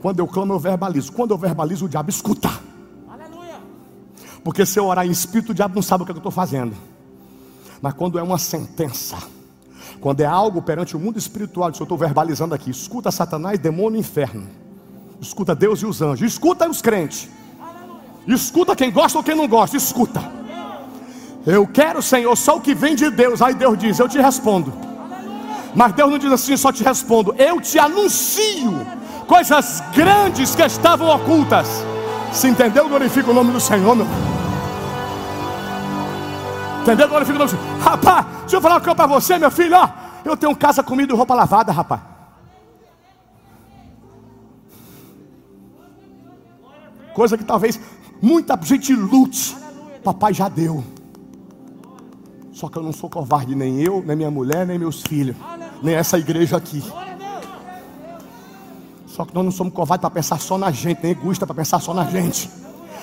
Quando 0.00 0.18
eu 0.18 0.26
clamo, 0.26 0.52
eu 0.52 0.58
verbalizo. 0.58 1.12
Quando 1.12 1.30
eu 1.30 1.38
verbalizo, 1.38 1.86
o 1.86 1.88
diabo 1.88 2.10
escuta. 2.10 2.50
Porque 4.42 4.64
se 4.66 4.78
eu 4.78 4.86
orar 4.86 5.06
em 5.06 5.10
espírito, 5.10 5.50
o 5.50 5.54
diabo 5.54 5.74
não 5.74 5.82
sabe 5.82 6.02
o 6.02 6.06
que 6.06 6.12
eu 6.12 6.16
estou 6.16 6.32
fazendo. 6.32 6.74
Mas 7.80 7.94
quando 7.94 8.18
é 8.18 8.22
uma 8.22 8.38
sentença, 8.38 9.16
quando 10.00 10.20
é 10.20 10.24
algo 10.24 10.62
perante 10.62 10.96
o 10.96 11.00
mundo 11.00 11.18
espiritual, 11.18 11.70
isso 11.70 11.82
eu 11.82 11.84
estou 11.84 11.98
verbalizando 11.98 12.54
aqui, 12.54 12.70
escuta 12.70 13.10
Satanás, 13.10 13.58
demônio 13.58 13.96
e 13.96 14.00
inferno. 14.00 14.46
Escuta 15.20 15.54
Deus 15.54 15.80
e 15.80 15.86
os 15.86 16.02
anjos, 16.02 16.30
escuta 16.30 16.68
os 16.68 16.80
crentes. 16.80 17.28
Escuta 18.26 18.74
quem 18.74 18.90
gosta 18.90 19.18
ou 19.18 19.24
quem 19.24 19.34
não 19.34 19.48
gosta, 19.48 19.76
escuta. 19.76 20.20
Eu 21.46 21.66
quero, 21.66 22.02
Senhor, 22.02 22.36
só 22.36 22.56
o 22.56 22.60
que 22.60 22.74
vem 22.74 22.96
de 22.96 23.08
Deus. 23.10 23.40
Aí 23.40 23.54
Deus 23.54 23.78
diz: 23.78 23.98
Eu 23.98 24.08
te 24.08 24.18
respondo. 24.18 24.72
Mas 25.76 25.92
Deus 25.92 26.10
não 26.10 26.18
diz 26.18 26.32
assim, 26.32 26.56
só 26.56 26.72
te 26.72 26.82
respondo. 26.82 27.34
Eu 27.36 27.60
te 27.60 27.78
anuncio 27.78 28.74
coisas 29.28 29.82
grandes 29.94 30.54
que 30.54 30.62
estavam 30.62 31.14
ocultas. 31.14 31.68
Se 32.32 32.48
entendeu? 32.48 32.88
Glorifica 32.88 33.30
o 33.30 33.34
nome 33.34 33.52
do 33.52 33.60
Senhor, 33.60 33.94
meu. 33.94 34.06
Entendeu? 36.80 37.06
Glorifica 37.06 37.36
o 37.36 37.38
nome 37.40 37.50
do 37.52 37.58
Senhor. 37.58 37.78
Rapaz, 37.80 38.26
deixa 38.40 38.56
eu 38.56 38.60
falar 38.62 38.76
uma 38.76 38.80
coisa 38.80 38.94
para 38.94 39.06
você, 39.06 39.38
meu 39.38 39.50
filho. 39.50 39.76
Ó, 39.76 39.88
eu 40.24 40.34
tenho 40.34 40.56
casa, 40.56 40.82
comida 40.82 41.12
e 41.12 41.16
roupa 41.16 41.34
lavada, 41.34 41.70
rapaz. 41.72 42.00
Coisa 47.12 47.36
que 47.36 47.44
talvez 47.44 47.78
muita 48.22 48.58
gente 48.62 48.94
lute. 48.94 49.54
Papai 50.02 50.32
já 50.32 50.48
deu. 50.48 50.82
Só 52.50 52.70
que 52.70 52.78
eu 52.78 52.82
não 52.82 52.92
sou 52.94 53.10
covarde, 53.10 53.54
nem 53.54 53.82
eu, 53.82 54.02
nem 54.06 54.16
minha 54.16 54.30
mulher, 54.30 54.66
nem 54.66 54.78
meus 54.78 55.02
filhos, 55.02 55.36
nem 55.82 55.94
essa 55.94 56.18
igreja 56.18 56.56
aqui. 56.56 56.82
Só 59.06 59.24
que 59.24 59.34
nós 59.34 59.44
não 59.44 59.50
somos 59.50 59.72
covardes 59.72 60.02
para 60.02 60.10
pensar 60.10 60.38
só 60.40 60.58
na 60.58 60.70
gente, 60.70 61.00
nem 61.02 61.12
egoísta 61.12 61.46
para 61.46 61.54
pensar 61.54 61.80
só 61.80 61.94
na 61.94 62.04
gente. 62.04 62.50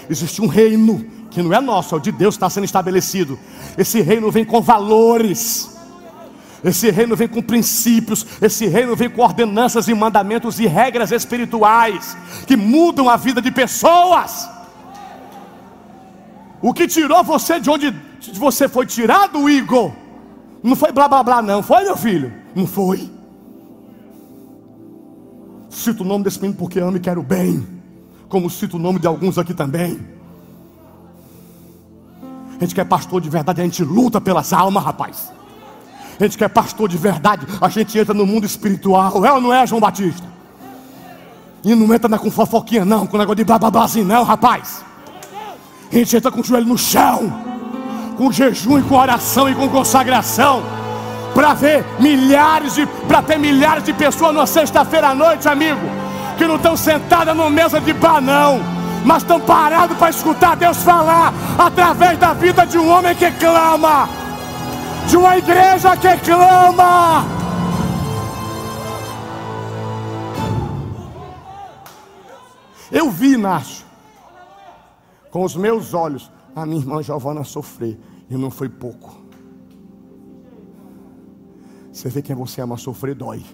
Existe 0.09 0.41
um 0.41 0.47
reino 0.47 1.03
que 1.31 1.41
não 1.41 1.53
é 1.53 1.59
nosso, 1.59 1.95
é 1.95 1.97
o 1.97 2.01
de 2.01 2.11
Deus 2.11 2.35
que 2.35 2.37
está 2.37 2.49
sendo 2.49 2.65
estabelecido. 2.65 3.39
Esse 3.77 4.01
reino 4.01 4.29
vem 4.29 4.45
com 4.45 4.61
valores. 4.61 5.71
Esse 6.63 6.91
reino 6.91 7.15
vem 7.15 7.27
com 7.27 7.41
princípios, 7.41 8.25
esse 8.41 8.67
reino 8.67 8.95
vem 8.95 9.09
com 9.09 9.21
ordenanças 9.21 9.89
e 9.89 9.93
mandamentos 9.93 10.59
e 10.59 10.67
regras 10.67 11.11
espirituais 11.11 12.15
que 12.47 12.55
mudam 12.55 13.09
a 13.09 13.17
vida 13.17 13.41
de 13.41 13.51
pessoas. 13.51 14.49
O 16.61 16.73
que 16.73 16.87
tirou 16.87 17.21
você 17.21 17.59
de 17.59 17.69
onde 17.69 17.93
você 18.35 18.69
foi 18.69 18.85
tirado, 18.85 19.49
Igor, 19.49 19.91
não 20.63 20.75
foi 20.75 20.93
blá 20.93 21.09
blá 21.09 21.21
blá, 21.21 21.41
não, 21.41 21.61
foi 21.61 21.83
meu 21.83 21.97
filho? 21.97 22.42
Não 22.55 22.67
foi. 22.67 23.09
Cito 25.69 26.03
o 26.03 26.05
nome 26.05 26.23
desse 26.23 26.39
menino 26.39 26.57
porque 26.57 26.79
amo 26.79 26.97
e 26.97 26.99
quero 26.99 27.23
bem. 27.23 27.65
Como 28.29 28.49
cito 28.49 28.77
o 28.77 28.79
nome 28.79 28.99
de 28.99 29.07
alguns 29.07 29.37
aqui 29.37 29.53
também. 29.53 29.99
A 32.57 32.63
gente 32.63 32.75
quer 32.75 32.85
pastor 32.85 33.19
de 33.19 33.29
verdade, 33.29 33.61
a 33.61 33.63
gente 33.63 33.83
luta 33.83 34.21
pelas 34.21 34.53
almas, 34.53 34.83
rapaz. 34.83 35.33
A 36.19 36.23
gente 36.23 36.37
quer 36.37 36.47
pastor 36.47 36.87
de 36.87 36.95
verdade, 36.95 37.45
a 37.59 37.67
gente 37.67 37.97
entra 37.97 38.13
no 38.13 38.25
mundo 38.25 38.45
espiritual. 38.45 39.25
É 39.25 39.33
ou 39.33 39.41
não 39.41 39.53
é, 39.53 39.65
João 39.65 39.81
Batista? 39.81 40.31
E 41.65 41.73
não 41.73 41.93
entra 41.93 42.17
com 42.19 42.29
fofoquinha, 42.29 42.85
não, 42.85 43.07
com 43.07 43.17
negócio 43.17 43.43
de 43.43 43.79
assim, 43.79 44.03
não, 44.03 44.23
rapaz. 44.23 44.83
A 45.91 45.95
gente 45.95 46.15
entra 46.15 46.31
com 46.31 46.41
o 46.41 46.43
joelho 46.43 46.67
no 46.67 46.77
chão, 46.77 47.33
com 48.15 48.31
jejum 48.31 48.79
e 48.79 48.83
com 48.83 48.95
oração 48.95 49.49
e 49.49 49.55
com 49.55 49.67
consagração 49.69 50.82
para 51.33 51.53
ver 51.53 51.83
milhares 51.99 52.75
de, 52.75 52.85
para 52.85 53.21
ter 53.21 53.37
milhares 53.37 53.83
de 53.83 53.93
pessoas 53.93 54.33
numa 54.33 54.47
sexta-feira 54.47 55.09
à 55.09 55.15
noite, 55.15 55.47
amigo, 55.47 55.81
que 56.37 56.45
não 56.45 56.55
estão 56.55 56.77
sentadas 56.77 57.35
numa 57.35 57.49
mesa 57.49 57.81
de 57.81 57.93
bar, 57.93 58.21
não, 58.21 58.59
mas 59.03 59.23
estão 59.23 59.39
parados 59.39 59.97
para 59.97 60.09
escutar 60.09 60.55
Deus 60.55 60.77
falar 60.83 61.33
através 61.57 62.17
da 62.17 62.33
vida 62.33 62.65
de 62.65 62.77
um 62.77 62.89
homem 62.89 63.15
que 63.15 63.29
clama, 63.31 64.07
de 65.07 65.17
uma 65.17 65.37
igreja 65.37 65.97
que 65.97 66.17
clama. 66.17 67.25
Eu 72.91 73.09
vi, 73.09 73.33
Inácio, 73.33 73.85
com 75.31 75.43
os 75.43 75.55
meus 75.55 75.95
olhos, 75.95 76.31
a 76.55 76.63
minha 76.63 76.79
irmã 76.79 77.01
Giovana 77.01 77.43
sofrer, 77.43 77.99
e 78.29 78.35
não 78.35 78.51
foi 78.51 78.69
pouco. 78.69 79.22
Você 81.93 82.09
vê 82.09 82.23
quem 82.23 82.35
você 82.35 82.59
ama 82.59 82.75
sofrer, 82.75 83.13
dói. 83.13 83.45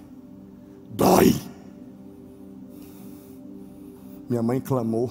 Dói. 0.91 1.35
Minha 4.29 4.41
mãe 4.41 4.61
clamou. 4.61 5.09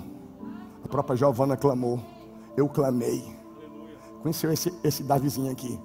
A 0.83 0.89
própria 0.89 1.15
Giovana 1.15 1.55
clamou. 1.55 2.01
Eu 2.57 2.69
clamei. 2.71 3.23
Conheceu 4.23 4.51
esse, 4.51 4.73
esse 4.83 5.03
Davizinho 5.03 5.53
aqui. 5.53 5.79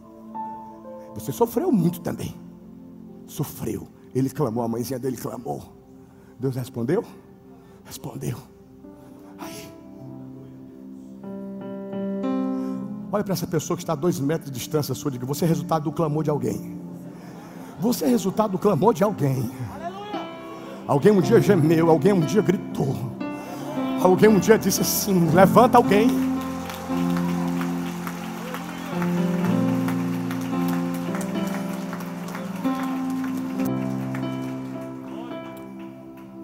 Você 1.16 1.34
sofreu 1.34 1.70
muito 1.70 2.00
também. 2.00 2.34
Sofreu. 3.28 3.90
Ele 4.16 4.30
clamou, 4.30 4.64
a 4.64 4.68
mãezinha 4.68 4.98
dele 4.98 5.18
clamou. 5.18 5.62
Deus 6.40 6.56
respondeu? 6.56 7.04
Respondeu. 7.84 8.38
Aí. 9.38 9.70
Olha 13.12 13.24
para 13.24 13.34
essa 13.34 13.46
pessoa 13.46 13.76
que 13.76 13.84
está 13.84 13.94
a 13.94 13.98
dois 13.98 14.18
metros 14.20 14.50
de 14.50 14.58
distância 14.58 14.96
sua, 14.96 15.12
diga, 15.12 15.26
você 15.26 15.44
é 15.44 15.48
resultado 15.48 15.84
do 15.84 15.92
clamor 15.92 16.24
de 16.24 16.30
alguém. 16.30 16.83
Você 17.84 18.06
é 18.06 18.08
resultado 18.08 18.52
do 18.52 18.58
clamor 18.58 18.94
de 18.94 19.04
alguém. 19.04 19.52
Alguém 20.88 21.12
um 21.12 21.20
dia 21.20 21.42
gemeu, 21.42 21.90
alguém 21.90 22.14
um 22.14 22.22
dia 22.22 22.42
gritou. 22.42 22.96
Alguém 24.02 24.30
um 24.30 24.40
dia 24.40 24.58
disse 24.58 24.80
assim: 24.80 25.30
levanta 25.32 25.78
alguém. 25.78 26.08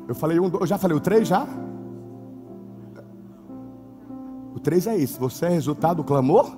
Eu 0.09 0.15
falei 0.15 0.41
um, 0.41 0.51
eu 0.59 0.67
já 0.67 0.77
falei 0.77 0.97
o 0.97 0.99
três 0.99 1.25
já? 1.25 1.47
O 4.53 4.59
três 4.59 4.87
é 4.87 4.97
isso. 4.97 5.17
Você 5.21 5.45
é 5.45 5.49
resultado 5.49 5.97
do 5.97 6.03
clamor 6.03 6.53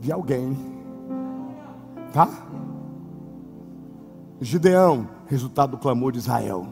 de 0.00 0.10
alguém. 0.10 0.58
Tá? 2.12 2.28
Gideão, 4.42 5.08
resultado 5.26 5.72
do 5.72 5.78
clamor 5.78 6.12
de 6.12 6.18
Israel. 6.18 6.66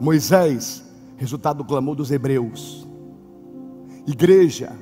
Moisés, 0.00 0.84
resultado 1.16 1.58
do 1.58 1.64
clamor 1.64 1.96
dos 1.96 2.10
hebreus. 2.10 2.86
Igreja, 4.06 4.72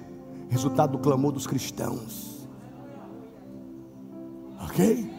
resultado 0.49 0.93
do 0.93 0.99
clamor 0.99 1.33
dos 1.33 1.47
cristãos. 1.47 2.47
Ok? 4.61 5.11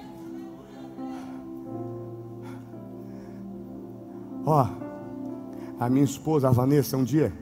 Ó, 4.46 4.68
a 5.80 5.90
minha 5.90 6.06
esposa, 6.06 6.50
a 6.50 6.52
Vanessa, 6.52 6.98
um 6.98 7.04
dia, 7.04 7.34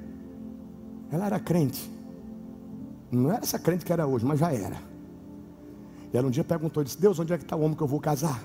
ela 1.12 1.26
era 1.26 1.40
crente. 1.40 1.92
Não 3.12 3.30
era 3.30 3.44
essa 3.44 3.60
crente 3.60 3.86
que 3.86 3.94
era 3.94 4.08
hoje, 4.08 4.26
mas 4.26 4.40
já 4.40 4.52
era. 4.54 4.87
Ela 6.18 6.28
um 6.28 6.32
dia 6.32 6.44
perguntou, 6.44 6.84
disse, 6.84 7.00
Deus, 7.00 7.20
onde 7.20 7.32
é 7.32 7.38
que 7.38 7.44
está 7.44 7.56
o 7.56 7.62
homem 7.62 7.78
que 7.78 7.84
eu 7.84 7.88
vou 7.88 8.00
casar? 8.00 8.44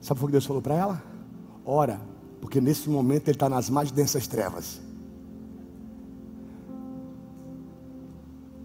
Sabe 0.00 0.22
o 0.22 0.26
que 0.26 0.32
Deus 0.32 0.46
falou 0.46 0.62
para 0.62 0.74
ela? 0.74 1.02
Ora, 1.64 2.00
porque 2.40 2.60
nesse 2.60 2.88
momento 2.88 3.26
ele 3.26 3.34
está 3.34 3.48
nas 3.48 3.68
mais 3.68 3.90
densas 3.90 4.28
trevas. 4.28 4.80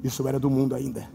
Isso 0.03 0.27
era 0.27 0.39
do 0.39 0.51
mundo 0.51 0.75
ainda. 0.75 1.09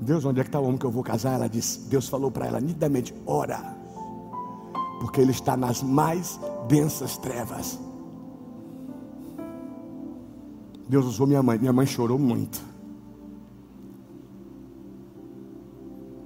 Deus, 0.00 0.24
onde 0.24 0.40
é 0.40 0.42
que 0.42 0.48
está 0.48 0.58
o 0.58 0.64
homem 0.64 0.78
que 0.78 0.86
eu 0.86 0.90
vou 0.90 1.04
casar? 1.04 1.34
Ela 1.34 1.48
disse, 1.48 1.88
Deus 1.88 2.08
falou 2.08 2.32
para 2.32 2.46
ela 2.46 2.60
nitidamente, 2.60 3.14
ora, 3.24 3.76
porque 4.98 5.20
ele 5.20 5.30
está 5.30 5.56
nas 5.56 5.84
mais 5.84 6.40
densas 6.66 7.16
trevas. 7.16 7.78
Deus 10.88 11.06
usou 11.06 11.26
minha 11.26 11.42
mãe. 11.42 11.58
Minha 11.58 11.72
mãe 11.72 11.86
chorou 11.86 12.18
muito. 12.18 12.62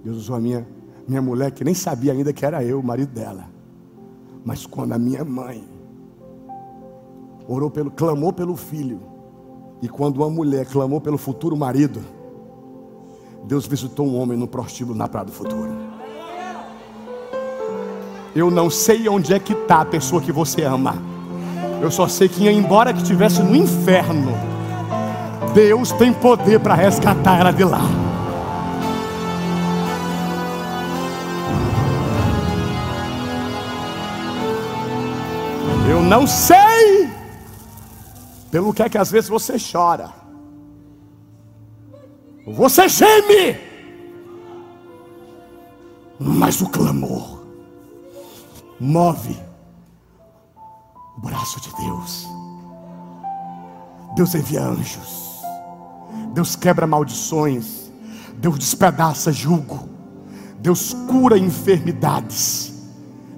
Deus 0.04 0.18
usou 0.18 0.36
a 0.36 0.40
minha, 0.40 0.66
minha 1.06 1.20
mulher, 1.20 1.50
que 1.50 1.64
nem 1.64 1.74
sabia 1.74 2.12
ainda 2.12 2.32
que 2.32 2.44
era 2.44 2.62
eu, 2.62 2.78
o 2.78 2.82
marido 2.82 3.12
dela. 3.12 3.48
Mas 4.44 4.64
quando 4.64 4.92
a 4.92 4.98
minha 4.98 5.24
mãe 5.24 5.64
orou 7.48 7.70
pelo, 7.70 7.90
clamou 7.90 8.32
pelo 8.32 8.56
filho, 8.56 9.00
e 9.82 9.88
quando 9.88 10.18
uma 10.18 10.30
mulher 10.30 10.66
clamou 10.66 11.00
pelo 11.00 11.18
futuro 11.18 11.56
marido, 11.56 12.00
Deus 13.44 13.66
visitou 13.66 14.06
um 14.06 14.16
homem 14.16 14.38
no 14.38 14.46
prostíbulo 14.46 14.96
na 14.96 15.08
Praia 15.08 15.26
do 15.26 15.32
Futuro. 15.32 15.72
Eu 18.34 18.50
não 18.50 18.68
sei 18.68 19.08
onde 19.08 19.32
é 19.32 19.38
que 19.38 19.52
está 19.52 19.80
a 19.80 19.84
pessoa 19.84 20.20
que 20.20 20.30
você 20.30 20.62
ama. 20.62 21.15
Eu 21.86 21.90
só 21.92 22.08
sei 22.08 22.28
que, 22.28 22.50
embora 22.50 22.92
que 22.92 23.00
estivesse 23.00 23.40
no 23.40 23.54
inferno, 23.54 24.32
Deus 25.54 25.92
tem 25.92 26.12
poder 26.12 26.58
para 26.58 26.74
resgatar 26.74 27.38
ela 27.38 27.52
de 27.52 27.62
lá. 27.62 27.78
Eu 35.88 36.02
não 36.02 36.26
sei 36.26 37.08
pelo 38.50 38.74
que 38.74 38.82
é 38.82 38.88
que 38.88 38.98
às 38.98 39.12
vezes 39.12 39.30
você 39.30 39.54
chora. 39.56 40.10
Você 42.48 42.88
geme. 42.88 43.60
Mas 46.18 46.60
o 46.60 46.68
clamor 46.68 47.44
move 48.80 49.45
o 51.16 51.20
braço 51.20 51.60
de 51.60 51.74
Deus. 51.76 52.28
Deus 54.14 54.34
envia 54.34 54.62
anjos. 54.62 55.26
Deus 56.32 56.54
quebra 56.54 56.86
maldições, 56.86 57.90
Deus 58.36 58.58
despedaça 58.58 59.32
jugo, 59.32 59.88
Deus 60.60 60.92
cura 61.08 61.38
enfermidades, 61.38 62.74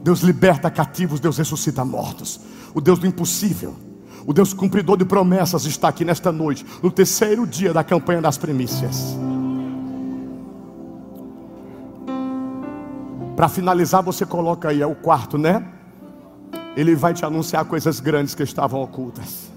Deus 0.03 0.21
liberta 0.21 0.71
cativos, 0.71 1.21
Deus 1.21 1.39
ressuscita 1.39 1.85
mortos. 1.85 2.41
O 2.75 2.81
Deus 2.81 2.99
do 2.99 3.07
impossível, 3.07 3.75
o 4.27 4.33
Deus 4.33 4.53
cumpridor 4.53 4.97
de 4.97 5.05
promessas 5.05 5.65
está 5.65 5.89
aqui 5.89 6.05
nesta 6.05 6.31
noite, 6.33 6.67
no 6.83 6.91
terceiro 6.91 7.47
dia 7.47 7.73
da 7.73 7.85
campanha 7.85 8.21
das 8.21 8.37
primícias. 8.37 9.17
Para 13.37 13.49
finalizar, 13.49 14.03
você 14.03 14.27
coloca 14.27 14.69
aí, 14.69 14.83
é 14.83 14.87
o 14.87 14.97
quarto, 14.97 15.39
né? 15.39 15.65
Ele 16.79 16.95
vai 16.95 17.13
te 17.13 17.25
anunciar 17.25 17.65
coisas 17.65 18.01
grandes 18.01 18.35
que 18.35 18.43
estavam 18.43 18.81
ocultas 18.81 19.49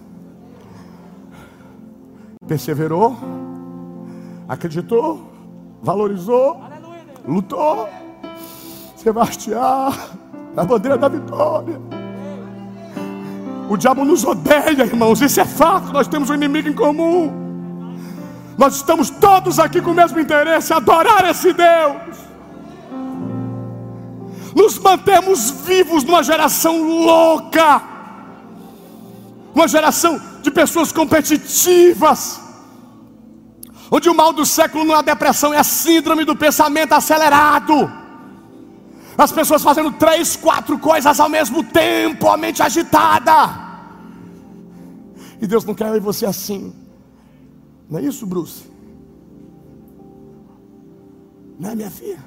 perseverou, 2.51 3.17
acreditou, 4.45 5.31
valorizou, 5.81 6.59
lutou. 7.25 7.87
Sebastião, 8.97 9.93
a 10.55 10.65
bandeira 10.65 10.97
da 10.97 11.07
vitória. 11.07 11.79
O 13.69 13.77
diabo 13.77 14.03
nos 14.03 14.25
odeia, 14.25 14.83
irmãos, 14.83 15.21
isso 15.21 15.39
é 15.39 15.45
fato. 15.45 15.93
Nós 15.93 16.09
temos 16.09 16.29
um 16.29 16.33
inimigo 16.33 16.67
em 16.67 16.73
comum. 16.73 17.31
Nós 18.57 18.75
estamos 18.75 19.09
todos 19.09 19.57
aqui 19.57 19.81
com 19.81 19.91
o 19.91 19.95
mesmo 19.95 20.19
interesse: 20.19 20.73
adorar 20.73 21.29
esse 21.29 21.53
Deus. 21.53 22.20
Nos 24.55 24.77
mantemos 24.77 25.51
vivos 25.51 26.03
numa 26.03 26.23
geração 26.23 26.81
louca, 26.81 27.81
uma 29.53 29.67
geração 29.67 30.19
de 30.41 30.51
pessoas 30.51 30.91
competitivas, 30.91 32.41
onde 33.89 34.09
o 34.09 34.15
mal 34.15 34.33
do 34.33 34.45
século 34.45 34.83
não 34.83 34.95
é 34.95 34.99
a 34.99 35.01
depressão, 35.01 35.53
é 35.53 35.57
a 35.57 35.63
síndrome 35.63 36.25
do 36.25 36.35
pensamento 36.35 36.93
acelerado. 36.93 37.91
As 39.17 39.31
pessoas 39.31 39.61
fazendo 39.61 39.91
três, 39.91 40.35
quatro 40.35 40.79
coisas 40.79 41.19
ao 41.19 41.29
mesmo 41.29 41.63
tempo, 41.63 42.29
a 42.29 42.37
mente 42.37 42.61
agitada. 42.63 43.69
E 45.41 45.47
Deus 45.47 45.65
não 45.65 45.73
quer 45.73 45.95
e 45.95 45.99
você 45.99 46.25
assim. 46.25 46.73
Não 47.89 47.99
é 47.99 48.03
isso, 48.03 48.25
Bruce? 48.25 48.63
Não 51.59 51.69
é 51.69 51.75
minha 51.75 51.91
filha? 51.91 52.19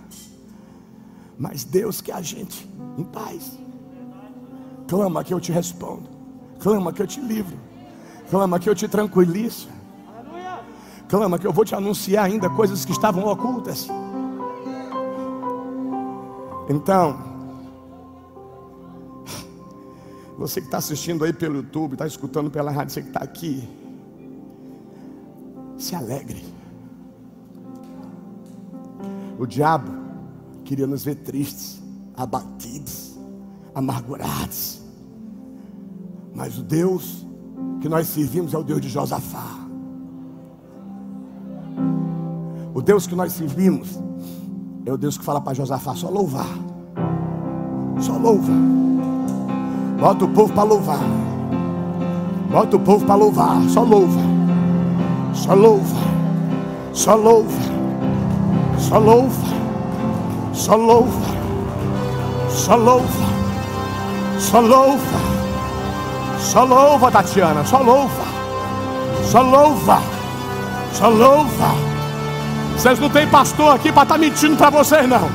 Mas 1.39 1.65
Deus 1.65 2.01
quer 2.01 2.15
a 2.15 2.23
gente 2.23 2.69
em 2.97 3.05
paz. 3.05 3.59
Clama 4.87 5.25
que 5.25 5.35
eu 5.35 5.41
te 5.41 5.51
respondo. 5.51 6.09
Clama 6.59 6.93
que 6.93 7.03
eu 7.03 7.07
te 7.07 7.21
livro. 7.21 7.57
Clama 8.31 8.59
que 8.59 8.69
eu 8.69 8.75
te 8.75 8.87
tranquilizo. 8.89 9.69
Clama 11.09 11.39
que 11.39 11.47
eu 11.47 11.53
vou 11.53 11.65
te 11.65 11.75
anunciar 11.75 12.25
ainda 12.25 12.49
coisas 12.49 12.85
que 12.85 12.93
estavam 12.93 13.27
ocultas. 13.27 13.89
Então, 16.69 17.19
você 20.39 20.61
que 20.61 20.67
está 20.67 20.79
assistindo 20.79 21.25
aí 21.25 21.33
pelo 21.33 21.57
YouTube, 21.57 21.93
está 21.93 22.07
escutando 22.07 22.51
pela 22.51 22.71
rádio, 22.71 22.95
você 22.95 23.03
que 23.03 23.09
está 23.09 23.21
aqui, 23.21 23.69
se 25.77 25.95
alegre. 25.95 26.43
O 29.39 29.47
diabo 29.47 30.04
queria 30.65 30.87
nos 30.87 31.05
ver 31.05 31.17
tristes, 31.17 31.83
abatidos, 32.17 33.19
amargurados. 33.75 34.81
Mas 36.35 36.59
o 36.59 36.63
Deus 36.63 37.27
que 37.81 37.89
nós 37.89 38.09
servimos 38.09 38.55
é 38.55 38.59
o 38.59 38.65
Deus 38.65 38.81
de 38.81 38.89
Josafá. 38.89 39.65
O 42.75 42.83
Deus 42.83 43.07
que 43.07 43.15
nós 43.15 43.33
servimos 43.33 44.01
é 44.85 44.93
o 44.93 44.97
Deus 44.99 45.17
que 45.17 45.25
fala 45.25 45.41
para 45.41 45.55
Josafá 45.55 45.95
só 45.95 46.09
louvar. 46.09 46.49
Só 48.01 48.17
louva. 48.17 48.53
Bota 50.01 50.25
o 50.25 50.29
povo 50.29 50.53
para 50.53 50.65
louvar. 50.65 51.01
Bota 52.51 52.77
o 52.77 52.81
povo 52.81 53.07
para 53.07 53.15
louvar. 53.15 53.63
Só 53.69 53.83
louva. 53.83 54.21
Só 55.33 55.55
louva. 55.55 55.97
Só 56.93 57.15
louva. 57.15 57.61
Só 58.79 58.99
louva. 58.99 59.54
Só 60.55 60.77
louva. 60.77 61.35
Só 62.49 62.77
louva. 62.77 63.27
Só 64.39 64.61
louva. 64.61 65.21
Só 66.39 66.65
louva, 66.65 67.11
Tatiana. 67.11 67.65
Só 67.65 67.79
louva. 67.79 68.25
Só 69.25 69.43
louva. 69.43 70.01
Só 70.93 71.09
louva. 71.09 71.75
Vocês 72.77 73.01
não 73.01 73.11
tem 73.11 73.27
pastor 73.27 73.75
aqui 73.75 73.91
para 73.91 74.05
estar 74.05 74.15
tá 74.15 74.19
mentindo 74.21 74.57
para 74.57 74.71
vocês, 74.71 75.09
não. 75.09 75.29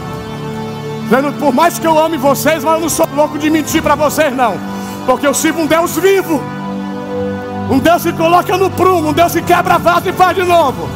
Por 1.39 1.53
mais 1.53 1.77
que 1.77 1.87
eu 1.87 1.97
ame 1.99 2.17
vocês, 2.17 2.63
mas 2.63 2.75
eu 2.75 2.81
não 2.81 2.89
sou 2.89 3.07
louco 3.15 3.37
de 3.37 3.49
mentir 3.49 3.81
para 3.81 3.95
vocês, 3.95 4.33
não. 4.33 4.57
Porque 5.05 5.27
eu 5.27 5.33
sirvo 5.33 5.61
um 5.61 5.67
Deus 5.67 5.97
vivo. 5.97 6.41
Um 7.69 7.79
Deus 7.79 8.03
que 8.03 8.13
coloca 8.13 8.57
no 8.57 8.69
prumo, 8.69 9.09
um 9.09 9.13
Deus 9.13 9.33
que 9.33 9.41
quebra 9.41 9.75
a 9.75 9.77
vaso 9.77 10.09
e 10.09 10.13
faz 10.13 10.35
de 10.35 10.43
novo. 10.43 10.87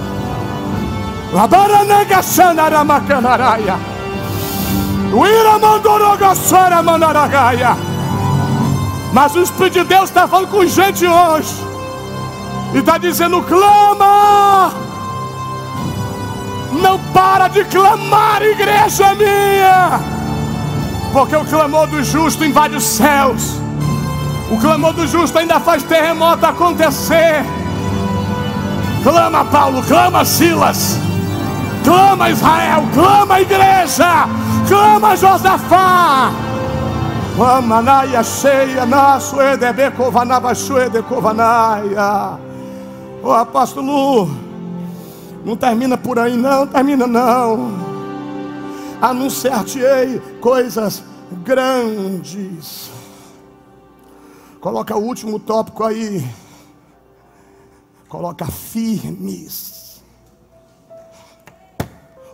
Mas 9.14 9.36
o 9.36 9.41
Espírito 9.41 9.74
de 9.74 9.84
Deus 9.84 10.05
está 10.05 10.28
falando 10.28 10.49
com 10.49 10.66
gente 10.66 11.05
hoje. 11.05 11.53
E 12.74 12.80
está 12.80 12.97
dizendo: 12.97 13.41
clama. 13.43 14.72
Não 16.72 16.97
para 17.14 17.47
de 17.47 17.64
clamar, 17.66 18.41
igreja 18.41 19.14
minha. 19.14 19.99
Porque 21.11 21.36
o 21.36 21.45
clamor 21.45 21.86
do 21.86 22.03
justo 22.03 22.43
invade 22.43 22.76
os 22.76 22.84
céus. 22.84 23.59
O 24.49 24.57
clamor 24.57 24.93
do 24.93 25.05
justo 25.05 25.38
ainda 25.38 25.59
faz 25.59 25.84
terremoto 25.84 26.43
acontecer. 26.43 27.45
Clama, 29.03 29.45
Paulo, 29.45 29.84
clama, 29.84 30.26
Silas. 30.26 30.97
Clama, 31.84 32.29
Israel, 32.29 32.84
clama, 32.93 33.41
igreja. 33.41 34.27
Clama, 34.67 35.15
Josafá. 35.15 36.31
Clama, 37.36 37.81
Naia 37.81 38.23
cheia, 38.23 38.86
na 38.86 39.19
suede, 39.19 39.91
kovanava, 39.97 40.53
suede, 40.53 41.01
kovanaya. 41.03 42.38
Ô 43.23 43.31
apóstolo, 43.31 44.29
não 45.43 45.55
termina 45.57 45.97
por 45.97 46.19
aí, 46.19 46.38
não, 46.38 46.67
termina 46.67 47.07
não. 47.07 47.71
Anunciar-te-ei 49.01 50.19
coisas 50.39 51.03
grandes. 51.43 52.91
Coloca 54.61 54.95
o 54.95 55.03
último 55.03 55.39
tópico 55.39 55.84
aí. 55.84 56.25
Coloca 58.07 58.45
firmes. 58.45 59.72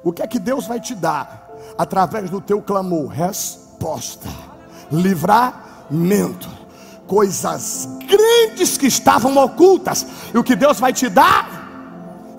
O 0.04 0.12
que 0.12 0.22
é 0.22 0.28
que 0.28 0.40
Deus 0.40 0.66
vai 0.66 0.80
te 0.80 0.96
dar 0.96 1.50
através 1.78 2.30
do 2.30 2.40
teu 2.40 2.62
clamor? 2.62 3.08
Resposta, 3.08 4.30
livramento 4.92 6.60
coisas 7.10 7.90
grandes 8.08 8.78
que 8.78 8.86
estavam 8.86 9.36
ocultas. 9.38 10.06
E 10.34 10.38
o 10.38 10.44
que 10.44 10.56
Deus 10.56 10.80
vai 10.80 10.94
te 10.94 11.10
dar? 11.10 11.50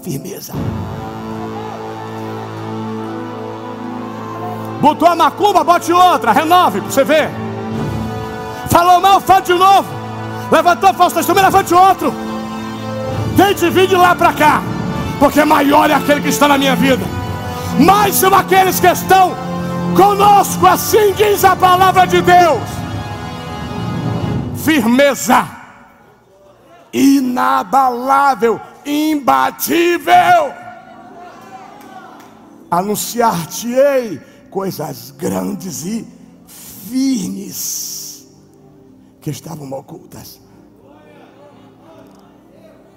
Firmeza. 0.00 0.54
Botou 4.80 5.08
a 5.08 5.16
macumba, 5.16 5.62
bote 5.62 5.92
outra, 5.92 6.32
renove 6.32 6.80
para 6.80 6.90
você 6.90 7.04
ver. 7.04 7.28
Falou 8.70 9.00
mal, 9.00 9.20
fale 9.20 9.44
de 9.44 9.52
novo. 9.52 9.88
Levantou 10.50 10.94
falso 10.94 11.16
testemunho, 11.16 11.44
levante 11.44 11.74
outro. 11.74 12.14
Tente 13.36 13.68
vir 13.68 13.88
de 13.88 13.96
lá 13.96 14.14
para 14.14 14.32
cá, 14.32 14.62
porque 15.18 15.44
maior 15.44 15.90
é 15.90 15.94
aquele 15.94 16.22
que 16.22 16.28
está 16.28 16.48
na 16.48 16.56
minha 16.56 16.76
vida. 16.76 17.19
Mais 17.78 18.14
são 18.14 18.34
aqueles 18.34 18.80
que 18.80 18.86
estão 18.86 19.34
conosco, 19.96 20.66
assim 20.66 21.12
diz 21.14 21.44
a 21.44 21.54
palavra 21.54 22.06
de 22.06 22.20
Deus 22.20 22.80
firmeza, 24.60 25.48
inabalável, 26.92 28.60
imbatível. 28.84 30.54
Anunciar-te-ei 32.70 34.20
coisas 34.50 35.10
grandes 35.12 35.84
e 35.84 36.06
firmes 36.46 38.28
que 39.20 39.30
estavam 39.30 39.70
ocultas. 39.72 40.40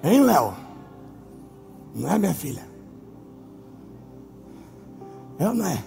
Hein, 0.02 0.22
Léo? 0.22 0.54
Não 1.94 2.12
é, 2.12 2.18
minha 2.18 2.34
filha? 2.34 2.73
É 5.38 5.48
ou 5.48 5.54
não 5.54 5.66
é? 5.66 5.84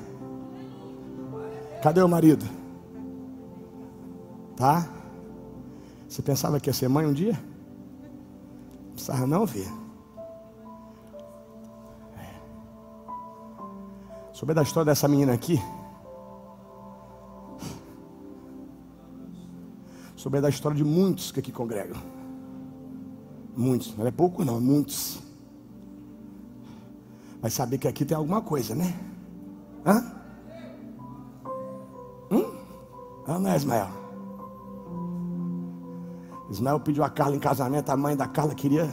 Cadê 1.82 2.02
o 2.02 2.08
marido? 2.08 2.46
Tá? 4.56 4.90
Você 6.08 6.22
pensava 6.22 6.60
que 6.60 6.70
ia 6.70 6.74
ser 6.74 6.90
mãe 6.90 7.06
um 7.06 7.14
dia? 7.14 7.34
Não 7.34 8.92
precisava 8.94 9.28
não 9.28 9.46
ver. 9.46 9.68
É. 12.18 12.34
Sobre 14.34 14.60
a 14.60 14.64
história 14.64 14.86
dessa 14.86 15.08
menina 15.08 15.34
aqui. 15.34 15.62
Sobre 20.16 20.46
a 20.46 20.50
história 20.50 20.76
de 20.76 20.84
muitos 20.84 21.32
que 21.32 21.40
aqui 21.40 21.52
congregam. 21.52 22.02
Muitos, 23.56 23.96
não 23.96 24.06
é 24.06 24.12
pouco 24.12 24.44
não, 24.44 24.60
muitos. 24.60 25.20
Vai 27.42 27.52
saber 27.52 27.78
que 27.78 27.88
aqui 27.88 28.04
tem 28.04 28.18
alguma 28.18 28.42
coisa, 28.42 28.76
né? 28.76 28.94
Hã? 29.88 30.04
Hum? 32.30 32.52
Ah, 33.26 33.40
não 33.40 33.50
é, 33.50 33.56
Ismael? 33.56 33.88
Ismael 36.50 36.80
pediu 36.82 37.04
a 37.06 37.10
Carla 37.10 37.38
em 37.38 37.40
casamento, 37.40 37.90
a 37.90 37.96
mãe 37.96 38.16
da 38.16 38.28
Carla 38.28 38.54
queria. 38.54 38.90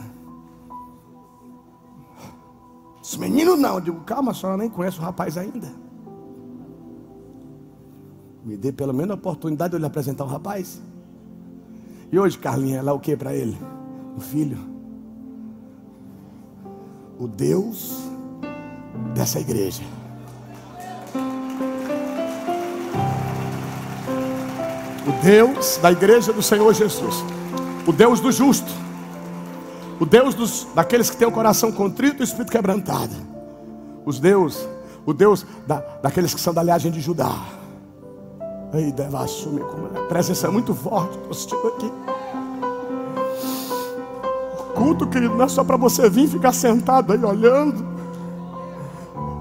Esse 3.03 3.19
menino 3.19 3.57
não, 3.57 3.75
eu 3.75 3.81
digo, 3.81 4.01
calma, 4.01 4.31
a 4.31 4.33
senhora 4.33 4.57
nem 4.57 4.69
conhece 4.69 4.97
o 4.97 5.01
rapaz 5.01 5.37
ainda. 5.37 5.67
Me 8.43 8.55
dê 8.55 8.71
pelo 8.71 8.93
menos 8.93 9.11
a 9.11 9.15
oportunidade 9.15 9.71
de 9.71 9.75
eu 9.75 9.79
lhe 9.79 9.85
apresentar 9.85 10.23
o 10.23 10.27
rapaz. 10.27 10.81
E 12.11 12.17
hoje, 12.17 12.37
Carlinha, 12.37 12.79
ela 12.79 12.91
é 12.91 12.93
o 12.93 12.99
que 12.99 13.17
para 13.17 13.33
ele? 13.33 13.57
Um 14.15 14.19
filho. 14.19 14.57
O 17.19 17.27
Deus 17.27 18.09
dessa 19.13 19.39
igreja. 19.39 19.83
O 25.07 25.23
Deus 25.23 25.77
da 25.77 25.91
igreja 25.91 26.33
do 26.33 26.41
Senhor 26.41 26.73
Jesus 26.73 27.23
o 27.87 27.93
Deus 27.93 28.19
do 28.19 28.31
justo, 28.31 28.71
o 29.99 30.05
Deus 30.05 30.33
dos, 30.33 30.67
daqueles 30.73 31.09
que 31.09 31.17
têm 31.17 31.27
o 31.27 31.31
coração 31.31 31.71
contrito 31.71 32.17
e 32.17 32.21
o 32.21 32.23
espírito 32.23 32.51
quebrantado, 32.51 33.13
os 34.03 34.19
Deus, 34.19 34.67
o 35.05 35.13
Deus 35.13 35.45
da, 35.67 35.79
daqueles 36.01 36.33
que 36.33 36.41
são 36.41 36.53
da 36.53 36.63
linhagem 36.63 36.91
de 36.91 36.99
Judá. 36.99 37.31
Ei, 38.73 38.91
deva 38.91 39.23
assumir 39.23 39.63
como 39.63 39.85
a 39.85 40.07
presença 40.07 40.47
é 40.47 40.49
muito 40.49 40.73
forte, 40.73 41.15
estou 41.15 41.31
assistindo 41.31 41.67
aqui. 41.67 41.91
O 44.59 44.63
culto, 44.73 45.07
querido, 45.07 45.35
não 45.35 45.45
é 45.45 45.47
só 45.47 45.63
para 45.63 45.77
você 45.77 46.09
vir 46.09 46.27
ficar 46.27 46.51
sentado 46.51 47.13
aí 47.13 47.23
olhando, 47.23 47.85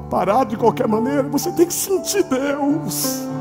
parado 0.08 0.50
de 0.50 0.56
qualquer 0.56 0.86
maneira, 0.86 1.24
você 1.24 1.50
tem 1.50 1.66
que 1.66 1.74
sentir 1.74 2.22
Deus. 2.24 3.33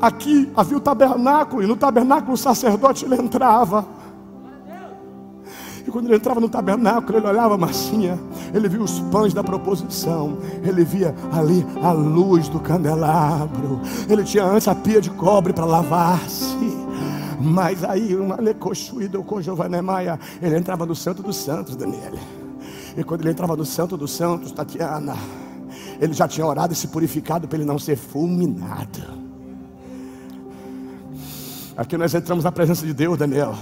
Aqui 0.00 0.50
havia 0.56 0.78
o 0.78 0.80
tabernáculo, 0.80 1.62
e 1.62 1.66
no 1.66 1.76
tabernáculo 1.76 2.32
o 2.32 2.36
sacerdote 2.36 3.04
ele 3.04 3.16
entrava. 3.16 3.86
E 5.86 5.90
quando 5.90 6.06
ele 6.06 6.16
entrava 6.16 6.40
no 6.40 6.48
tabernáculo, 6.48 7.18
ele 7.18 7.26
olhava 7.26 7.54
a 7.54 7.58
massinha, 7.58 8.18
ele 8.54 8.68
via 8.68 8.82
os 8.82 9.00
pães 9.00 9.34
da 9.34 9.42
proposição, 9.42 10.38
ele 10.62 10.84
via 10.84 11.14
ali 11.32 11.66
a 11.82 11.92
luz 11.92 12.48
do 12.48 12.60
candelabro, 12.60 13.80
ele 14.08 14.22
tinha 14.24 14.44
antes 14.44 14.68
a 14.68 14.74
pia 14.74 15.00
de 15.00 15.10
cobre 15.10 15.52
para 15.52 15.64
lavar-se. 15.64 16.80
Mas 17.40 17.82
aí, 17.82 18.14
uma 18.14 18.36
lecochuída 18.36 19.18
com 19.22 19.40
Giovanemaia, 19.40 20.18
ele 20.42 20.56
entrava 20.56 20.84
no 20.84 20.94
Santo 20.94 21.22
dos 21.22 21.36
Santos, 21.36 21.74
Daniel. 21.74 22.12
E 22.96 23.02
quando 23.02 23.22
ele 23.22 23.30
entrava 23.30 23.56
no 23.56 23.64
Santo 23.64 23.96
dos 23.96 24.12
Santos, 24.12 24.52
Tatiana, 24.52 25.14
ele 25.98 26.12
já 26.12 26.28
tinha 26.28 26.46
orado 26.46 26.72
e 26.74 26.76
se 26.76 26.88
purificado 26.88 27.48
para 27.48 27.56
ele 27.56 27.66
não 27.66 27.78
ser 27.78 27.96
fulminado. 27.96 29.29
Aqui 31.80 31.96
nós 31.96 32.14
entramos 32.14 32.44
na 32.44 32.52
presença 32.52 32.84
de 32.84 32.92
Deus, 32.92 33.16
Daniel. 33.16 33.54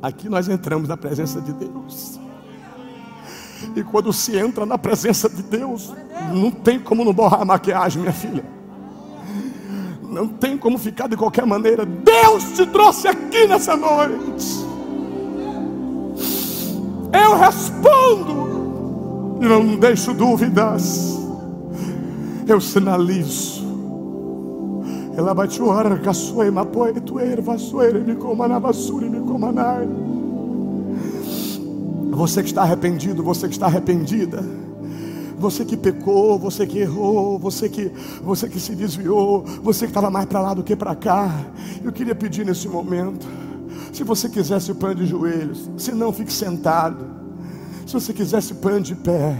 Aqui 0.00 0.28
nós 0.28 0.48
entramos 0.48 0.88
na 0.88 0.96
presença 0.96 1.40
de 1.40 1.52
Deus. 1.52 2.20
E 3.74 3.82
quando 3.82 4.12
se 4.12 4.36
entra 4.38 4.64
na 4.64 4.78
presença 4.78 5.28
de 5.28 5.42
Deus, 5.42 5.92
não 6.32 6.52
tem 6.52 6.78
como 6.78 7.04
não 7.04 7.12
borrar 7.12 7.42
a 7.42 7.44
maquiagem, 7.44 8.00
minha 8.00 8.12
filha. 8.12 8.44
Não 10.02 10.28
tem 10.28 10.56
como 10.56 10.78
ficar 10.78 11.08
de 11.08 11.16
qualquer 11.16 11.44
maneira. 11.44 11.84
Deus 11.84 12.44
te 12.52 12.64
trouxe 12.64 13.08
aqui 13.08 13.44
nessa 13.48 13.76
noite. 13.76 14.64
Eu 17.12 17.36
respondo 17.36 18.44
não 19.40 19.74
deixo 19.74 20.14
dúvidas. 20.14 21.18
Eu 22.46 22.60
sinalizo. 22.60 23.63
Ela 25.16 25.32
bateu 25.32 25.70
a 25.70 25.98
caçoema, 25.98 26.66
poeto, 26.66 27.20
erva, 27.20 27.56
suere, 27.56 28.00
me 28.00 28.16
coma 28.16 28.48
na 28.48 28.58
basura, 28.58 29.08
me 29.08 29.20
coma 29.20 29.52
na. 29.52 29.76
Você 32.10 32.42
que 32.42 32.48
está 32.48 32.62
arrependido, 32.62 33.22
você 33.22 33.46
que 33.46 33.54
está 33.54 33.66
arrependida. 33.66 34.42
Você 35.38 35.64
que 35.64 35.76
pecou, 35.76 36.38
você 36.38 36.66
que 36.66 36.78
errou, 36.78 37.38
você 37.38 37.68
que, 37.68 37.92
você 38.22 38.48
que 38.48 38.58
se 38.58 38.74
desviou, 38.74 39.44
você 39.62 39.84
que 39.84 39.90
estava 39.90 40.10
mais 40.10 40.26
para 40.26 40.40
lá 40.40 40.54
do 40.54 40.64
que 40.64 40.74
para 40.74 40.96
cá. 40.96 41.28
Eu 41.82 41.92
queria 41.92 42.14
pedir 42.14 42.46
nesse 42.46 42.68
momento, 42.68 43.26
se 43.92 44.02
você 44.02 44.28
quisesse 44.28 44.72
põe 44.74 44.94
de 44.94 45.06
joelhos, 45.06 45.70
se 45.76 45.92
não 45.92 46.12
fique 46.12 46.32
sentado. 46.32 47.04
Se 47.86 47.92
você 47.92 48.12
quisesse 48.12 48.54
põe 48.54 48.80
de 48.80 48.94
pé. 48.94 49.36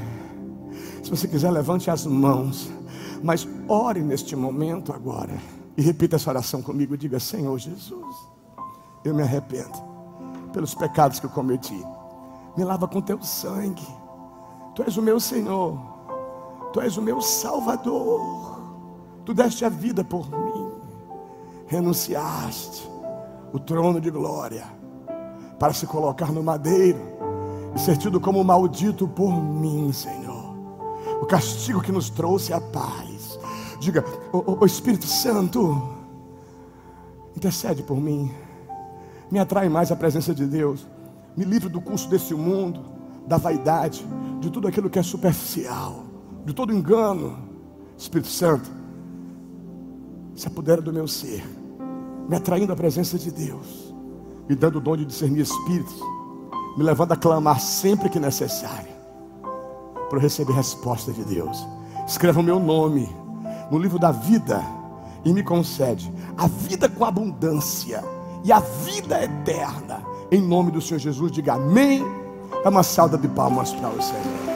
Se 1.03 1.11
você 1.11 1.27
quiser 1.27 1.51
levante 1.51 1.91
as 1.91 2.07
mãos. 2.07 2.71
Mas 3.23 3.49
ore 3.67 4.03
neste 4.03 4.37
momento 4.37 4.93
agora 4.93 5.54
e 5.77 5.83
repita 5.83 6.17
essa 6.17 6.31
oração 6.31 6.63
comigo. 6.63 6.97
Diga: 6.97 7.19
Senhor 7.21 7.59
Jesus, 7.59 8.17
eu 9.05 9.15
me 9.15 9.23
arrependo 9.23 9.79
pelos 10.53 10.75
pecados 10.75 11.21
que 11.21 11.27
eu 11.27 11.31
cometi. 11.31 11.83
Me 12.57 12.65
lava 12.65 12.87
com 12.87 13.01
teu 13.01 13.23
sangue 13.23 14.05
Tu 14.75 14.83
és 14.83 14.97
o 14.97 15.03
meu 15.03 15.21
Senhor, 15.21 15.79
Tu 16.73 16.81
és 16.81 16.97
o 16.97 17.03
meu 17.03 17.21
Salvador, 17.21 18.61
Tu 19.25 19.33
deste 19.33 19.65
a 19.65 19.69
vida 19.69 20.03
por 20.03 20.29
mim, 20.29 20.73
renunciaste 21.67 22.91
o 23.53 23.59
trono 23.59 24.01
de 24.01 24.11
glória 24.11 24.67
para 25.61 25.73
se 25.73 25.87
colocar 25.87 26.33
no 26.33 26.43
madeiro 26.43 26.99
e 27.75 27.79
ser 27.79 27.97
tido 27.97 28.21
como 28.21 28.43
maldito 28.43 29.07
por 29.07 29.33
mim, 29.33 29.93
Senhor. 29.93 30.55
O 31.23 31.27
castigo 31.27 31.81
que 31.81 31.93
nos 31.93 32.11
trouxe 32.11 32.53
a 32.53 32.61
paz. 32.61 33.14
Diga, 33.85 34.03
o, 34.33 34.63
o 34.63 34.65
Espírito 34.65 35.07
Santo, 35.07 35.91
intercede 37.37 37.83
por 37.83 38.01
mim, 38.01 38.33
me 39.31 39.39
atrai 39.39 39.69
mais 39.69 39.93
a 39.93 39.97
presença 39.97 40.35
de 40.35 40.47
Deus, 40.47 40.87
me 41.37 41.45
livre 41.45 41.69
do 41.69 41.83
curso 41.83 42.09
desse 42.09 42.33
mundo, 42.35 42.81
da 43.27 43.37
vaidade, 43.37 44.07
de 44.41 44.51
tudo 44.51 44.67
aquilo 44.67 44.89
que 44.89 44.99
é 44.99 45.03
superficial, 45.03 46.03
de 46.47 46.55
todo 46.55 46.73
engano. 46.73 47.39
Espírito 47.99 48.29
Santo, 48.29 48.71
se 50.35 50.49
apodera 50.49 50.81
do 50.81 50.91
meu 50.91 51.07
ser, 51.07 51.45
me 52.27 52.37
atraindo 52.37 52.73
à 52.73 52.77
presença 52.77 53.19
de 53.19 53.31
Deus, 53.31 53.95
me 54.49 54.57
dando 54.57 54.79
o 54.79 54.81
dom 54.81 54.97
de 54.97 55.05
discernir 55.05 55.43
espíritos, 55.43 56.01
me 56.79 56.83
levando 56.83 57.13
a 57.13 57.17
clamar 57.17 57.61
sempre 57.61 58.09
que 58.09 58.19
necessário, 58.19 58.95
para 60.09 60.19
receber 60.19 60.55
resposta 60.55 61.13
de 61.13 61.23
Deus. 61.23 61.67
Escreva 62.07 62.41
o 62.41 62.43
meu 62.43 62.59
nome 62.59 63.24
no 63.75 63.81
livro 63.81 63.99
da 63.99 64.13
vida 64.13 64.63
e 65.25 65.33
me 65.33 65.43
concede 65.43 66.13
a 66.39 66.47
vida 66.47 66.89
com 66.89 67.05
abundância 67.05 68.05
e 68.45 68.53
a 68.53 68.61
vida 68.61 69.25
eterna. 69.25 70.01
Em 70.31 70.41
nome 70.41 70.71
do 70.71 70.81
Senhor 70.81 71.01
Jesus, 71.01 71.33
diga 71.33 71.55
amém. 71.55 72.05
Dá 72.63 72.71
uma 72.71 72.85
salda 72.85 73.19
de 73.19 73.27
palmas 73.27 73.73
para 73.73 73.89
o 73.89 74.01
Senhor. 74.01 74.54